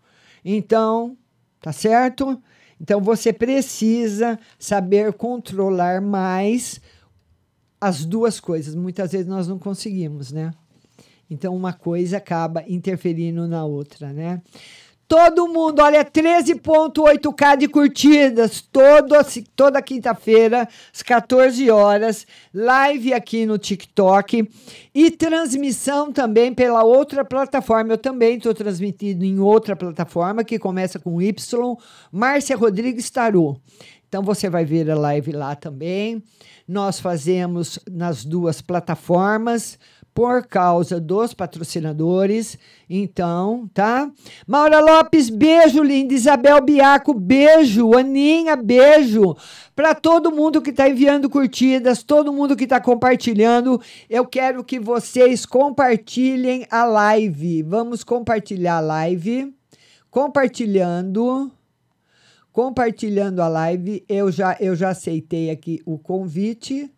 Então, 0.44 1.16
tá 1.60 1.72
certo? 1.72 2.40
Então 2.80 3.00
você 3.00 3.32
precisa 3.32 4.38
saber 4.58 5.12
controlar 5.12 6.00
mais 6.02 6.80
as 7.80 8.04
duas 8.04 8.40
coisas. 8.40 8.74
Muitas 8.74 9.12
vezes 9.12 9.26
nós 9.26 9.48
não 9.48 9.58
conseguimos, 9.58 10.32
né? 10.32 10.52
Então 11.30 11.54
uma 11.56 11.72
coisa 11.72 12.18
acaba 12.18 12.64
interferindo 12.68 13.48
na 13.48 13.64
outra, 13.64 14.12
né? 14.12 14.42
Todo 15.08 15.46
mundo, 15.46 15.82
olha, 15.82 16.04
13,8k 16.04 17.56
de 17.56 17.68
curtidas 17.68 18.60
todo, 18.60 19.14
toda 19.54 19.80
quinta-feira, 19.80 20.68
às 20.92 21.00
14 21.00 21.70
horas, 21.70 22.26
live 22.52 23.14
aqui 23.14 23.46
no 23.46 23.56
TikTok 23.56 24.50
e 24.92 25.10
transmissão 25.12 26.10
também 26.10 26.52
pela 26.52 26.82
outra 26.82 27.24
plataforma. 27.24 27.92
Eu 27.92 27.98
também 27.98 28.36
estou 28.36 28.52
transmitindo 28.52 29.24
em 29.24 29.38
outra 29.38 29.76
plataforma 29.76 30.42
que 30.42 30.58
começa 30.58 30.98
com 30.98 31.22
Y, 31.22 31.76
Márcia 32.10 32.56
Rodrigues 32.56 33.08
Tarô. 33.08 33.56
Então 34.08 34.24
você 34.24 34.50
vai 34.50 34.64
ver 34.64 34.90
a 34.90 34.96
live 34.96 35.30
lá 35.30 35.54
também. 35.54 36.20
Nós 36.66 36.98
fazemos 36.98 37.78
nas 37.88 38.24
duas 38.24 38.60
plataformas 38.60 39.78
por 40.16 40.46
causa 40.46 40.98
dos 40.98 41.34
patrocinadores. 41.34 42.58
Então, 42.88 43.68
tá? 43.74 44.10
Maura 44.46 44.80
Lopes, 44.80 45.28
beijo, 45.28 45.82
linda. 45.82 46.14
Isabel 46.14 46.62
Biaco, 46.62 47.12
beijo. 47.12 47.94
Aninha, 47.94 48.56
beijo. 48.56 49.36
Para 49.74 49.94
todo 49.94 50.32
mundo 50.32 50.62
que 50.62 50.70
está 50.70 50.88
enviando 50.88 51.28
curtidas, 51.28 52.02
todo 52.02 52.32
mundo 52.32 52.56
que 52.56 52.64
está 52.64 52.80
compartilhando, 52.80 53.78
eu 54.08 54.24
quero 54.24 54.64
que 54.64 54.80
vocês 54.80 55.44
compartilhem 55.44 56.66
a 56.70 56.86
live. 56.86 57.62
Vamos 57.62 58.02
compartilhar 58.02 58.78
a 58.78 58.80
live. 58.80 59.54
Compartilhando. 60.10 61.52
Compartilhando 62.50 63.42
a 63.42 63.48
live, 63.48 64.02
eu 64.08 64.32
já, 64.32 64.56
eu 64.58 64.74
já 64.74 64.88
aceitei 64.88 65.50
aqui 65.50 65.82
o 65.84 65.98
convite 65.98 66.90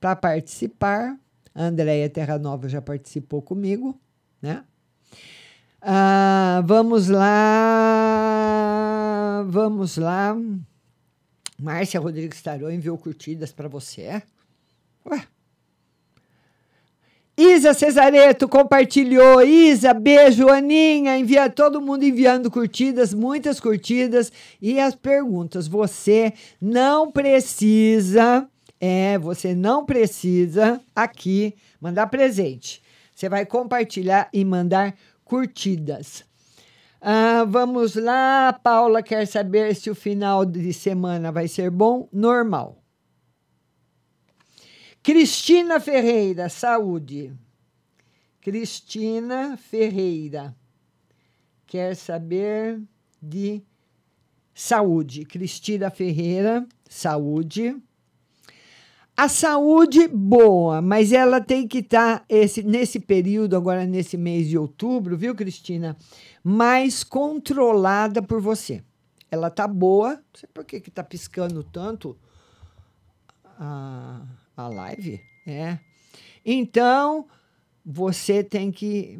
para 0.00 0.16
participar. 0.16 1.16
A 1.58 1.64
Andréia 1.64 2.08
Terra 2.08 2.38
Nova 2.38 2.68
já 2.68 2.80
participou 2.80 3.42
comigo, 3.42 4.00
né? 4.40 4.62
Ah, 5.82 6.62
vamos 6.64 7.08
lá, 7.08 8.54
vamos 9.48 9.96
lá. 9.96 10.36
Márcia 11.58 11.98
Rodrigues 11.98 12.40
Tarô 12.40 12.70
enviou 12.70 12.96
curtidas 12.96 13.50
para 13.50 13.66
você. 13.66 14.22
Ué. 15.04 15.26
Isa 17.36 17.74
Cesareto 17.74 18.48
compartilhou. 18.48 19.42
Isa, 19.42 19.92
beijo. 19.92 20.48
Aninha, 20.48 21.18
envia 21.18 21.50
todo 21.50 21.82
mundo 21.82 22.04
enviando 22.04 22.52
curtidas, 22.52 23.12
muitas 23.12 23.58
curtidas. 23.58 24.30
E 24.62 24.78
as 24.78 24.94
perguntas. 24.94 25.66
Você 25.66 26.32
não 26.60 27.10
precisa 27.10 28.48
é, 28.80 29.18
você 29.18 29.54
não 29.54 29.84
precisa 29.84 30.80
aqui 30.94 31.54
mandar 31.80 32.06
presente. 32.06 32.82
Você 33.14 33.28
vai 33.28 33.44
compartilhar 33.44 34.28
e 34.32 34.44
mandar 34.44 34.94
curtidas. 35.24 36.24
Ah, 37.00 37.44
vamos 37.44 37.94
lá, 37.94 38.52
Paula 38.52 39.02
quer 39.02 39.26
saber 39.26 39.74
se 39.74 39.90
o 39.90 39.94
final 39.94 40.44
de 40.44 40.72
semana 40.72 41.30
vai 41.30 41.46
ser 41.46 41.70
bom? 41.70 42.08
Normal. 42.12 42.82
Cristina 45.02 45.80
Ferreira, 45.80 46.48
saúde. 46.48 47.32
Cristina 48.40 49.56
Ferreira 49.56 50.56
quer 51.66 51.94
saber 51.94 52.80
de 53.22 53.62
saúde. 54.54 55.24
Cristina 55.24 55.90
Ferreira, 55.90 56.66
saúde. 56.88 57.76
A 59.18 59.28
saúde 59.28 60.06
boa, 60.06 60.80
mas 60.80 61.10
ela 61.10 61.40
tem 61.40 61.66
que 61.66 61.78
estar 61.78 62.20
tá 62.20 62.24
esse, 62.28 62.62
nesse 62.62 63.00
período, 63.00 63.56
agora 63.56 63.84
nesse 63.84 64.16
mês 64.16 64.48
de 64.48 64.56
outubro, 64.56 65.16
viu, 65.16 65.34
Cristina? 65.34 65.96
Mais 66.40 67.02
controlada 67.02 68.22
por 68.22 68.40
você. 68.40 68.80
Ela 69.28 69.50
tá 69.50 69.66
boa, 69.66 70.14
não 70.14 70.22
sei 70.34 70.48
por 70.54 70.64
que 70.64 70.80
que 70.80 70.88
tá 70.88 71.02
piscando 71.02 71.64
tanto 71.64 72.16
a, 73.58 74.22
a 74.56 74.68
live, 74.68 75.20
é. 75.44 75.80
Então, 76.46 77.26
você 77.90 78.44
tem 78.44 78.70
que 78.70 79.18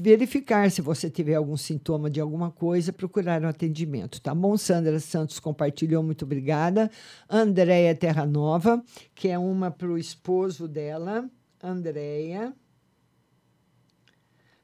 verificar 0.00 0.70
se 0.70 0.80
você 0.80 1.10
tiver 1.10 1.34
algum 1.34 1.58
sintoma 1.58 2.08
de 2.08 2.18
alguma 2.18 2.50
coisa, 2.50 2.90
procurar 2.90 3.42
um 3.42 3.48
atendimento, 3.48 4.18
tá 4.18 4.34
bom? 4.34 4.56
Sandra 4.56 4.98
Santos 4.98 5.38
compartilhou, 5.38 6.02
muito 6.02 6.24
obrigada. 6.24 6.90
Andréia 7.28 7.94
Terra 7.94 8.24
Nova, 8.24 8.82
que 9.14 9.28
é 9.28 9.38
uma 9.38 9.70
para 9.70 9.88
o 9.88 9.98
esposo 9.98 10.66
dela, 10.66 11.28
Andréia. 11.62 12.54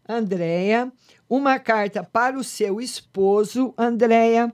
Andréia, 0.08 0.90
uma 1.28 1.58
carta 1.58 2.02
para 2.02 2.38
o 2.38 2.44
seu 2.44 2.80
esposo, 2.80 3.74
Andréia. 3.76 4.50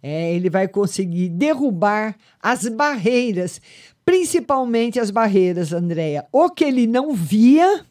É, 0.00 0.32
ele 0.32 0.48
vai 0.48 0.68
conseguir 0.68 1.30
derrubar 1.30 2.16
as 2.40 2.68
barreiras, 2.68 3.60
principalmente 4.04 5.00
as 5.00 5.10
barreiras, 5.10 5.72
Andréia, 5.72 6.28
o 6.30 6.48
que 6.48 6.62
ele 6.62 6.86
não 6.86 7.12
via 7.12 7.89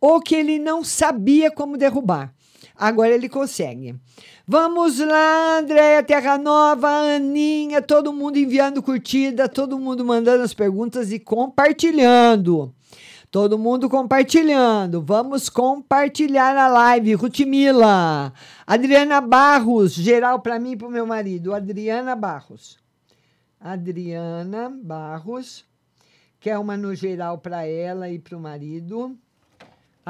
ou 0.00 0.20
que 0.20 0.34
ele 0.34 0.58
não 0.58 0.84
sabia 0.84 1.50
como 1.50 1.76
derrubar. 1.76 2.32
Agora 2.74 3.10
ele 3.10 3.28
consegue. 3.28 3.96
Vamos 4.46 4.98
lá, 4.98 5.58
Andréia 5.58 6.02
Terra 6.02 6.38
Nova, 6.38 6.88
Aninha, 6.88 7.82
todo 7.82 8.12
mundo 8.12 8.38
enviando 8.38 8.82
curtida, 8.82 9.48
todo 9.48 9.78
mundo 9.78 10.04
mandando 10.04 10.42
as 10.42 10.54
perguntas 10.54 11.12
e 11.12 11.18
compartilhando. 11.18 12.72
Todo 13.30 13.58
mundo 13.58 13.90
compartilhando. 13.90 15.02
Vamos 15.02 15.50
compartilhar 15.50 16.56
a 16.56 16.66
live. 16.66 17.12
Rutimila. 17.12 18.32
Adriana 18.66 19.20
Barros, 19.20 19.92
geral 19.92 20.40
para 20.40 20.58
mim 20.58 20.72
e 20.72 20.76
para 20.76 20.88
o 20.88 20.90
meu 20.90 21.06
marido. 21.06 21.52
Adriana 21.52 22.16
Barros. 22.16 22.78
Adriana 23.60 24.70
Barros. 24.70 25.62
Quer 26.40 26.56
uma 26.58 26.74
no 26.74 26.94
geral 26.94 27.36
para 27.36 27.66
ela 27.66 28.08
e 28.08 28.18
para 28.18 28.36
o 28.36 28.40
marido. 28.40 29.14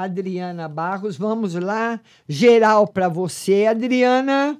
Adriana 0.03 0.67
Barros. 0.67 1.17
Vamos 1.17 1.53
lá, 1.55 1.99
geral 2.27 2.87
para 2.87 3.09
você, 3.09 3.65
Adriana. 3.65 4.59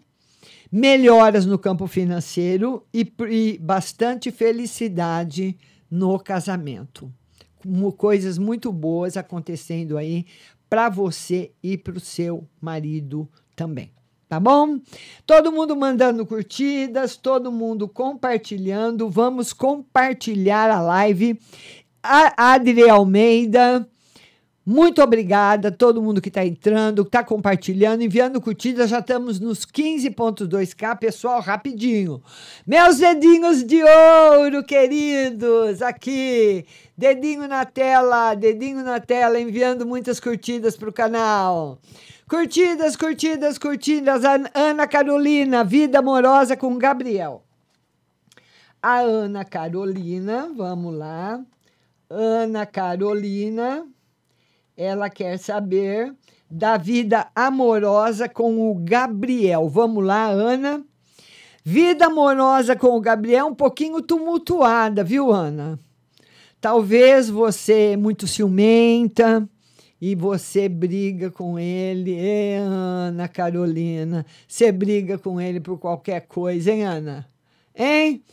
melhoras 0.72 1.46
no 1.46 1.58
campo 1.58 1.88
financeiro 1.88 2.86
e, 2.94 3.12
e 3.30 3.58
bastante 3.58 4.32
felicidade 4.32 5.58
no 5.90 6.20
casamento. 6.20 7.12
Coisas 7.98 8.38
muito 8.38 8.72
boas 8.72 9.18
acontecendo 9.18 9.98
aí 9.98 10.26
para 10.70 10.90
você 10.90 11.52
e 11.64 11.78
para 11.78 11.98
o 11.98 12.00
seu 12.00 12.48
marido 12.62 13.28
também. 13.56 13.92
Tá 14.30 14.40
bom? 14.40 14.80
Todo 15.26 15.52
mundo 15.52 15.76
mandando 15.76 16.24
curtidas, 16.24 17.18
todo 17.18 17.52
mundo 17.52 17.88
compartilhando. 17.88 19.10
Vamos 19.10 19.54
compartilhar 19.54 20.70
a 20.70 20.80
live. 20.80 21.40
A 22.04 22.54
Adri 22.54 22.88
Almeida, 22.88 23.90
muito 24.72 25.02
obrigada 25.02 25.70
a 25.70 25.72
todo 25.72 26.00
mundo 26.00 26.22
que 26.22 26.30
está 26.30 26.46
entrando, 26.46 27.02
está 27.02 27.24
compartilhando, 27.24 28.04
enviando 28.04 28.40
curtidas. 28.40 28.92
Já 28.92 29.00
estamos 29.00 29.40
nos 29.40 29.66
15.2K, 29.66 31.00
pessoal, 31.00 31.42
rapidinho. 31.42 32.22
Meus 32.68 32.98
dedinhos 32.98 33.64
de 33.64 33.82
ouro, 33.82 34.64
queridos, 34.64 35.82
aqui. 35.82 36.68
Dedinho 36.96 37.48
na 37.48 37.66
tela, 37.66 38.36
dedinho 38.36 38.84
na 38.84 39.00
tela, 39.00 39.40
enviando 39.40 39.88
muitas 39.88 40.20
curtidas 40.20 40.78
para 40.78 40.90
o 40.90 40.94
canal. 40.94 41.80
Curtidas, 42.30 42.96
curtidas, 42.96 43.58
curtidas. 43.58 44.22
Ana 44.54 44.88
Carolina, 44.88 45.64
Vida 45.64 45.98
Amorosa 45.98 46.56
com 46.56 46.78
Gabriel. 46.78 47.42
A 48.80 49.00
Ana 49.00 49.44
Carolina, 49.44 50.48
vamos 50.56 50.94
lá. 50.94 51.42
Ana 52.08 52.68
Carolina 52.68 53.84
ela 54.80 55.10
quer 55.10 55.38
saber 55.38 56.16
da 56.50 56.78
vida 56.78 57.28
amorosa 57.36 58.30
com 58.30 58.72
o 58.72 58.76
Gabriel. 58.76 59.68
Vamos 59.68 60.06
lá, 60.06 60.28
Ana. 60.28 60.82
Vida 61.66 62.06
amorosa 62.06 62.78
com 62.78 62.96
o 62.96 63.02
Gabriel 63.02 63.48
um 63.48 63.54
pouquinho 63.54 64.02
tumultuada, 64.02 65.04
viu, 65.04 65.34
Ana? 65.34 65.78
Talvez 66.62 67.30
você 67.30 67.92
é 67.92 67.98
muito 67.98 68.26
ciumenta 68.26 69.48
e 70.00 70.16
você 70.16 70.70
briga 70.70 71.30
com 71.30 71.60
ele. 71.60 72.12
Ei, 72.12 72.56
Ana 72.56 73.28
Carolina, 73.28 74.26
você 74.48 74.72
briga 74.72 75.18
com 75.18 75.42
ele 75.42 75.60
por 75.60 75.78
qualquer 75.78 76.22
coisa, 76.22 76.72
hein, 76.72 76.84
Ana? 76.84 77.28
Hein? 77.76 78.24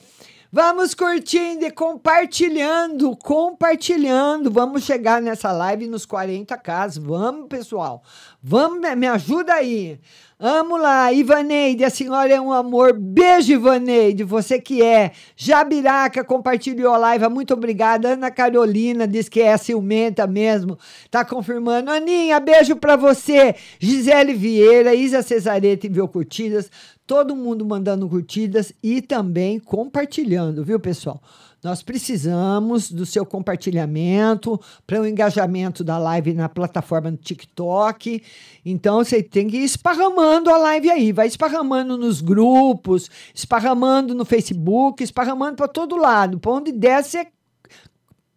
Vamos 0.57 0.95
curtindo 0.95 1.67
e 1.67 1.71
compartilhando, 1.71 3.15
compartilhando. 3.15 4.51
Vamos 4.51 4.85
chegar 4.85 5.21
nessa 5.21 5.53
live 5.53 5.87
nos 5.87 6.07
40k. 6.07 6.99
Vamos, 6.99 7.47
pessoal. 7.47 8.03
Vamos, 8.43 8.81
me 8.97 9.07
ajuda 9.07 9.53
aí. 9.53 10.01
Vamos 10.39 10.81
lá, 10.81 11.11
Ivaneide, 11.13 11.83
a 11.83 11.89
senhora 11.89 12.33
é 12.33 12.39
um 12.39 12.53
amor. 12.53 12.93
Beijo, 12.93 13.53
Ivaneide, 13.53 14.23
você 14.23 14.61
que 14.61 14.83
é. 14.83 15.13
Jabiraca 15.35 16.23
compartilhou 16.23 16.93
a 16.93 16.99
live, 16.99 17.29
muito 17.29 17.55
obrigada. 17.55 18.11
Ana 18.11 18.31
Carolina 18.31 19.07
diz 19.07 19.31
que 19.31 19.41
é 19.41 19.57
ciumenta 19.57 20.27
mesmo, 20.27 20.79
tá 21.11 21.25
confirmando. 21.25 21.91
Aninha, 21.91 22.39
beijo 22.39 22.77
para 22.77 22.97
você. 22.97 23.55
Gisele 23.79 24.35
Vieira, 24.35 24.95
Isa 24.95 25.23
Cesareta 25.23 25.87
enviou 25.87 26.07
curtidas 26.07 26.71
todo 27.07 27.37
mundo 27.37 27.65
mandando 27.65 28.09
curtidas 28.09 28.73
e 28.83 29.01
também 29.01 29.61
compartilhando, 29.61 30.65
viu, 30.65 30.81
pessoal? 30.81 31.23
Nós 31.63 31.83
precisamos 31.83 32.91
do 32.91 33.07
seu 33.07 33.25
compartilhamento 33.25 34.61
para 34.87 35.01
o 35.01 35.07
engajamento 35.07 35.83
da 35.83 35.99
live 35.99 36.35
na 36.35 36.49
plataforma 36.49 37.11
do 37.11 37.17
TikTok. 37.17 38.23
Então 38.65 38.99
você 38.99 39.23
tem 39.23 39.49
que 39.49 39.57
ir 39.57 39.65
esparramando 39.65 40.51
a 40.51 40.57
live 40.59 40.91
aí, 40.91 41.13
vai 41.13 41.27
esparramando 41.27 41.97
nos 41.97 42.21
grupos, 42.21 43.11
esparramando 43.35 44.15
no 44.15 44.25
Facebook, 44.25 45.03
esparramando 45.03 45.57
para 45.57 45.69
todo 45.69 45.97
lado. 45.97 46.39
Para 46.39 46.53
onde 46.53 46.73
der, 46.73 47.03
você 47.03 47.27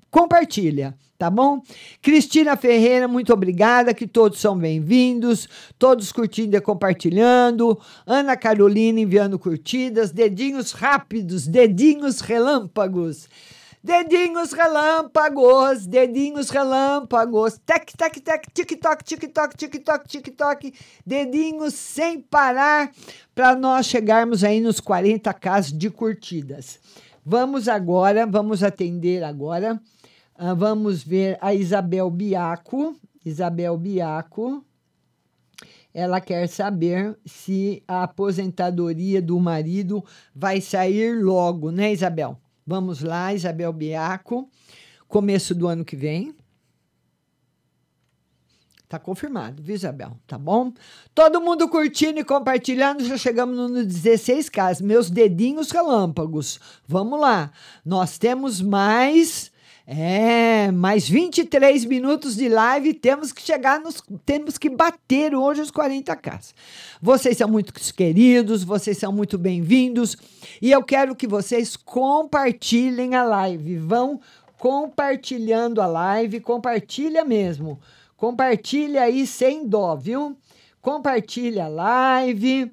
compartilha 0.09 0.95
tá 1.20 1.30
bom? 1.30 1.61
Cristina 2.01 2.55
Ferreira, 2.55 3.05
muito 3.05 3.34
obrigada, 3.34 3.93
que 3.93 4.07
todos 4.07 4.39
são 4.39 4.57
bem-vindos, 4.57 5.49
todos 5.78 6.13
curtindo 6.13 6.55
e 6.55 6.61
compartilhando. 6.61 7.78
Ana 8.07 8.38
Carolina 8.38 9.01
enviando 9.01 9.38
curtidas, 9.38 10.11
dedinhos 10.11 10.72
rápidos, 10.72 11.45
dedinhos 11.45 12.22
relâmpagos. 12.22 13.28
Dedinhos 13.84 14.53
relâmpagos, 14.53 15.86
dedinhos 15.86 16.49
relâmpagos, 16.49 17.59
tec, 17.65 17.91
tec, 17.97 18.20
tec, 18.22 18.45
tic-toc, 18.53 19.03
tic-toc, 19.03 19.57
tic-toc, 19.57 20.07
tic-toc, 20.07 20.74
dedinhos 21.05 21.74
sem 21.74 22.22
parar 22.22 22.91
para 23.36 23.55
nós 23.57 23.86
chegarmos 23.86 24.41
aí 24.43 24.61
nos 24.61 24.80
40k 24.80 25.76
de 25.76 25.89
curtidas. 25.89 26.80
Vamos 27.26 27.67
agora, 27.67 28.26
vamos 28.26 28.63
atender 28.63 29.24
agora 29.24 29.82
Uh, 30.40 30.56
vamos 30.56 31.04
ver 31.04 31.38
a 31.42 31.54
Isabel 31.54 32.10
Biaco. 32.10 32.96
Isabel 33.26 33.78
Biaco. 33.78 34.64
Ela 35.94 36.22
quer 36.22 36.48
saber 36.48 37.20
se 37.26 37.84
a 37.86 38.04
aposentadoria 38.04 39.22
do 39.22 39.38
marido 39.38 40.02
vai 40.34 40.62
sair 40.62 41.22
logo, 41.22 41.72
né, 41.72 41.92
Isabel? 41.92 42.40
Vamos 42.66 43.02
lá, 43.02 43.34
Isabel 43.34 43.74
Biaco. 43.74 44.50
Começo 45.10 45.54
do 45.54 45.68
ano 45.68 45.84
que 45.84 45.98
vem. 45.98 46.34
Tá 48.88 48.98
confirmado, 48.98 49.62
viu, 49.62 49.76
Isabel? 49.76 50.18
Tá 50.26 50.38
bom? 50.38 50.72
Todo 51.14 51.42
mundo 51.42 51.68
curtindo 51.68 52.20
e 52.20 52.24
compartilhando, 52.24 53.04
já 53.04 53.18
chegamos 53.18 53.56
no 53.56 53.80
16K. 53.82 54.82
Meus 54.82 55.10
dedinhos 55.10 55.70
relâmpagos. 55.70 56.62
Vamos 56.88 57.20
lá. 57.20 57.52
Nós 57.84 58.18
temos 58.18 58.62
mais 58.62 59.49
é, 59.92 60.72
mais 60.72 61.10
23 61.10 61.84
minutos 61.86 62.36
de 62.36 62.48
live, 62.48 62.94
temos 62.94 63.32
que 63.32 63.42
chegar 63.42 63.80
nos. 63.80 64.04
Temos 64.24 64.56
que 64.56 64.70
bater 64.70 65.34
hoje 65.34 65.62
os 65.62 65.72
40k. 65.72 66.54
Vocês 67.02 67.36
são 67.36 67.50
muito 67.50 67.74
queridos, 67.96 68.64
vocês 68.64 69.00
são 69.00 69.12
muito 69.12 69.36
bem-vindos 69.36 70.16
e 70.62 70.72
eu 70.72 70.84
quero 70.84 71.16
que 71.16 71.26
vocês 71.26 71.76
compartilhem 71.76 73.16
a 73.16 73.24
live. 73.24 73.78
Vão 73.78 74.22
compartilhando 74.60 75.82
a 75.82 75.88
live, 75.88 76.40
compartilha 76.40 77.26
mesmo. 77.26 77.80
Compartilha 78.16 79.02
aí 79.02 79.26
sem 79.26 79.68
dó, 79.68 79.96
viu? 79.96 80.38
Compartilha 80.84 81.66
a 81.66 81.68
live. 81.68 82.72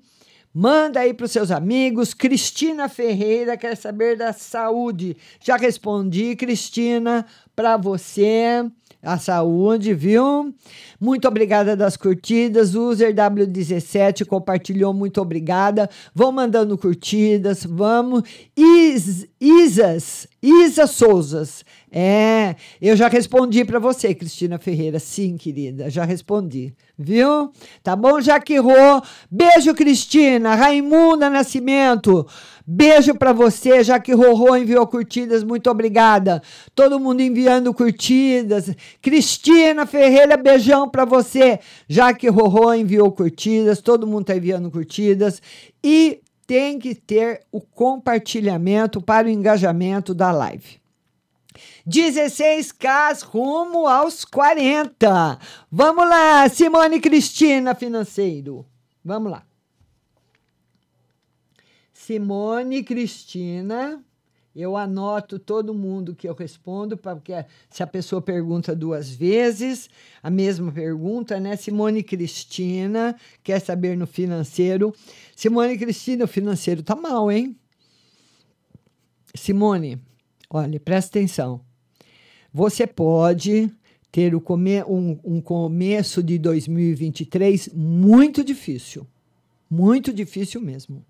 Manda 0.59 1.01
aí 1.01 1.13
para 1.13 1.27
os 1.27 1.33
seus 1.33 1.51
amigos. 1.51 2.15
Cristina 2.15 2.89
Ferreira 2.89 3.59
quer 3.59 3.77
saber 3.77 4.17
da 4.17 4.33
saúde. 4.33 5.15
Já 5.39 5.55
respondi, 5.59 6.35
Cristina, 6.35 7.27
para 7.55 7.77
você. 7.77 8.65
A 9.07 9.19
saúde, 9.19 9.95
viu? 9.95 10.53
Muito 11.01 11.29
obrigada 11.29 11.77
das 11.77 11.97
curtidas. 11.97 12.75
User 12.75 13.15
W17 13.15 14.27
compartilhou, 14.27 14.93
muito 14.93 15.21
obrigada. 15.21 15.89
Vão 16.13 16.33
mandando 16.33 16.77
curtidas, 16.77 17.65
vamos. 17.65 18.25
Is, 18.57 19.29
Isas, 19.41 20.27
Isa 20.43 20.89
Souzas. 20.89 21.65
É, 21.93 22.57
eu 22.83 22.97
já 22.97 23.07
respondi 23.07 23.65
para 23.65 23.79
você, 23.79 24.13
Cristina 24.13 24.59
Ferreira. 24.59 24.99
Sim, 24.99 25.37
querida, 25.37 25.89
já 25.89 26.05
respondi 26.05 26.75
viu? 26.99 27.51
Tá 27.83 27.95
bom, 27.95 28.21
Jaque 28.21 28.57
Rô? 28.59 29.03
Beijo, 29.31 29.75
Cristina. 29.75 30.55
Raimunda 30.55 31.29
Nascimento. 31.29 32.27
Beijo 32.69 33.15
para 33.15 33.33
você, 33.33 33.85
Jaque 33.85 34.13
Rorô 34.13 34.57
enviou 34.57 34.85
curtidas, 34.89 35.45
muito 35.45 35.71
obrigada. 35.71 36.43
Todo 36.75 36.99
mundo 36.99 37.21
enviando 37.21 37.73
curtidas. 37.73 38.75
Cristina 39.01 39.87
Ferreira, 39.87 40.37
beijão 40.37 40.89
para 40.89 41.05
você. 41.05 41.61
Jaque 41.89 42.29
Rorô 42.29 42.75
enviou 42.75 43.13
curtidas, 43.13 43.81
todo 43.81 44.05
mundo 44.05 44.25
tá 44.25 44.37
enviando 44.37 44.69
curtidas. 44.69 45.41
E 45.81 46.21
tem 46.45 46.77
que 46.81 46.93
ter 46.93 47.43
o 47.53 47.61
compartilhamento 47.61 49.01
para 49.01 49.29
o 49.29 49.31
engajamento 49.31 50.13
da 50.13 50.33
live. 50.33 50.81
16K 51.89 53.23
rumo 53.27 53.87
aos 53.87 54.25
40. 54.25 55.39
Vamos 55.71 56.09
lá, 56.09 56.49
Simone 56.49 56.99
Cristina 56.99 57.77
Financeiro. 57.77 58.67
Vamos 59.05 59.31
lá. 59.31 59.45
Simone 62.07 62.85
Cristina, 62.85 64.01
eu 64.55 64.77
anoto 64.77 65.41
todo 65.41 65.75
mundo 65.75 66.15
que 66.15 66.29
eu 66.29 66.35
respondo, 66.35 66.97
porque 66.97 67.33
se 67.69 67.83
a 67.83 67.87
pessoa 67.87 68.23
pergunta 68.23 68.77
duas 68.77 69.11
vezes, 69.11 69.91
a 70.23 70.31
mesma 70.31 70.71
pergunta, 70.71 71.41
né? 71.41 71.57
Simone 71.57 72.05
Cristina, 72.05 73.17
quer 73.43 73.59
saber 73.59 73.97
no 73.97 74.07
financeiro. 74.07 74.95
Simone 75.35 75.77
Cristina, 75.77 76.27
o 76.27 76.29
financeiro 76.29 76.81
tá 76.81 76.95
mal, 76.95 77.29
hein? 77.29 77.57
Simone, 79.35 80.01
olha, 80.49 80.79
presta 80.79 81.19
atenção. 81.19 81.61
Você 82.53 82.87
pode 82.87 83.69
ter 84.13 84.33
come 84.43 84.81
um, 84.85 85.19
um 85.25 85.41
começo 85.41 86.23
de 86.23 86.39
2023 86.39 87.71
muito 87.75 88.45
difícil. 88.45 89.05
Muito 89.69 90.13
difícil 90.13 90.61
mesmo. 90.61 91.05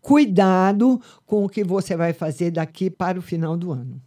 Cuidado 0.00 1.00
com 1.26 1.44
o 1.44 1.48
que 1.48 1.64
você 1.64 1.96
vai 1.96 2.12
fazer 2.12 2.50
daqui 2.50 2.88
para 2.88 3.18
o 3.18 3.22
final 3.22 3.56
do 3.56 3.72
ano. 3.72 4.00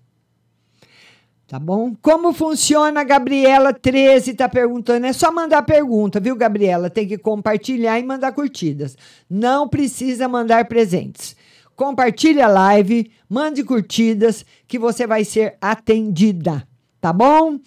Tá 1.52 1.60
bom? 1.60 1.94
Como 2.02 2.32
funciona, 2.32 3.04
Gabriela 3.04 3.74
13 3.74 4.32
está 4.32 4.48
perguntando. 4.48 5.06
É 5.06 5.12
só 5.12 5.34
mandar 5.34 5.64
pergunta, 5.64 6.18
viu, 6.18 6.34
Gabriela? 6.34 6.90
Tem 6.90 7.06
que 7.06 7.18
compartilhar 7.18 8.00
e 8.00 8.04
mandar 8.04 8.32
curtidas. 8.32 8.98
Não 9.30 9.68
precisa 9.68 10.30
mandar 10.30 10.64
presentes. 10.70 11.36
Compartilhe 11.76 12.42
a 12.42 12.48
live, 12.48 13.12
mande 13.28 13.66
curtidas, 13.66 14.46
que 14.66 14.80
você 14.80 15.06
vai 15.06 15.26
ser 15.26 15.58
atendida. 15.60 16.66
Tá 17.02 17.12
bom? 17.12 17.60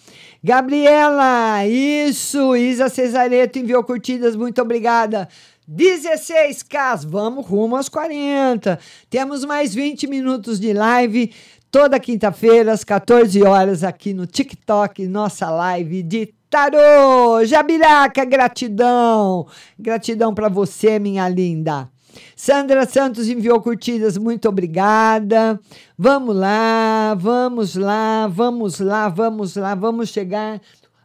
Gabriela, 0.43 1.67
isso. 1.67 2.55
Isa 2.55 2.89
Cesareto 2.89 3.59
enviou 3.59 3.83
curtidas, 3.83 4.35
muito 4.35 4.61
obrigada. 4.63 5.27
16K, 5.69 7.05
vamos 7.07 7.45
rumo 7.45 7.75
aos 7.75 7.89
40. 7.89 8.79
Temos 9.09 9.43
mais 9.43 9.73
20 9.73 10.07
minutos 10.07 10.59
de 10.59 10.73
live 10.73 11.31
toda 11.75 11.99
quinta-feira, 11.99 12.71
às 12.71 12.85
14 12.85 13.43
horas, 13.43 13.83
aqui 13.83 14.13
no 14.13 14.25
TikTok, 14.25 15.05
nossa 15.07 15.49
live 15.49 16.01
de 16.03 16.33
tarô. 16.49 17.43
Jabiraca, 17.43 18.23
gratidão. 18.23 19.45
Gratidão 19.77 20.33
para 20.33 20.47
você, 20.47 20.99
minha 20.99 21.27
linda. 21.27 21.89
Sandra 22.33 22.85
Santos 22.85 23.27
enviou 23.27 23.61
curtidas, 23.61 24.17
muito 24.17 24.47
obrigada. 24.47 25.59
Vamos 25.97 26.35
lá, 26.35 27.13
vamos 27.19 27.75
lá, 27.75 28.27
vamos 28.27 28.79
lá, 28.79 29.09
vamos 29.09 29.55
lá, 29.57 29.75
vamos 29.75 30.09
chegar 30.09 30.61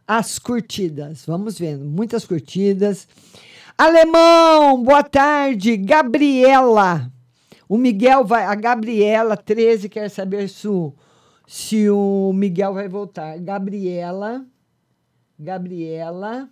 às 0.07 0.39
curtidas. 0.39 1.23
Vamos 1.25 1.59
vendo, 1.59 1.83
muitas 1.83 2.25
curtidas. 2.25 3.07
Alemão, 3.83 4.83
boa 4.83 5.01
tarde. 5.01 5.75
Gabriela. 5.75 7.11
O 7.67 7.79
Miguel 7.79 8.23
vai. 8.23 8.45
A 8.45 8.53
Gabriela 8.53 9.35
13 9.35 9.89
quer 9.89 10.07
saber 10.07 10.49
se 10.49 10.67
o, 10.67 10.93
se 11.47 11.89
o 11.89 12.31
Miguel 12.31 12.75
vai 12.75 12.87
voltar. 12.87 13.39
Gabriela. 13.39 14.45
Gabriela 15.39 16.47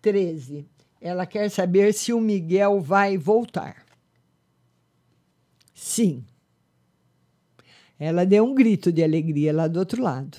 13. 0.00 0.66
Ela 1.02 1.26
quer 1.26 1.50
saber 1.50 1.92
se 1.92 2.14
o 2.14 2.20
Miguel 2.20 2.80
vai 2.80 3.18
voltar. 3.18 3.84
Sim. 5.74 6.24
Ela 8.00 8.24
deu 8.24 8.42
um 8.42 8.54
grito 8.54 8.90
de 8.90 9.04
alegria 9.04 9.52
lá 9.52 9.68
do 9.68 9.80
outro 9.80 10.02
lado. 10.02 10.38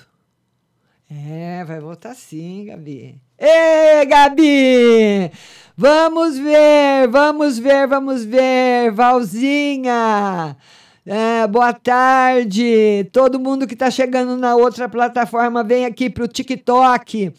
É, 1.08 1.64
vai 1.64 1.78
voltar 1.78 2.16
sim, 2.16 2.64
Gabi. 2.64 3.24
Ê, 3.38 4.06
Gabi! 4.06 5.30
Vamos 5.76 6.38
ver, 6.38 7.06
vamos 7.08 7.58
ver, 7.58 7.86
vamos 7.86 8.24
ver. 8.24 8.90
Valzinha! 8.92 10.56
É, 11.04 11.46
boa 11.46 11.74
tarde. 11.74 13.06
Todo 13.12 13.38
mundo 13.38 13.66
que 13.66 13.74
está 13.74 13.90
chegando 13.90 14.38
na 14.38 14.56
outra 14.56 14.88
plataforma, 14.88 15.62
vem 15.62 15.84
aqui 15.84 16.08
para 16.08 16.24
o 16.24 16.28
TikTok. 16.28 17.30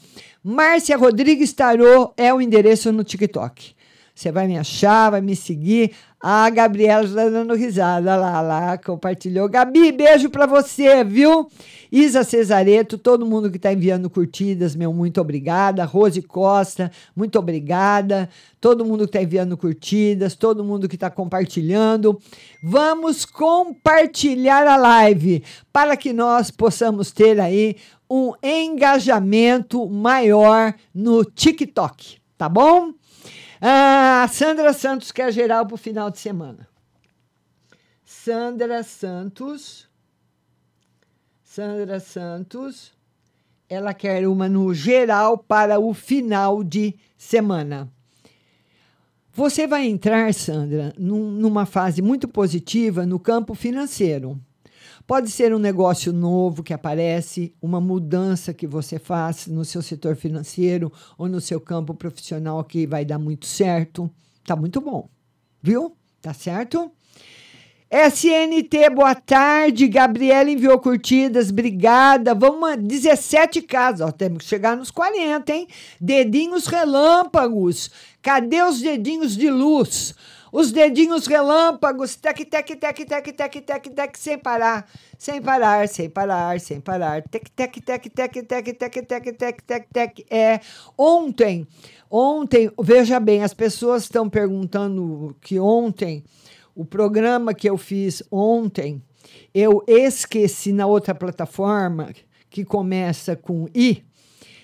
Márcia 0.44 0.96
Rodrigues 0.96 1.52
Tarô 1.52 2.14
é 2.16 2.32
o 2.32 2.40
endereço 2.40 2.92
no 2.92 3.04
TikTok. 3.04 3.76
Você 4.14 4.32
vai 4.32 4.48
me 4.48 4.58
achar, 4.58 5.10
vai 5.10 5.22
me 5.22 5.36
seguir. 5.36 5.94
A 6.20 6.50
Gabriela 6.50 7.06
está 7.06 7.30
dando 7.30 7.54
risada 7.54 8.16
lá, 8.16 8.42
lá, 8.42 8.78
compartilhou. 8.78 9.48
Gabi, 9.48 9.92
beijo 9.92 10.32
para 10.32 10.48
você, 10.48 11.04
viu? 11.04 11.48
Isa 11.92 12.24
Cesareto, 12.24 12.98
todo 12.98 13.26
mundo 13.26 13.52
que 13.52 13.58
está 13.58 13.72
enviando 13.72 14.10
curtidas, 14.10 14.76
meu, 14.76 14.92
muito 14.92 15.22
obrigada. 15.22 15.86
Rose 15.86 16.22
Costa, 16.24 16.92
muito 17.16 17.38
obrigada. 17.38 18.28
Todo 18.60 18.84
mundo 18.84 19.02
que 19.02 19.10
está 19.10 19.22
enviando 19.22 19.56
curtidas, 19.56 20.34
todo 20.34 20.64
mundo 20.64 20.90
que 20.90 20.96
está 20.96 21.12
compartilhando. 21.12 22.20
Vamos 22.64 23.24
compartilhar 23.24 24.66
a 24.66 24.76
live 24.76 25.44
para 25.72 25.96
que 25.96 26.14
nós 26.14 26.50
possamos 26.50 27.12
ter 27.12 27.40
aí 27.40 27.76
um 28.10 28.34
engajamento 28.42 29.88
maior 29.88 30.74
no 30.96 31.24
TikTok, 31.24 32.18
tá 32.38 32.50
bom? 32.50 32.97
Ah, 33.62 34.28
Sandra 34.32 34.72
Santos 34.74 35.12
quer 35.12 35.32
geral 35.32 35.66
para 35.66 35.76
o 35.76 35.78
final 35.78 36.12
de 36.12 36.20
semana. 36.20 36.68
Sandra 38.06 38.84
Santos. 38.84 39.88
Sandra 41.44 42.00
Santos. 42.00 42.94
Ela 43.70 43.94
quer 43.94 44.28
uma 44.28 44.48
no 44.48 44.74
geral 44.74 45.38
para 45.38 45.80
o 45.80 45.94
final 45.94 46.64
de 46.64 46.96
semana. 47.18 47.92
Você 49.34 49.68
vai 49.68 49.86
entrar, 49.86 50.34
Sandra, 50.34 50.94
num, 50.98 51.32
numa 51.32 51.66
fase 51.66 52.02
muito 52.02 52.28
positiva 52.28 53.06
no 53.06 53.20
campo 53.20 53.54
financeiro. 53.54 54.40
Pode 55.08 55.32
ser 55.32 55.56
um 55.56 55.58
negócio 55.58 56.12
novo 56.12 56.62
que 56.62 56.74
aparece, 56.74 57.56
uma 57.62 57.80
mudança 57.80 58.54
que 58.54 58.68
você 58.68 59.00
faz 59.00 59.48
no 59.48 59.64
seu 59.64 59.82
setor 59.82 60.18
financeiro 60.18 60.92
ou 61.18 61.30
no 61.30 61.40
seu 61.40 61.62
campo 61.62 61.94
profissional 61.94 62.62
que 62.66 62.86
vai 62.86 63.06
dar 63.06 63.18
muito 63.18 63.46
certo. 63.46 64.12
Tá 64.46 64.54
muito 64.54 64.82
bom, 64.82 65.08
viu? 65.64 65.96
Tá 66.22 66.34
certo? 66.34 66.92
SNT, 67.90 68.90
boa 68.94 69.16
tarde. 69.16 69.88
Gabriela 69.88 70.52
enviou 70.52 70.78
curtidas, 70.78 71.52
obrigada. 71.52 72.36
Vamos, 72.36 72.76
17 72.76 73.62
casas, 73.62 74.10
ó, 74.10 74.12
temos 74.12 74.40
que 74.40 74.50
chegar 74.50 74.76
nos 74.76 74.92
40, 74.92 75.54
hein? 75.54 75.70
Dedinhos 76.02 76.68
relâmpagos. 76.68 77.90
Cadê 78.22 78.62
os 78.62 78.82
dedinhos 78.82 79.38
de 79.38 79.50
luz? 79.50 80.14
Os 80.52 80.72
dedinhos 80.72 81.28
relâmpagos, 81.28 82.16
tec, 82.16 82.46
tec, 82.46 82.68
tec, 82.80 83.06
tec, 83.06 83.34
tec, 83.34 83.62
tec, 83.62 83.90
tec, 83.90 84.18
sem 84.18 84.38
parar, 84.38 84.88
sem 85.18 85.42
parar, 85.42 85.88
sem 85.88 86.10
parar, 86.10 86.60
sem 86.60 86.80
parar, 86.80 87.22
tec, 87.24 87.50
tec, 87.50 87.82
tec, 87.82 88.10
tec, 88.10 88.34
tec, 88.44 88.74
tec, 88.74 89.08
tec, 89.08 89.38
tec, 89.38 89.62
tec, 89.64 89.88
tec. 89.92 90.26
É, 90.30 90.60
ontem, 90.98 91.68
ontem, 92.10 92.72
veja 92.82 93.20
bem, 93.20 93.44
as 93.44 93.54
pessoas 93.54 94.04
estão 94.04 94.30
perguntando 94.30 95.36
que 95.42 95.60
ontem, 95.60 96.24
o 96.76 96.86
programa 96.86 97.54
que 97.54 97.70
eu 97.70 97.78
fiz 97.78 98.24
ontem, 98.32 99.02
eu 99.54 99.84
esqueci 99.88 100.72
na 100.72 100.86
outra 100.86 101.14
plataforma, 101.14 102.14
que 102.50 102.64
começa 102.64 103.36
com 103.36 103.68
I, 103.76 104.04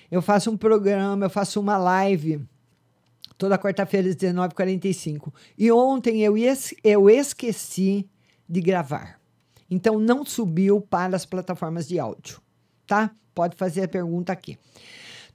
eu 0.10 0.22
faço 0.22 0.52
um 0.52 0.58
programa, 0.58 1.26
eu 1.26 1.30
faço 1.30 1.60
uma 1.60 1.78
live 1.78 2.42
toda 3.44 3.58
quarta-feira 3.58 4.08
às 4.08 4.16
19h45. 4.16 5.34
E 5.58 5.70
ontem 5.70 6.22
eu, 6.22 6.38
es 6.38 6.74
eu 6.82 7.10
esqueci 7.10 8.10
de 8.48 8.62
gravar. 8.62 9.20
Então 9.70 10.00
não 10.00 10.24
subiu 10.24 10.80
para 10.80 11.18
as 11.18 11.26
plataformas 11.26 11.86
de 11.86 12.00
áudio, 12.00 12.40
tá? 12.88 13.12
Pode 13.36 13.58
fazer 13.58 13.84
a 13.84 13.88
pergunta 13.90 14.32
aqui. 14.32 14.58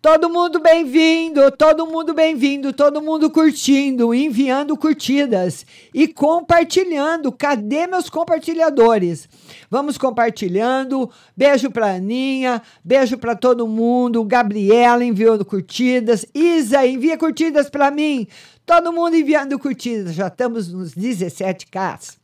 Todo 0.00 0.30
mundo 0.30 0.58
bem-vindo, 0.58 1.50
todo 1.50 1.86
mundo 1.86 2.14
bem-vindo, 2.14 2.72
todo 2.72 3.02
mundo 3.02 3.28
curtindo, 3.30 4.14
enviando 4.14 4.74
curtidas 4.74 5.66
e 5.92 6.08
compartilhando. 6.08 7.30
Cadê 7.30 7.86
meus 7.86 8.08
compartilhadores? 8.08 9.28
Vamos 9.70 9.98
compartilhando. 9.98 11.10
Beijo 11.36 11.70
para 11.70 11.94
Aninha, 11.94 12.62
beijo 12.84 13.18
para 13.18 13.34
todo 13.34 13.66
mundo. 13.66 14.24
Gabriela 14.24 15.04
enviando 15.04 15.44
curtidas. 15.44 16.26
Isa, 16.34 16.86
envia 16.86 17.18
curtidas 17.18 17.68
para 17.70 17.90
mim. 17.90 18.26
Todo 18.64 18.92
mundo 18.92 19.16
enviando 19.16 19.58
curtidas. 19.58 20.14
Já 20.14 20.28
estamos 20.28 20.72
nos 20.72 20.94
17k. 20.94 22.18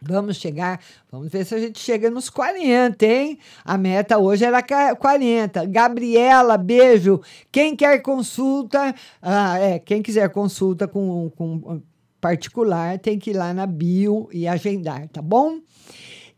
Vamos 0.00 0.36
chegar, 0.36 0.80
vamos 1.10 1.28
ver 1.28 1.44
se 1.44 1.56
a 1.56 1.58
gente 1.58 1.80
chega 1.80 2.08
nos 2.08 2.30
40, 2.30 3.04
hein? 3.04 3.36
A 3.64 3.76
meta 3.76 4.16
hoje 4.16 4.44
era 4.44 4.62
40. 4.62 5.66
Gabriela, 5.66 6.56
beijo. 6.56 7.20
Quem 7.50 7.74
quer 7.74 8.00
consulta, 8.00 8.94
ah, 9.20 9.58
é, 9.58 9.80
quem 9.80 10.00
quiser 10.00 10.28
consulta 10.30 10.86
com, 10.86 11.30
com 11.36 11.82
particular, 12.20 12.96
tem 12.98 13.18
que 13.18 13.30
ir 13.30 13.34
lá 13.34 13.52
na 13.52 13.66
bio 13.66 14.28
e 14.32 14.46
agendar, 14.46 15.08
tá 15.08 15.20
bom? 15.20 15.58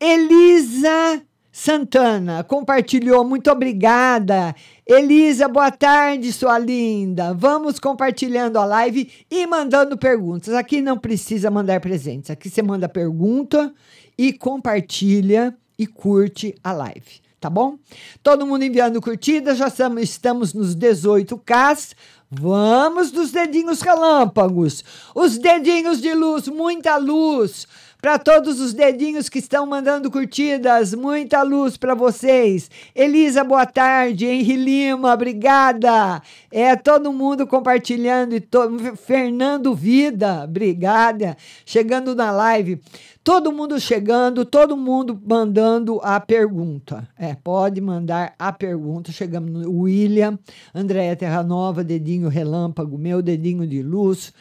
Elisa 0.03 1.23
Santana 1.53 2.43
compartilhou, 2.43 3.23
muito 3.23 3.51
obrigada. 3.51 4.57
Elisa, 4.87 5.47
boa 5.47 5.71
tarde, 5.71 6.33
sua 6.33 6.59
linda. 6.59 7.35
Vamos 7.35 7.79
compartilhando 7.79 8.59
a 8.59 8.65
live 8.65 9.11
e 9.31 9.47
mandando 9.47 9.99
perguntas. 9.99 10.55
Aqui 10.55 10.81
não 10.81 10.97
precisa 10.97 11.51
mandar 11.51 11.81
presentes, 11.81 12.31
aqui 12.31 12.49
você 12.49 12.63
manda 12.63 12.89
pergunta 12.89 13.75
e 14.17 14.33
compartilha 14.33 15.55
e 15.79 15.87
curte 15.87 16.55
a 16.65 16.73
live, 16.73 17.21
tá 17.39 17.51
bom? 17.51 17.77
Todo 18.23 18.47
mundo 18.47 18.65
enviando 18.65 19.03
curtidas, 19.03 19.59
já 19.59 19.69
estamos, 19.69 20.55
nos 20.55 20.75
18K. 20.75 21.95
Vamos 22.31 23.11
dos 23.11 23.33
dedinhos 23.33 23.83
relâmpagos, 23.83 24.83
os 25.15 25.37
dedinhos 25.37 26.01
de 26.01 26.15
luz, 26.15 26.49
muita 26.49 26.97
luz 26.97 27.67
Para 28.01 28.19
todos 28.19 28.61
os 28.61 28.73
dedinhos 28.73 29.29
que 29.29 29.39
estão 29.39 29.67
mandando 29.67 30.11
curtidas, 30.11 30.95
muita 30.95 31.43
luz 31.43 31.77
para 31.77 31.95
vocês. 31.95 32.71
Elisa, 32.95 33.45
boa 33.45 33.67
tarde. 33.67 34.25
Henri 34.25 34.57
Lima, 34.57 35.13
obrigada. 35.13 36.23
É 36.51 36.75
todo 36.77 37.13
mundo 37.13 37.47
compartilhando 37.47 38.35
e 38.35 38.41
to... 38.41 38.97
Fernando 38.97 39.75
Vida, 39.75 40.45
obrigada. 40.45 41.37
Chegando 41.67 42.15
na 42.15 42.31
live. 42.31 42.81
Todo 43.23 43.53
mundo 43.53 43.79
chegando, 43.79 44.47
todo 44.47 44.79
mundo 44.79 45.21
mandando 45.23 46.01
a 46.03 46.19
pergunta. 46.19 47.07
É, 47.19 47.35
pode 47.35 47.83
mandar 47.83 48.35
a 48.39 48.51
pergunta. 48.51 49.13
Chegamos 49.13 49.51
no 49.51 49.83
William, 49.83 50.39
Andréia 50.75 51.15
Terra 51.15 51.43
Nova, 51.43 51.85
dedinho 51.85 52.31
relâmpago, 52.31 52.97
meu 52.97 53.21
dedinho 53.21 53.67
de 53.67 53.83
luz. 53.83 54.33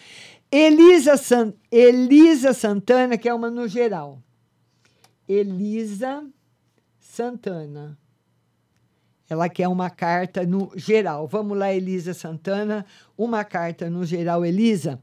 Elisa, 0.51 1.17
San, 1.17 1.53
Elisa 1.71 2.53
Santana, 2.53 3.17
que 3.17 3.29
é 3.29 3.33
uma 3.33 3.49
no 3.51 3.67
geral. 3.67 4.21
Elisa 5.27 6.27
Santana. 6.99 7.97
Ela 9.29 9.47
quer 9.47 9.67
uma 9.67 9.89
carta 9.89 10.43
no 10.45 10.71
geral. 10.75 11.27
Vamos 11.27 11.57
lá, 11.57 11.71
Elisa 11.71 12.15
Santana. 12.15 12.85
Uma 13.15 13.43
carta 13.43 13.89
no 13.89 14.03
geral, 14.03 14.43
Elisa 14.43 14.99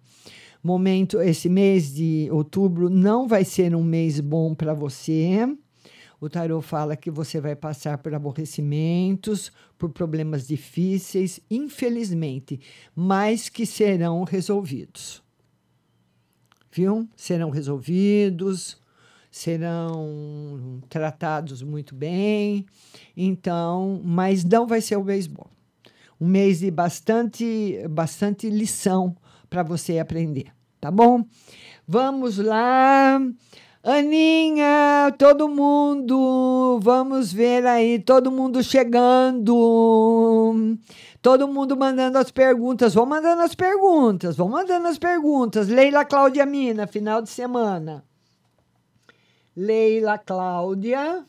momento, 0.67 1.21
esse 1.21 1.49
mês 1.49 1.95
de 1.95 2.29
outubro 2.33 2.91
não 2.91 3.29
vai 3.29 3.45
ser 3.45 3.75
um 3.75 3.85
mês 3.85 4.19
bom 4.19 4.53
para 4.53 4.75
você. 4.75 5.47
O 6.21 6.29
tarot 6.29 6.67
fala 6.67 6.97
que 6.97 7.11
você 7.11 7.41
vai 7.41 7.55
passar 7.55 7.99
por 7.99 8.13
aborrecimentos, 8.13 9.53
por 9.79 9.91
problemas 9.91 10.47
difíceis, 10.47 11.39
infelizmente, 11.49 12.59
mas 12.97 13.49
que 13.49 13.65
serão 13.65 14.25
resolvidos. 14.25 15.23
Viu? 16.77 17.09
Serão 17.17 17.49
resolvidos, 17.49 18.79
serão 19.31 20.83
tratados 20.89 21.63
muito 21.63 21.95
bem. 21.95 22.67
Então, 23.17 24.01
mas 24.05 24.45
não 24.45 24.67
vai 24.67 24.81
ser 24.81 24.97
o 24.97 25.05
bom. 25.27 25.47
Um 26.21 26.27
mês 26.27 26.61
de 26.61 26.71
bastante, 26.71 27.83
bastante 27.89 28.51
lição 28.51 29.17
para 29.49 29.63
você 29.63 29.99
aprender 29.99 30.57
tá 30.87 30.91
bom? 30.93 31.25
Vamos 31.87 32.39
lá. 32.39 33.19
Aninha, 33.89 35.15
todo 35.17 35.49
mundo, 35.49 36.81
vamos 36.83 37.33
ver 37.33 37.65
aí, 37.65 38.01
todo 38.01 38.33
mundo 38.33 38.61
chegando. 38.61 39.47
Todo 41.23 41.47
mundo 41.47 41.77
mandando 41.77 42.19
as 42.19 42.33
perguntas. 42.33 42.95
Vão 42.95 43.07
mandando 43.07 43.43
as 43.43 43.55
perguntas, 43.55 44.37
vão 44.37 44.49
mandando 44.49 44.89
as 44.89 44.99
perguntas. 44.99 45.69
Leila 45.69 46.05
Cláudia 46.05 46.45
Mina, 46.45 46.89
final 46.89 47.23
de 47.23 47.31
semana. 47.31 48.03
Leila 49.57 50.19
Cláudia 50.19 51.25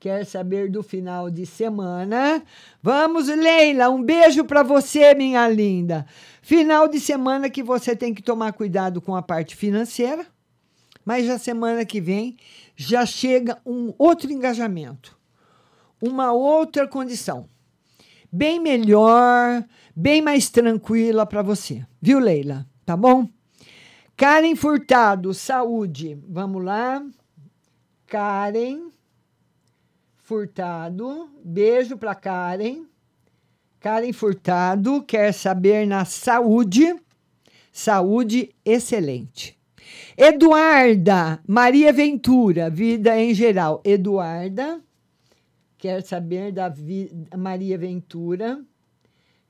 quer 0.00 0.26
saber 0.26 0.68
do 0.68 0.82
final 0.82 1.30
de 1.30 1.46
semana. 1.46 2.42
Vamos, 2.82 3.28
Leila, 3.28 3.88
um 3.88 4.02
beijo 4.02 4.44
para 4.44 4.64
você, 4.64 5.14
minha 5.14 5.48
linda. 5.48 6.06
Final 6.42 6.88
de 6.88 6.98
semana 6.98 7.48
que 7.48 7.62
você 7.62 7.94
tem 7.94 8.12
que 8.12 8.20
tomar 8.20 8.52
cuidado 8.52 9.00
com 9.00 9.14
a 9.14 9.22
parte 9.22 9.54
financeira, 9.54 10.26
mas 11.06 11.24
já 11.24 11.38
semana 11.38 11.86
que 11.86 12.00
vem 12.00 12.36
já 12.74 13.06
chega 13.06 13.58
um 13.64 13.94
outro 13.96 14.30
engajamento, 14.32 15.16
uma 16.02 16.32
outra 16.32 16.88
condição, 16.88 17.48
bem 18.30 18.58
melhor, 18.60 19.64
bem 19.94 20.20
mais 20.20 20.50
tranquila 20.50 21.24
para 21.24 21.42
você, 21.42 21.86
viu, 22.02 22.18
Leila? 22.18 22.66
Tá 22.84 22.96
bom? 22.96 23.28
Karen 24.16 24.56
Furtado, 24.56 25.32
saúde. 25.32 26.18
Vamos 26.28 26.64
lá. 26.64 27.04
Karen 28.06 28.90
Furtado, 30.16 31.28
beijo 31.44 31.96
para 31.96 32.14
Karen. 32.14 32.86
Karen 33.78 34.12
Furtado 34.12 35.02
quer 35.02 35.32
saber 35.32 35.86
na 35.86 36.04
saúde. 36.04 36.96
Saúde 37.70 38.54
excelente. 38.64 39.55
Eduarda 40.16 41.40
Maria 41.46 41.92
Ventura, 41.92 42.70
vida 42.70 43.20
em 43.20 43.34
geral. 43.34 43.82
Eduarda 43.84 44.80
quer 45.76 46.02
saber 46.02 46.52
da 46.52 46.68
vida. 46.68 47.36
Maria 47.36 47.76
Ventura 47.76 48.64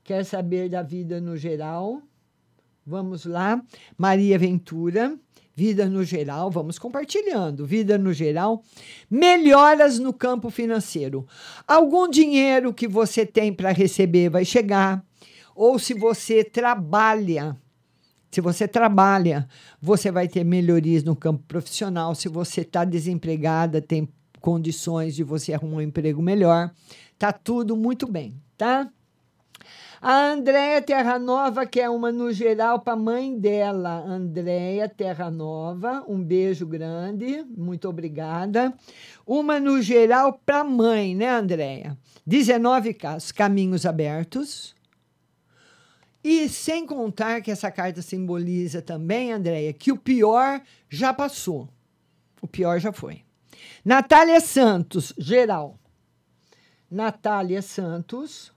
quer 0.03 0.25
saber 0.25 0.69
da 0.69 0.81
vida 0.81 1.21
no 1.21 1.37
geral. 1.37 2.01
Vamos 2.85 3.25
lá. 3.25 3.63
Maria 3.97 4.37
Ventura 4.37 5.17
vida 5.57 5.89
no 5.89 6.03
geral, 6.03 6.51
vamos 6.51 6.77
compartilhando, 6.77 7.65
vida 7.65 7.97
no 7.97 8.13
geral, 8.13 8.61
melhoras 9.09 9.97
no 9.97 10.13
campo 10.13 10.51
financeiro. 10.51 11.25
Algum 11.67 12.07
dinheiro 12.07 12.71
que 12.71 12.87
você 12.87 13.25
tem 13.25 13.51
para 13.51 13.71
receber 13.71 14.29
vai 14.29 14.45
chegar, 14.45 15.03
ou 15.55 15.79
se 15.79 15.95
você 15.95 16.43
trabalha, 16.43 17.57
se 18.37 18.41
você 18.41 18.67
trabalha, 18.67 19.47
você 19.81 20.11
vai 20.11 20.27
ter 20.27 20.43
melhorias 20.43 21.03
no 21.03 21.15
campo 21.15 21.43
profissional. 21.47 22.13
Se 22.13 22.29
você 22.29 22.61
está 22.61 22.85
desempregada, 22.85 23.81
tem 23.81 24.07
condições 24.39 25.15
de 25.15 25.23
você 25.23 25.55
arrumar 25.55 25.77
um 25.77 25.81
emprego 25.81 26.21
melhor. 26.21 26.69
Tá 27.17 27.31
tudo 27.31 27.75
muito 27.75 28.05
bem, 28.05 28.35
tá? 28.55 28.91
A 29.99 30.27
Andréia 30.27 30.79
Terra 30.83 31.17
Nova, 31.17 31.65
que 31.65 31.79
é 31.79 31.89
uma 31.89 32.11
no 32.11 32.31
geral 32.31 32.79
para 32.79 32.93
a 32.93 32.95
mãe 32.95 33.35
dela. 33.39 34.03
Andréia 34.05 34.87
Terra 34.87 35.31
Nova, 35.31 36.05
um 36.07 36.23
beijo 36.23 36.67
grande, 36.67 37.43
muito 37.57 37.89
obrigada. 37.89 38.71
Uma 39.25 39.59
no 39.59 39.81
geral 39.81 40.39
para 40.45 40.59
a 40.59 40.63
mãe, 40.63 41.15
né, 41.15 41.27
Andréia? 41.27 41.97
19 42.23 42.93
casos, 42.93 43.31
caminhos 43.31 43.83
abertos. 43.83 44.76
E 46.29 46.49
sem 46.49 46.85
contar 46.85 47.41
que 47.41 47.49
essa 47.49 47.71
carta 47.71 48.01
simboliza 48.01 48.81
também, 48.81 49.31
Andréia, 49.31 49.71
que 49.71 49.93
o 49.93 49.97
pior 49.97 50.61
já 50.89 51.13
passou. 51.13 51.69
O 52.41 52.47
pior 52.47 52.79
já 52.79 52.91
foi. 52.91 53.21
Natália 53.85 54.41
Santos, 54.41 55.13
geral. 55.17 55.79
Natália 56.91 57.61
Santos 57.61 58.51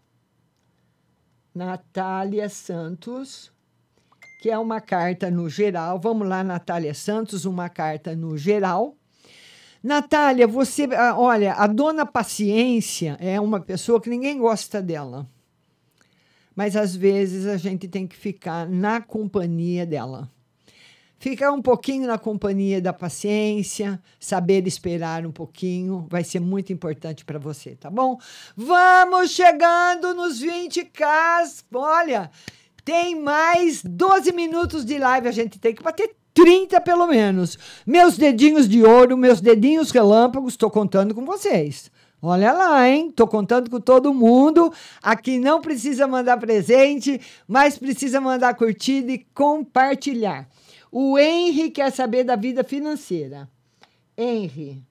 Natália 1.55 2.49
Santos, 2.49 3.53
que 4.43 4.51
é 4.51 4.59
uma 4.59 4.81
carta 4.81 5.31
no 5.31 5.49
geral. 5.49 5.97
Vamos 6.01 6.27
lá, 6.27 6.43
Natália 6.43 6.93
Santos, 6.93 7.45
uma 7.45 7.69
carta 7.69 8.17
no 8.17 8.37
geral. 8.37 8.97
Natália, 9.81 10.49
você, 10.49 10.89
ah, 10.93 11.17
olha, 11.17 11.55
a 11.55 11.69
dona 11.69 12.05
Paciência 12.05 13.17
é 13.21 13.41
uma 13.41 13.61
pessoa 13.61 14.01
que 14.01 14.11
ninguém 14.11 14.39
gosta 14.39 14.83
dela. 14.83 15.29
Mas 16.61 16.77
às 16.77 16.95
vezes 16.95 17.47
a 17.47 17.57
gente 17.57 17.89
tem 17.89 18.07
que 18.07 18.15
ficar 18.15 18.69
na 18.69 19.01
companhia 19.01 19.87
dela. 19.87 20.31
Ficar 21.19 21.53
um 21.53 21.63
pouquinho 21.63 22.07
na 22.07 22.19
companhia 22.19 22.83
da 22.83 22.93
paciência, 22.93 23.99
saber 24.21 24.67
esperar 24.67 25.25
um 25.25 25.33
pouquinho, 25.33 26.07
vai 26.11 26.23
ser 26.23 26.39
muito 26.39 26.71
importante 26.71 27.25
para 27.25 27.39
você, 27.39 27.77
tá 27.77 27.89
bom? 27.89 28.19
Vamos 28.55 29.31
chegando 29.31 30.13
nos 30.13 30.45
20k. 30.45 31.65
Olha, 31.73 32.31
tem 32.85 33.19
mais 33.19 33.83
12 33.83 34.31
minutos 34.31 34.85
de 34.85 34.99
live, 34.99 35.29
a 35.29 35.33
gente 35.33 35.59
tem 35.59 35.75
que 35.75 35.83
bater 35.83 36.15
30 36.35 36.79
pelo 36.83 37.07
menos. 37.07 37.59
Meus 37.87 38.19
dedinhos 38.19 38.69
de 38.69 38.85
ouro, 38.85 39.17
meus 39.17 39.41
dedinhos 39.41 39.91
relâmpagos, 39.91 40.53
estou 40.53 40.71
contando 40.71 41.15
com 41.15 41.25
vocês. 41.25 41.91
Olha 42.23 42.53
lá, 42.53 42.87
hein? 42.87 43.11
Tô 43.11 43.27
contando 43.27 43.71
com 43.71 43.81
todo 43.81 44.13
mundo. 44.13 44.73
Aqui 45.03 45.39
não 45.39 45.61
precisa 45.61 46.07
mandar 46.07 46.37
presente, 46.37 47.21
mas 47.49 47.79
precisa 47.79 48.21
mandar 48.21 48.55
curtida 48.55 49.13
e 49.13 49.27
compartilhar. 49.35 50.47
O 50.93 51.19
Henry 51.19 51.71
quer 51.71 51.91
saber 51.91 52.25
da 52.25 52.37
vida 52.37 52.63
financeira. 52.63 53.49
Henry 54.17 54.83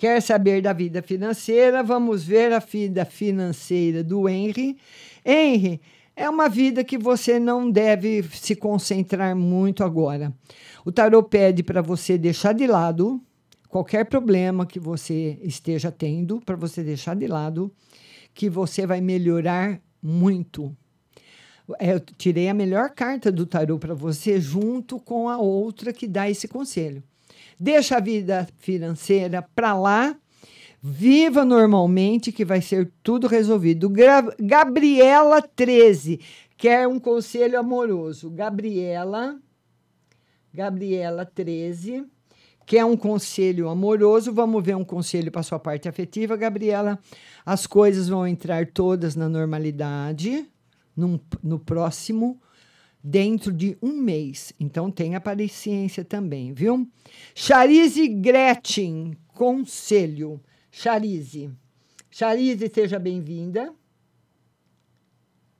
quer 0.00 0.22
saber 0.22 0.62
da 0.62 0.72
vida 0.72 1.02
financeira. 1.02 1.82
Vamos 1.82 2.24
ver 2.24 2.54
a 2.54 2.58
vida 2.58 3.04
financeira 3.04 4.02
do 4.02 4.26
Henry. 4.26 4.78
Henry, 5.22 5.78
é 6.16 6.28
uma 6.30 6.48
vida 6.48 6.82
que 6.82 6.96
você 6.96 7.38
não 7.38 7.70
deve 7.70 8.22
se 8.32 8.56
concentrar 8.56 9.36
muito 9.36 9.84
agora. 9.84 10.32
O 10.84 10.90
tarot 10.90 11.28
pede 11.28 11.62
para 11.62 11.82
você 11.82 12.16
deixar 12.16 12.54
de 12.54 12.66
lado 12.66 13.20
qualquer 13.70 14.04
problema 14.04 14.66
que 14.66 14.78
você 14.78 15.38
esteja 15.42 15.90
tendo, 15.90 16.40
para 16.40 16.56
você 16.56 16.82
deixar 16.82 17.16
de 17.16 17.26
lado, 17.26 17.72
que 18.34 18.50
você 18.50 18.86
vai 18.86 19.00
melhorar 19.00 19.80
muito 20.02 20.76
é, 21.78 21.94
eu 21.94 22.00
tirei 22.00 22.48
a 22.48 22.54
melhor 22.54 22.90
carta 22.90 23.30
do 23.30 23.46
tarô 23.46 23.78
para 23.78 23.94
você, 23.94 24.40
junto 24.40 24.98
com 24.98 25.28
a 25.28 25.38
outra 25.38 25.92
que 25.92 26.08
dá 26.08 26.28
esse 26.28 26.48
conselho. 26.48 27.02
Deixa 27.58 27.96
a 27.96 28.00
vida 28.00 28.48
financeira 28.58 29.42
para 29.54 29.74
lá, 29.78 30.16
viva 30.82 31.44
normalmente, 31.44 32.32
que 32.32 32.44
vai 32.44 32.60
ser 32.60 32.90
tudo 33.02 33.26
resolvido. 33.26 33.88
Gra 33.88 34.22
Gabriela 34.40 35.42
13 35.42 36.20
quer 36.56 36.88
um 36.88 36.98
conselho 36.98 37.58
amoroso. 37.58 38.30
Gabriela 38.30 39.38
Gabriela 40.52 41.24
13. 41.24 42.04
Quer 42.70 42.84
um 42.84 42.96
conselho 42.96 43.68
amoroso? 43.68 44.32
Vamos 44.32 44.62
ver 44.62 44.76
um 44.76 44.84
conselho 44.84 45.32
para 45.32 45.42
sua 45.42 45.58
parte 45.58 45.88
afetiva, 45.88 46.36
Gabriela. 46.36 47.00
As 47.44 47.66
coisas 47.66 48.08
vão 48.08 48.24
entrar 48.24 48.64
todas 48.64 49.16
na 49.16 49.28
normalidade 49.28 50.48
num, 50.96 51.18
no 51.42 51.58
próximo, 51.58 52.40
dentro 53.02 53.52
de 53.52 53.76
um 53.82 54.00
mês. 54.00 54.52
Então 54.60 54.88
tenha 54.88 55.20
paciência 55.20 56.04
também, 56.04 56.52
viu? 56.52 56.88
Charize 57.34 58.06
Gretchen, 58.06 59.16
conselho. 59.34 60.40
Charize. 60.70 61.50
Charize, 62.08 62.70
seja 62.72 63.00
bem-vinda. 63.00 63.74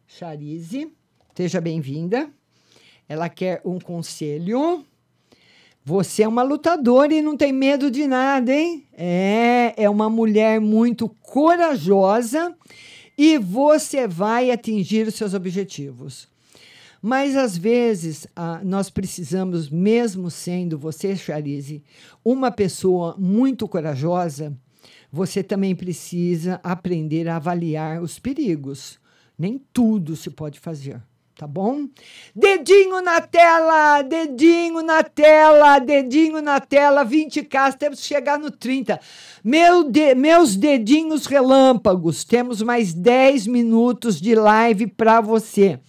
Charize, 0.06 0.92
seja 1.34 1.60
bem-vinda. 1.60 2.30
Ela 3.08 3.28
quer 3.28 3.60
um 3.64 3.80
conselho. 3.80 4.86
Você 5.90 6.22
é 6.22 6.28
uma 6.28 6.44
lutadora 6.44 7.12
e 7.12 7.20
não 7.20 7.36
tem 7.36 7.52
medo 7.52 7.90
de 7.90 8.06
nada, 8.06 8.54
hein? 8.54 8.86
É, 8.96 9.74
é 9.76 9.90
uma 9.90 10.08
mulher 10.08 10.60
muito 10.60 11.08
corajosa 11.08 12.56
e 13.18 13.36
você 13.38 14.06
vai 14.06 14.52
atingir 14.52 15.08
os 15.08 15.16
seus 15.16 15.34
objetivos. 15.34 16.28
Mas 17.02 17.34
às 17.34 17.58
vezes 17.58 18.24
ah, 18.36 18.60
nós 18.62 18.88
precisamos, 18.88 19.68
mesmo 19.68 20.30
sendo 20.30 20.78
você, 20.78 21.16
Charize, 21.16 21.82
uma 22.24 22.52
pessoa 22.52 23.16
muito 23.18 23.66
corajosa, 23.66 24.56
você 25.10 25.42
também 25.42 25.74
precisa 25.74 26.60
aprender 26.62 27.26
a 27.26 27.34
avaliar 27.34 28.00
os 28.00 28.16
perigos. 28.16 29.00
Nem 29.36 29.60
tudo 29.72 30.14
se 30.14 30.30
pode 30.30 30.60
fazer 30.60 31.02
tá 31.40 31.46
bom? 31.46 31.88
Dedinho 32.36 33.00
na 33.00 33.18
tela, 33.18 34.02
dedinho 34.02 34.82
na 34.82 35.02
tela, 35.02 35.78
dedinho 35.78 36.42
na 36.42 36.60
tela, 36.60 37.02
20k, 37.02 37.78
temos 37.78 37.98
que 38.00 38.06
chegar 38.06 38.38
no 38.38 38.50
30. 38.50 39.00
Meu 39.42 39.82
de, 39.82 40.14
meus 40.14 40.54
dedinhos 40.54 41.24
relâmpagos, 41.24 42.24
temos 42.24 42.60
mais 42.60 42.92
10 42.92 43.46
minutos 43.46 44.20
de 44.20 44.34
live 44.34 44.86
para 44.88 45.22
você 45.22 45.80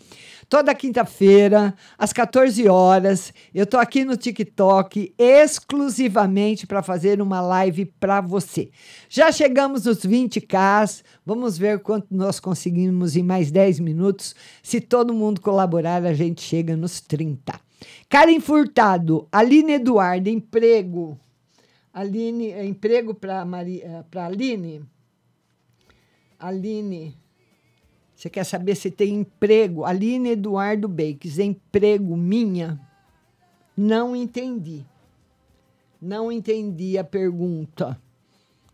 toda 0.52 0.76
quinta-feira, 0.76 1.74
às 1.98 2.12
14 2.12 2.68
horas. 2.68 3.34
Eu 3.56 3.66
tô 3.66 3.78
aqui 3.78 4.04
no 4.04 4.18
TikTok 4.18 5.16
exclusivamente 5.18 6.68
para 6.68 6.84
fazer 6.84 7.22
uma 7.22 7.40
live 7.40 7.86
para 7.86 8.20
você. 8.20 8.70
Já 9.08 9.32
chegamos 9.32 9.86
nos 9.86 10.00
20k. 10.00 11.04
Vamos 11.26 11.58
ver 11.58 11.80
quanto 11.80 12.08
nós 12.12 12.38
conseguimos 12.42 13.16
em 13.16 13.24
mais 13.24 13.50
10 13.50 13.80
minutos. 13.80 14.36
Se 14.62 14.82
todo 14.82 15.14
mundo 15.14 15.40
colaborar, 15.40 16.04
a 16.04 16.14
gente 16.14 16.42
chega 16.42 16.76
nos 16.76 17.00
30. 17.00 17.58
Karen 18.10 18.42
Furtado, 18.42 19.30
Aline 19.32 19.76
Eduardo, 19.76 20.28
emprego. 20.28 21.18
Aline, 21.94 22.52
emprego 22.68 23.14
para 23.16 23.46
Aline. 24.26 24.82
Aline, 26.38 27.16
você 28.22 28.30
quer 28.30 28.44
saber 28.44 28.76
se 28.76 28.92
tem 28.92 29.16
emprego? 29.16 29.84
Aline 29.84 30.34
Eduardo 30.34 30.88
Bakes, 30.88 31.40
emprego 31.40 32.16
minha? 32.16 32.80
Não 33.76 34.16
entendi. 34.16 34.86
Não 36.00 36.32
entendi 36.32 37.00
a 37.00 37.04
pergunta. 37.04 38.00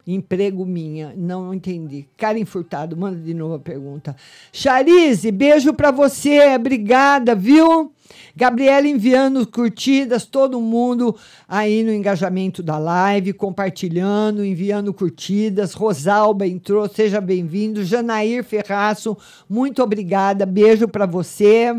Emprego 0.07 0.65
minha, 0.65 1.13
não 1.17 1.53
entendi. 1.53 2.07
Karen 2.15 2.45
Furtado, 2.45 2.95
manda 2.95 3.19
de 3.19 3.34
novo 3.34 3.55
a 3.55 3.59
pergunta. 3.59 4.15
Charize, 4.53 5.29
beijo 5.31 5.73
para 5.73 5.91
você, 5.91 6.55
obrigada, 6.55 7.35
viu? 7.35 7.91
Gabriela 8.34 8.88
enviando 8.88 9.45
curtidas, 9.45 10.25
todo 10.25 10.61
mundo 10.61 11.13
aí 11.45 11.84
no 11.84 11.91
engajamento 11.91 12.63
da 12.63 12.77
live, 12.77 13.34
compartilhando, 13.34 14.45
enviando 14.45 14.93
curtidas. 14.93 15.73
Rosalba 15.73 16.47
entrou, 16.47 16.88
seja 16.88 17.19
bem-vindo. 17.19 17.84
Janair 17.84 18.45
Ferraço, 18.45 19.17
muito 19.49 19.84
obrigada, 19.84 20.45
beijo 20.45 20.88
para 20.88 21.05
você. 21.05 21.75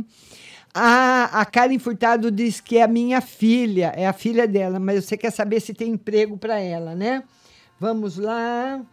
A, 0.75 1.41
a 1.41 1.45
Karen 1.47 1.79
Furtado 1.79 2.31
diz 2.31 2.61
que 2.61 2.77
é 2.77 2.83
a 2.83 2.89
minha 2.89 3.23
filha, 3.23 3.93
é 3.97 4.07
a 4.07 4.13
filha 4.13 4.47
dela, 4.47 4.79
mas 4.79 5.05
você 5.05 5.17
quer 5.17 5.31
saber 5.31 5.61
se 5.61 5.73
tem 5.73 5.93
emprego 5.93 6.37
para 6.37 6.61
ela, 6.61 6.95
né? 6.95 7.23
Vamos 7.81 8.19
lá, 8.19 8.85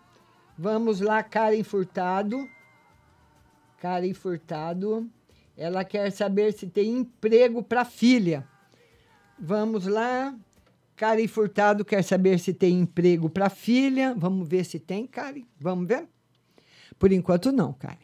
vamos 0.56 1.02
lá, 1.02 1.24
Karen 1.24 1.64
Furtado. 1.64 2.48
Karen 3.80 4.14
Furtado. 4.14 5.10
Ela 5.58 5.84
quer 5.84 6.12
saber 6.12 6.54
se 6.54 6.68
tem 6.68 6.98
emprego 6.98 7.64
para 7.64 7.84
filha. 7.84 8.48
Vamos 9.40 9.88
lá. 9.88 10.36
Karen 10.96 11.28
Furtado 11.28 11.84
quer 11.84 12.04
saber 12.04 12.40
se 12.40 12.54
tem 12.54 12.80
emprego 12.80 13.28
para 13.28 13.50
filha. 13.50 14.14
Vamos 14.16 14.48
ver 14.48 14.64
se 14.64 14.80
tem, 14.80 15.08
Karen. 15.08 15.46
Vamos 15.60 15.88
ver? 15.88 16.08
Por 17.00 17.12
enquanto, 17.12 17.52
não, 17.52 17.74
Karen. 17.74 17.98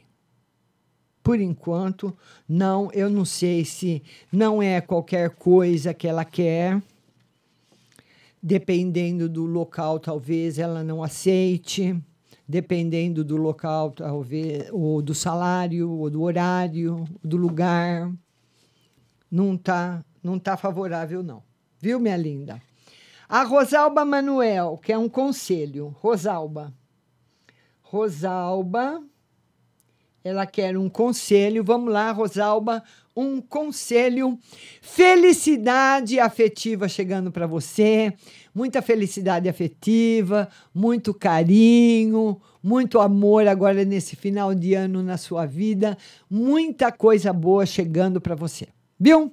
Por 1.22 1.40
enquanto, 1.40 2.18
não. 2.50 2.90
Eu 2.92 3.08
não 3.08 3.24
sei 3.24 3.64
se 3.64 4.02
não 4.32 4.64
é 4.64 4.82
qualquer 4.82 5.30
coisa 5.30 5.94
que 5.94 6.08
ela 6.08 6.26
quer. 6.26 6.82
Dependendo 8.42 9.30
do 9.30 9.46
local, 9.46 10.00
talvez 10.00 10.58
ela 10.58 10.84
não 10.84 11.04
aceite 11.04 12.02
dependendo 12.52 13.24
do 13.24 13.38
local, 13.38 13.92
talvez, 13.92 14.70
ou 14.74 15.02
do 15.02 15.16
salário, 15.16 15.90
ou 15.90 16.10
do 16.10 16.22
horário, 16.22 17.08
do 17.24 17.38
lugar. 17.38 18.12
Não 19.32 19.56
está 19.56 20.04
não 20.22 20.38
tá 20.38 20.56
favorável, 20.58 21.24
não. 21.24 21.42
Viu, 21.80 22.00
minha 22.00 22.18
linda? 22.18 22.62
A 23.28 23.44
Rosalba 23.44 24.04
Manuel, 24.04 24.78
que 24.78 24.92
é 24.92 24.98
um 24.98 25.10
conselho. 25.10 25.96
Rosalba. 26.00 26.74
Rosalba, 27.82 29.02
ela 30.24 30.46
quer 30.46 30.78
um 30.78 30.90
conselho. 30.90 31.64
Vamos 31.64 31.92
lá, 31.92 32.12
Rosalba, 32.12 32.84
um 33.16 33.42
conselho. 33.42 34.38
Felicidade 34.82 36.20
afetiva 36.20 36.88
chegando 36.88 37.32
para 37.32 37.48
você 37.48 38.14
muita 38.54 38.82
felicidade 38.82 39.48
afetiva, 39.50 40.48
muito 40.74 41.14
carinho, 41.14 42.40
muito 42.62 43.00
amor 43.00 43.48
agora 43.48 43.84
nesse 43.84 44.16
final 44.16 44.54
de 44.54 44.74
ano 44.74 45.02
na 45.02 45.18
sua 45.18 45.46
vida, 45.46 45.98
muita 46.30 46.92
coisa 46.92 47.34
boa 47.34 47.66
chegando 47.66 48.20
para 48.20 48.36
você. 48.36 48.68
Viu? 49.00 49.32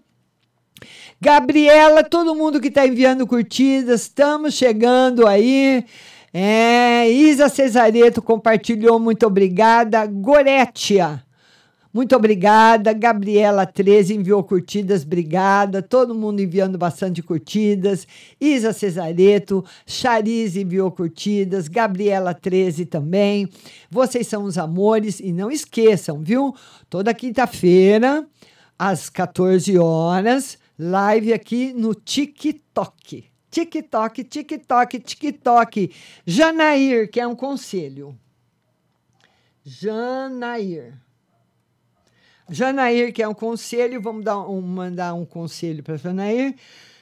Gabriela, 1.21 2.05
todo 2.05 2.35
mundo 2.35 2.61
que 2.61 2.69
está 2.69 2.87
enviando 2.87 3.27
curtidas, 3.27 4.03
estamos 4.03 4.55
chegando 4.55 5.27
aí. 5.27 5.85
É, 6.33 7.11
Isa 7.11 7.49
Cesareto 7.49 8.21
compartilhou, 8.21 8.99
muito 8.99 9.27
obrigada. 9.27 10.07
Goretia, 10.07 11.23
muito 11.93 12.15
obrigada. 12.15 12.93
Gabriela 12.93 13.65
13 13.65 14.15
enviou 14.15 14.45
curtidas, 14.45 15.05
obrigada. 15.05 15.83
Todo 15.83 16.15
mundo 16.15 16.41
enviando 16.41 16.77
bastante 16.77 17.23
curtidas. 17.23 18.07
Isa 18.41 18.73
Cesareto, 18.73 19.65
Charize 19.87 20.61
enviou 20.61 20.91
curtidas, 20.91 21.67
Gabriela 21.67 22.35
13 22.35 22.85
também. 22.85 23.49
Vocês 23.91 24.27
são 24.27 24.45
os 24.45 24.59
amores 24.59 25.21
e 25.21 25.33
não 25.33 25.51
esqueçam, 25.51 26.21
viu? 26.21 26.55
Toda 26.91 27.15
quinta-feira, 27.15 28.27
às 28.79 29.09
14 29.09 29.79
horas, 29.79 30.59
live 30.79 31.33
aqui 31.33 31.73
no 31.73 31.95
TikTok. 31.95 33.38
TikTok, 33.51 34.25
TikTok, 34.25 35.01
TikTok. 35.01 35.95
Janair, 36.27 37.11
que 37.11 37.21
é 37.21 37.27
um 37.27 37.35
conselho. 37.35 38.19
Janair. 39.65 40.99
Janair, 42.51 43.13
que 43.13 43.23
é 43.23 43.29
um 43.29 43.35
conselho, 43.35 44.01
vamos 44.01 44.25
dar 44.25 44.39
um, 44.49 44.61
mandar 44.61 45.15
um 45.15 45.25
conselho 45.25 45.83
para 45.83 45.97
Janair. 45.97 46.55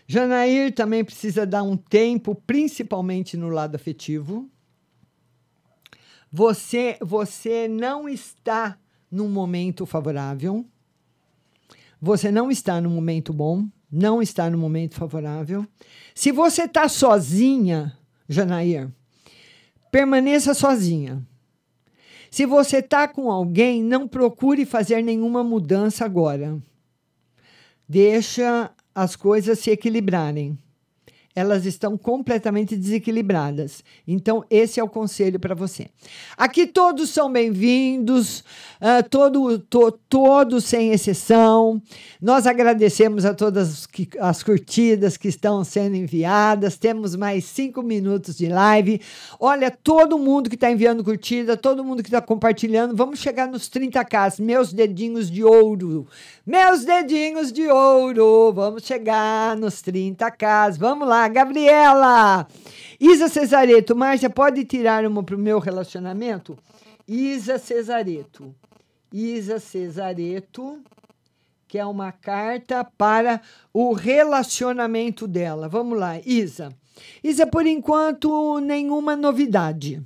Janair 0.06 0.73
também 0.74 1.05
precisa 1.05 1.47
dar 1.47 1.62
um 1.62 1.77
tempo, 1.77 2.35
principalmente 2.35 3.36
no 3.36 3.48
lado 3.48 3.74
afetivo. 3.74 4.48
Você, 6.31 6.97
você 7.01 7.68
não 7.68 8.09
está 8.09 8.78
num 9.10 9.28
momento 9.28 9.86
favorável. 9.86 10.66
Você 12.01 12.31
não 12.31 12.51
está 12.51 12.81
num 12.81 12.90
momento 12.90 13.32
bom, 13.32 13.66
não 13.91 14.21
está 14.21 14.51
no 14.51 14.59
momento 14.59 14.95
favorável. 14.95 15.67
Se 16.15 16.33
você 16.33 16.63
está 16.63 16.89
sozinha, 16.89 17.97
Janair, 18.29 18.91
permaneça 19.91 20.55
sozinha. 20.55 21.27
Se 22.31 22.45
você 22.45 22.79
está 22.79 23.09
com 23.09 23.31
alguém, 23.31 23.83
não 23.83 24.07
procure 24.07 24.67
fazer 24.67 25.03
nenhuma 25.03 25.43
mudança 25.43 26.05
agora. 26.05 26.61
Deixa 27.89 28.71
as 28.95 29.15
coisas 29.15 29.59
se 29.59 29.71
equilibrarem. 29.71 30.59
Elas 31.37 31.67
estão 31.67 31.99
completamente 31.99 32.75
desequilibradas. 32.75 33.85
Então, 34.09 34.43
esse 34.49 34.81
é 34.81 34.83
o 34.83 34.89
conselho 34.89 35.39
para 35.39 35.55
você. 35.55 35.89
Aqui 36.35 36.67
todos 36.67 37.11
são 37.11 37.31
bem-vindos, 37.31 38.41
uh, 38.81 39.07
todo, 39.11 39.59
to, 39.59 39.93
todos 40.09 40.65
sem 40.65 40.93
exceção. 40.93 41.81
Nós 42.23 42.47
agradecemos 42.47 43.27
a 43.27 43.35
todas 43.35 43.85
que, 43.85 44.09
as 44.19 44.43
curtidas 44.43 45.19
que 45.19 45.29
estão 45.29 45.63
sendo 45.63 45.95
enviadas. 45.95 46.79
Temos 46.79 47.15
mais 47.15 47.45
cinco 47.45 47.83
minutos 47.83 48.39
de 48.39 48.49
live. 48.49 49.03
Olha, 49.39 49.71
todo 49.71 50.19
mundo 50.19 50.49
que 50.49 50.57
está 50.57 50.71
enviando 50.71 51.05
curtida, 51.05 51.55
todo 51.55 51.85
mundo 51.85 52.03
que 52.03 52.09
está 52.09 52.23
compartilhando, 52.23 52.97
vamos 52.97 53.19
chegar 53.19 53.47
nos 53.47 53.69
30k. 53.69 54.41
Meus 54.41 54.73
dedinhos 54.73 55.31
de 55.31 55.45
ouro. 55.45 56.07
Meus 56.47 56.83
dedinhos 56.83 57.53
de 57.53 57.69
ouro. 57.69 58.55
Vamos 58.55 58.85
chegar 58.85 59.55
nos 59.55 59.83
30k. 59.83 60.79
Vamos 60.79 61.07
lá. 61.07 61.26
Gabriela! 61.28 62.47
Isa 62.98 63.28
Cesareto, 63.28 63.94
Márcia, 63.94 64.31
pode 64.31 64.65
tirar 64.65 65.05
uma 65.05 65.23
para 65.23 65.36
o 65.36 65.39
meu 65.39 65.59
relacionamento? 65.59 66.57
Isa 67.07 67.59
Cesareto. 67.59 68.55
Isa 69.12 69.59
Cesareto, 69.59 70.82
que 71.69 71.78
é 71.78 71.85
uma 71.85 72.11
carta 72.11 72.85
para 72.85 73.40
o 73.73 73.93
relacionamento 73.93 75.27
dela. 75.27 75.69
Vamos 75.69 75.98
lá, 75.98 76.19
Isa. 76.24 76.70
Isa, 77.23 77.47
por 77.47 77.66
enquanto, 77.66 78.59
nenhuma 78.61 79.15
novidade. 79.15 80.03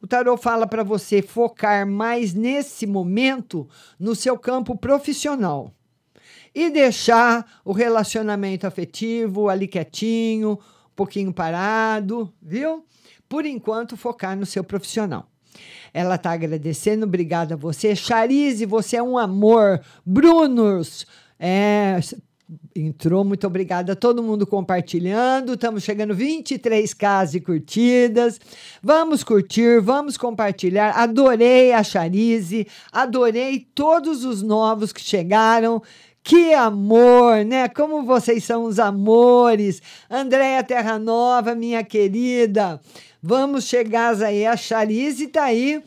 O 0.00 0.06
tarot 0.06 0.42
fala 0.42 0.66
para 0.66 0.82
você 0.82 1.20
focar 1.20 1.86
mais 1.86 2.32
nesse 2.32 2.86
momento 2.86 3.68
no 3.98 4.14
seu 4.14 4.38
campo 4.38 4.76
profissional 4.76 5.74
e 6.54 6.70
deixar 6.70 7.60
o 7.64 7.72
relacionamento 7.72 8.66
afetivo 8.66 9.48
ali 9.48 9.68
quietinho, 9.68 10.52
um 10.52 10.94
pouquinho 10.94 11.32
parado, 11.32 12.32
viu? 12.42 12.84
Por 13.28 13.46
enquanto, 13.46 13.96
focar 13.96 14.36
no 14.36 14.44
seu 14.44 14.64
profissional. 14.64 15.26
Ela 15.92 16.16
está 16.16 16.32
agradecendo, 16.32 17.06
obrigada 17.06 17.54
a 17.54 17.56
você. 17.56 17.94
Charize, 17.94 18.64
você 18.66 18.96
é 18.96 19.02
um 19.02 19.18
amor. 19.18 19.80
Brunos, 20.04 21.06
é, 21.38 21.98
entrou, 22.74 23.24
muito 23.24 23.46
obrigada 23.46 23.92
a 23.92 23.96
todo 23.96 24.22
mundo 24.22 24.46
compartilhando. 24.46 25.54
Estamos 25.54 25.82
chegando 25.82 26.14
23k 26.14 27.30
de 27.30 27.40
curtidas. 27.40 28.40
Vamos 28.82 29.24
curtir, 29.24 29.80
vamos 29.80 30.16
compartilhar. 30.16 30.90
Adorei 30.96 31.72
a 31.72 31.82
Charize, 31.82 32.66
adorei 32.92 33.66
todos 33.74 34.24
os 34.24 34.42
novos 34.42 34.92
que 34.92 35.00
chegaram. 35.00 35.82
Que 36.22 36.52
amor, 36.54 37.44
né? 37.44 37.68
Como 37.68 38.04
vocês 38.04 38.44
são 38.44 38.64
os 38.64 38.78
amores. 38.78 39.82
Andréia 40.10 40.62
Terra 40.62 40.98
Nova, 40.98 41.54
minha 41.54 41.82
querida. 41.82 42.80
Vamos 43.22 43.64
chegar 43.64 44.22
aí. 44.22 44.46
A 44.46 44.56
Charize 44.56 45.26
tá 45.28 45.44
aí. 45.44 45.82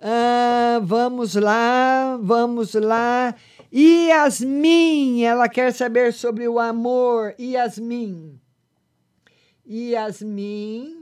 Ah, 0.00 0.80
vamos 0.82 1.34
lá, 1.34 2.18
vamos 2.20 2.74
lá. 2.74 3.34
Yasmin, 3.72 5.22
ela 5.24 5.48
quer 5.48 5.72
saber 5.72 6.12
sobre 6.12 6.46
o 6.48 6.58
amor. 6.58 7.34
Yasmin. 7.38 8.38
Yasmin. 9.66 10.95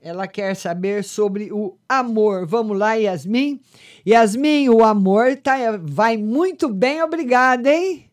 Ela 0.00 0.28
quer 0.28 0.54
saber 0.54 1.02
sobre 1.02 1.52
o 1.52 1.76
amor. 1.88 2.46
Vamos 2.46 2.78
lá, 2.78 2.94
Yasmin? 2.94 3.60
Yasmin, 4.06 4.68
o 4.68 4.84
amor 4.84 5.36
tá, 5.36 5.56
vai 5.82 6.16
muito 6.16 6.68
bem, 6.68 7.02
obrigada, 7.02 7.72
hein? 7.72 8.04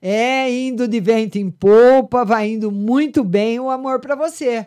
É, 0.00 0.50
indo 0.50 0.88
de 0.88 0.98
vento 1.00 1.36
em 1.36 1.50
popa, 1.50 2.24
vai 2.24 2.50
indo 2.52 2.70
muito 2.70 3.22
bem 3.22 3.60
o 3.60 3.68
amor 3.68 4.00
para 4.00 4.14
você. 4.14 4.66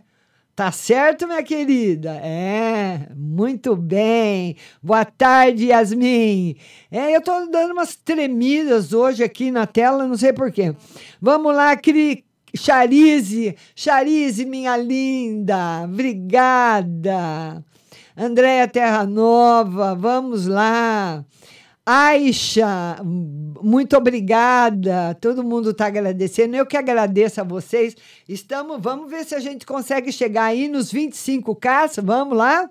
Tá 0.55 0.71
certo, 0.73 1.25
minha 1.25 1.41
querida? 1.41 2.11
É, 2.17 3.07
muito 3.15 3.75
bem. 3.77 4.57
Boa 4.83 5.05
tarde, 5.05 5.67
Yasmin. 5.67 6.57
É, 6.91 7.15
eu 7.15 7.21
tô 7.21 7.45
dando 7.45 7.71
umas 7.71 7.95
tremidas 7.95 8.91
hoje 8.91 9.23
aqui 9.23 9.51
na 9.51 9.65
tela, 9.65 10.05
não 10.05 10.17
sei 10.17 10.33
porquê. 10.33 10.75
Vamos 11.21 11.55
lá, 11.55 11.77
Cri, 11.77 12.25
Charize, 12.55 13.55
Charize, 13.75 14.45
minha 14.45 14.75
linda, 14.77 15.83
obrigada. 15.83 17.63
Andréia 18.17 18.67
Terra 18.67 19.05
Nova, 19.05 19.95
vamos 19.95 20.45
lá. 20.45 21.23
Aisha, 21.85 22.97
muito 23.03 23.97
obrigada. 23.97 25.17
Todo 25.19 25.43
mundo 25.43 25.71
está 25.71 25.87
agradecendo. 25.87 26.55
Eu 26.55 26.65
que 26.65 26.77
agradeço 26.77 27.41
a 27.41 27.43
vocês. 27.43 27.95
Estamos, 28.27 28.79
vamos 28.79 29.09
ver 29.09 29.25
se 29.25 29.33
a 29.33 29.39
gente 29.39 29.65
consegue 29.65 30.11
chegar 30.11 30.43
aí 30.43 30.67
nos 30.67 30.93
25k. 30.93 32.03
Vamos 32.03 32.37
lá? 32.37 32.69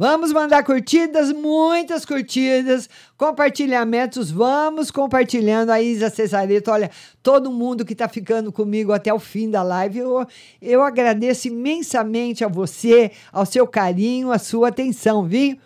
Vamos 0.00 0.32
mandar 0.32 0.62
curtidas, 0.62 1.32
muitas 1.32 2.04
curtidas, 2.04 2.88
compartilhamentos. 3.16 4.30
Vamos 4.30 4.92
compartilhando 4.92 5.70
a 5.70 5.82
Isa 5.82 6.08
Cesareto. 6.08 6.70
Olha, 6.70 6.88
todo 7.20 7.50
mundo 7.50 7.84
que 7.84 7.94
está 7.94 8.08
ficando 8.08 8.52
comigo 8.52 8.92
até 8.92 9.12
o 9.12 9.18
fim 9.18 9.50
da 9.50 9.60
live, 9.64 9.98
eu, 9.98 10.24
eu 10.62 10.82
agradeço 10.84 11.48
imensamente 11.48 12.44
a 12.44 12.48
você, 12.48 13.10
ao 13.32 13.44
seu 13.44 13.66
carinho, 13.66 14.30
a 14.30 14.38
sua 14.38 14.68
atenção, 14.68 15.26
viu? 15.26 15.58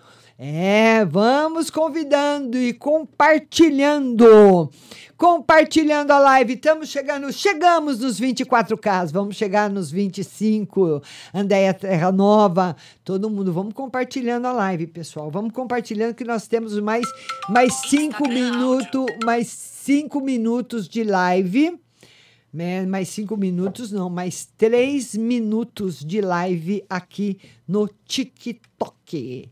É, 0.44 1.04
vamos 1.04 1.70
convidando 1.70 2.58
e 2.58 2.72
compartilhando. 2.72 4.68
Compartilhando 5.16 6.10
a 6.10 6.18
live. 6.18 6.54
Estamos 6.54 6.88
chegando, 6.88 7.32
chegamos 7.32 8.00
nos 8.00 8.20
24K, 8.20 9.12
vamos 9.12 9.36
chegar 9.36 9.70
nos 9.70 9.92
25. 9.92 11.00
Andéia 11.32 11.72
Terra 11.72 12.10
Nova, 12.10 12.74
todo 13.04 13.30
mundo, 13.30 13.52
vamos 13.52 13.72
compartilhando 13.72 14.48
a 14.48 14.52
live, 14.52 14.88
pessoal. 14.88 15.30
Vamos 15.30 15.52
compartilhando 15.52 16.12
que 16.12 16.24
nós 16.24 16.48
temos 16.48 16.76
mais 16.80 17.06
mais 17.48 17.74
cinco 17.74 18.28
minutos, 18.28 19.06
mais 19.24 19.46
cinco 19.46 20.20
minutos 20.20 20.88
de 20.88 21.04
live. 21.04 21.78
Né? 22.52 22.84
Mais 22.84 23.08
cinco 23.10 23.36
minutos, 23.36 23.92
não, 23.92 24.10
mais 24.10 24.48
três 24.58 25.14
minutos 25.14 26.04
de 26.04 26.20
live 26.20 26.84
aqui 26.90 27.38
no 27.68 27.88
TikTok. 28.04 29.48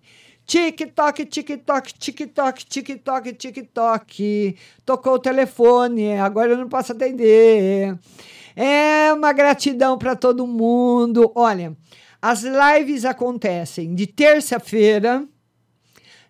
TikTok, 0.50 1.26
TikTok, 1.26 1.94
TikTok, 1.94 2.66
TikTok, 2.66 3.32
TikTok. 3.34 4.56
Tocou 4.84 5.12
o 5.12 5.18
telefone, 5.20 6.18
agora 6.18 6.50
eu 6.50 6.56
não 6.56 6.68
posso 6.68 6.90
atender. 6.90 7.96
É 8.56 9.12
uma 9.12 9.32
gratidão 9.32 9.96
para 9.96 10.16
todo 10.16 10.48
mundo. 10.48 11.30
Olha, 11.36 11.76
as 12.20 12.42
lives 12.42 13.04
acontecem 13.04 13.94
de 13.94 14.08
terça-feira 14.08 15.24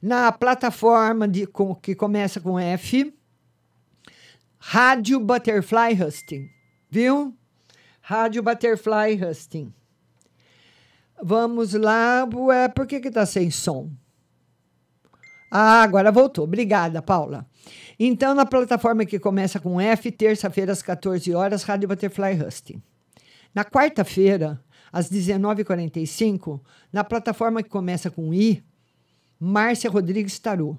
na 0.03 0.31
plataforma 0.31 1.27
de, 1.27 1.47
com, 1.47 1.75
que 1.75 1.95
começa 1.95 2.43
com 2.43 2.59
F, 2.59 3.15
Rádio 4.59 5.19
Butterfly 5.19 5.95
Husting, 5.99 6.47
viu? 6.91 7.35
Rádio 8.03 8.43
Butterfly 8.43 9.19
Husting. 9.25 9.73
Vamos 11.23 11.73
lá, 11.73 12.29
por 12.75 12.87
que 12.87 13.01
que 13.01 13.11
tá 13.11 13.25
sem 13.25 13.51
som? 13.51 13.91
Ah, 15.51 15.83
agora 15.83 16.13
voltou. 16.13 16.45
Obrigada, 16.45 17.03
Paula. 17.03 17.47
Então, 17.99 18.35
na 18.35 18.47
plataforma 18.47 19.05
que 19.05 19.19
começa 19.19 19.59
com 19.59 19.81
F, 19.81 20.13
terça-feira 20.13 20.73
às 20.73 20.81
14 20.81 21.35
horas, 21.35 21.65
Rádio 21.65 21.89
Butterfly 21.89 22.41
Husting. 22.41 22.81
Na 23.55 23.65
quarta-feira, 23.65 24.63
às 24.93 25.11
19h45, 25.11 26.61
na 26.93 27.03
plataforma 27.03 27.63
que 27.63 27.69
começa 27.69 28.11
com 28.11 28.33
I, 28.33 28.63
Márcia 29.39 29.91
Rodrigues 29.91 30.39
Tarô. 30.39 30.79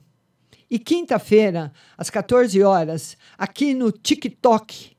E 0.70 0.80
quinta-feira, 0.80 1.74
às 1.98 2.10
14 2.10 2.64
horas, 2.64 3.18
aqui 3.38 3.74
no 3.74 3.92
TikTok, 3.92 4.96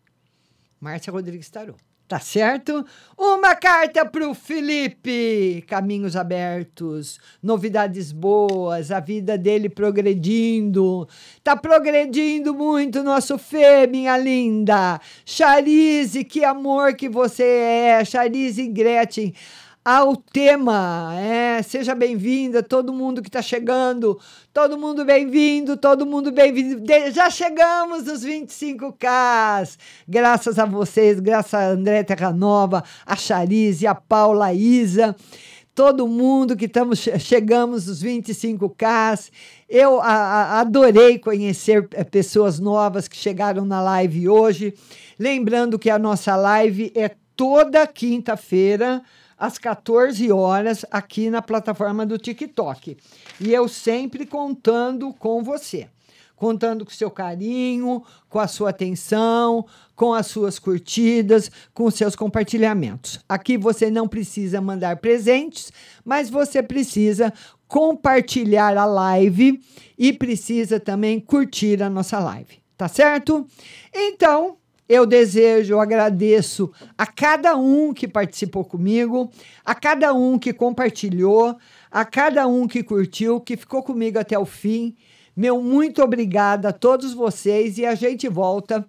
Márcia 0.79 1.13
Rodrigues 1.13 1.49
Tarô. 1.49 1.75
Tá 2.13 2.21
certo? 2.21 2.85
Uma 3.17 3.57
carta 3.57 4.05
para 4.05 4.29
o 4.29 4.35
Felipe. 4.35 5.65
Caminhos 5.67 6.15
abertos, 6.15 7.19
novidades 7.43 8.13
boas, 8.13 8.91
a 8.91 9.01
vida 9.01 9.39
dele 9.39 9.71
progredindo. 9.71 11.09
Tá 11.43 11.57
progredindo 11.57 12.53
muito 12.53 13.03
nosso 13.03 13.39
Fê, 13.39 13.87
minha 13.87 14.19
linda. 14.19 15.01
Charize, 15.25 16.23
que 16.23 16.45
amor 16.45 16.97
que 16.97 17.09
você 17.09 17.45
é. 17.45 18.05
Charize 18.05 18.69
Gretchen 18.69 19.33
ao 19.85 20.17
tema. 20.17 21.13
É, 21.17 21.61
seja 21.63 21.95
bem-vinda, 21.95 22.63
todo 22.63 22.93
mundo 22.93 23.21
que 23.21 23.29
está 23.29 23.43
chegando, 23.43 24.19
todo 24.53 24.79
mundo 24.79 25.05
bem-vindo, 25.05 25.77
todo 25.77 26.07
mundo 26.07 26.31
bem-vindo. 26.31 26.85
Já 27.13 27.29
chegamos 27.29 28.05
nos 28.05 28.25
25K, 28.25 29.77
graças 30.09 30.59
a 30.59 30.65
vocês, 30.65 31.19
graças 31.19 31.55
a 31.55 31.67
André 31.69 32.05
Terra 32.05 32.33
Nova, 32.33 32.85
a 33.05 33.17
Charize, 33.17 33.87
a 33.87 33.95
Paula 33.95 34.47
a 34.47 34.55
Isa, 34.55 35.17
todo 35.75 36.07
mundo 36.07 36.57
que 36.57 36.67
estamos 36.67 37.01
chegamos 37.19 37.89
nos 37.89 38.05
25K. 38.05 39.31
Eu 39.69 40.01
a, 40.01 40.07
a, 40.07 40.61
adorei 40.61 41.19
conhecer 41.19 41.89
eh, 41.93 42.05
pessoas 42.05 42.61
novas 42.61 43.09
que 43.09 43.17
chegaram 43.17 43.65
na 43.65 43.83
live 43.83 44.29
hoje. 44.29 44.75
Lembrando 45.19 45.79
que 45.79 45.91
a 45.91 45.99
nossa 45.99 46.37
live 46.37 46.93
é 46.95 47.11
toda 47.35 47.87
quinta-feira 47.87 49.03
às 49.43 49.59
14 49.59 50.31
horas 50.31 50.87
aqui 50.89 51.29
na 51.29 51.43
plataforma 51.43 52.07
do 52.07 52.17
TikTok. 52.17 52.97
E 53.41 53.53
eu 53.53 53.67
sempre 53.67 54.25
contando 54.25 55.13
com 55.15 55.43
você 55.43 55.89
contando 56.37 56.85
com 56.85 56.91
seu 56.91 57.09
carinho, 57.09 58.03
com 58.29 58.41
a 58.41 58.49
sua 58.49 58.71
atenção, 58.71 59.65
com 59.95 60.13
as 60.13 60.27
suas 60.27 60.59
curtidas, 60.59 61.49
com 61.73 61.89
seus 61.89 62.17
compartilhamentos. 62.17 63.21
Aqui 63.29 63.57
você 63.57 63.89
não 63.89 64.09
precisa 64.09 64.61
mandar 64.61 64.97
presentes, 64.97 65.73
mas 66.05 66.29
você 66.29 66.61
precisa 66.61 67.33
compartilhar 67.69 68.77
a 68.77 68.85
live 68.85 69.63
e 69.97 70.13
precisa 70.13 70.81
também 70.81 71.21
curtir 71.21 71.81
a 71.81 71.89
nossa 71.89 72.19
live, 72.19 72.59
tá 72.77 72.89
certo? 72.89 73.47
Então, 73.95 74.57
eu 74.93 75.07
desejo, 75.07 75.73
eu 75.73 75.81
agradeço 75.81 76.71
a 76.99 77.07
cada 77.07 77.57
um 77.57 77.95
que 77.95 78.07
participou 78.07 78.63
comigo, 78.63 79.31
a 79.65 79.75
cada 79.75 80.13
um 80.13 80.39
que 80.39 80.53
compartilhou, 80.53 81.57
a 81.91 82.05
cada 82.05 82.47
um 82.47 82.69
que 82.69 82.83
curtiu, 82.83 83.41
que 83.41 83.57
ficou 83.57 83.83
comigo 83.83 84.19
até 84.19 84.39
o 84.39 84.45
fim. 84.45 84.95
Meu 85.35 85.63
muito 85.63 86.03
obrigada 86.03 86.69
a 86.69 86.73
todos 86.75 87.15
vocês 87.15 87.79
e 87.79 87.87
a 87.87 87.95
gente 87.95 88.29
volta 88.29 88.87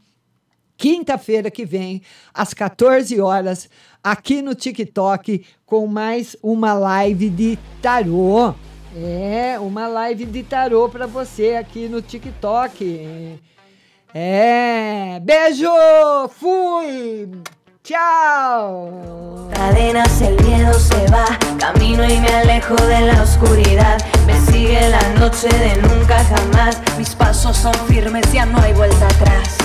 quinta-feira 0.75 1.49
que 1.49 1.63
vem, 1.63 2.01
às 2.33 2.53
14 2.53 3.21
horas, 3.21 3.69
aqui 4.03 4.41
no 4.41 4.53
TikTok, 4.53 5.45
com 5.65 5.87
mais 5.87 6.35
uma 6.43 6.73
live 6.73 7.29
de 7.29 7.57
tarô. 7.81 8.53
É, 8.93 9.57
uma 9.57 9.87
live 9.87 10.25
de 10.25 10.43
tarô 10.43 10.89
para 10.89 11.07
você 11.07 11.55
aqui 11.55 11.87
no 11.87 12.01
TikTok. 12.01 13.39
É, 14.15 15.19
beijo, 15.23 16.29
fui! 16.39 17.31
Chao. 17.83 19.49
Cadenas, 19.55 20.21
el 20.21 20.35
miedo 20.43 20.71
se 20.75 21.07
va, 21.07 21.25
camino 21.57 22.03
y 22.05 22.19
me 22.19 22.27
alejo 22.27 22.75
de 22.75 23.01
la 23.01 23.23
oscuridad. 23.23 23.97
Me 24.27 24.39
sigue 24.39 24.87
la 24.87 25.01
noche 25.19 25.49
de 25.49 25.81
nunca 25.81 26.23
jamás. 26.25 26.79
Mis 26.99 27.15
pasos 27.15 27.57
son 27.57 27.73
firmes, 27.87 28.31
ya 28.31 28.45
no 28.45 28.59
hay 28.59 28.73
vuelta 28.73 29.07
atrás. 29.07 29.57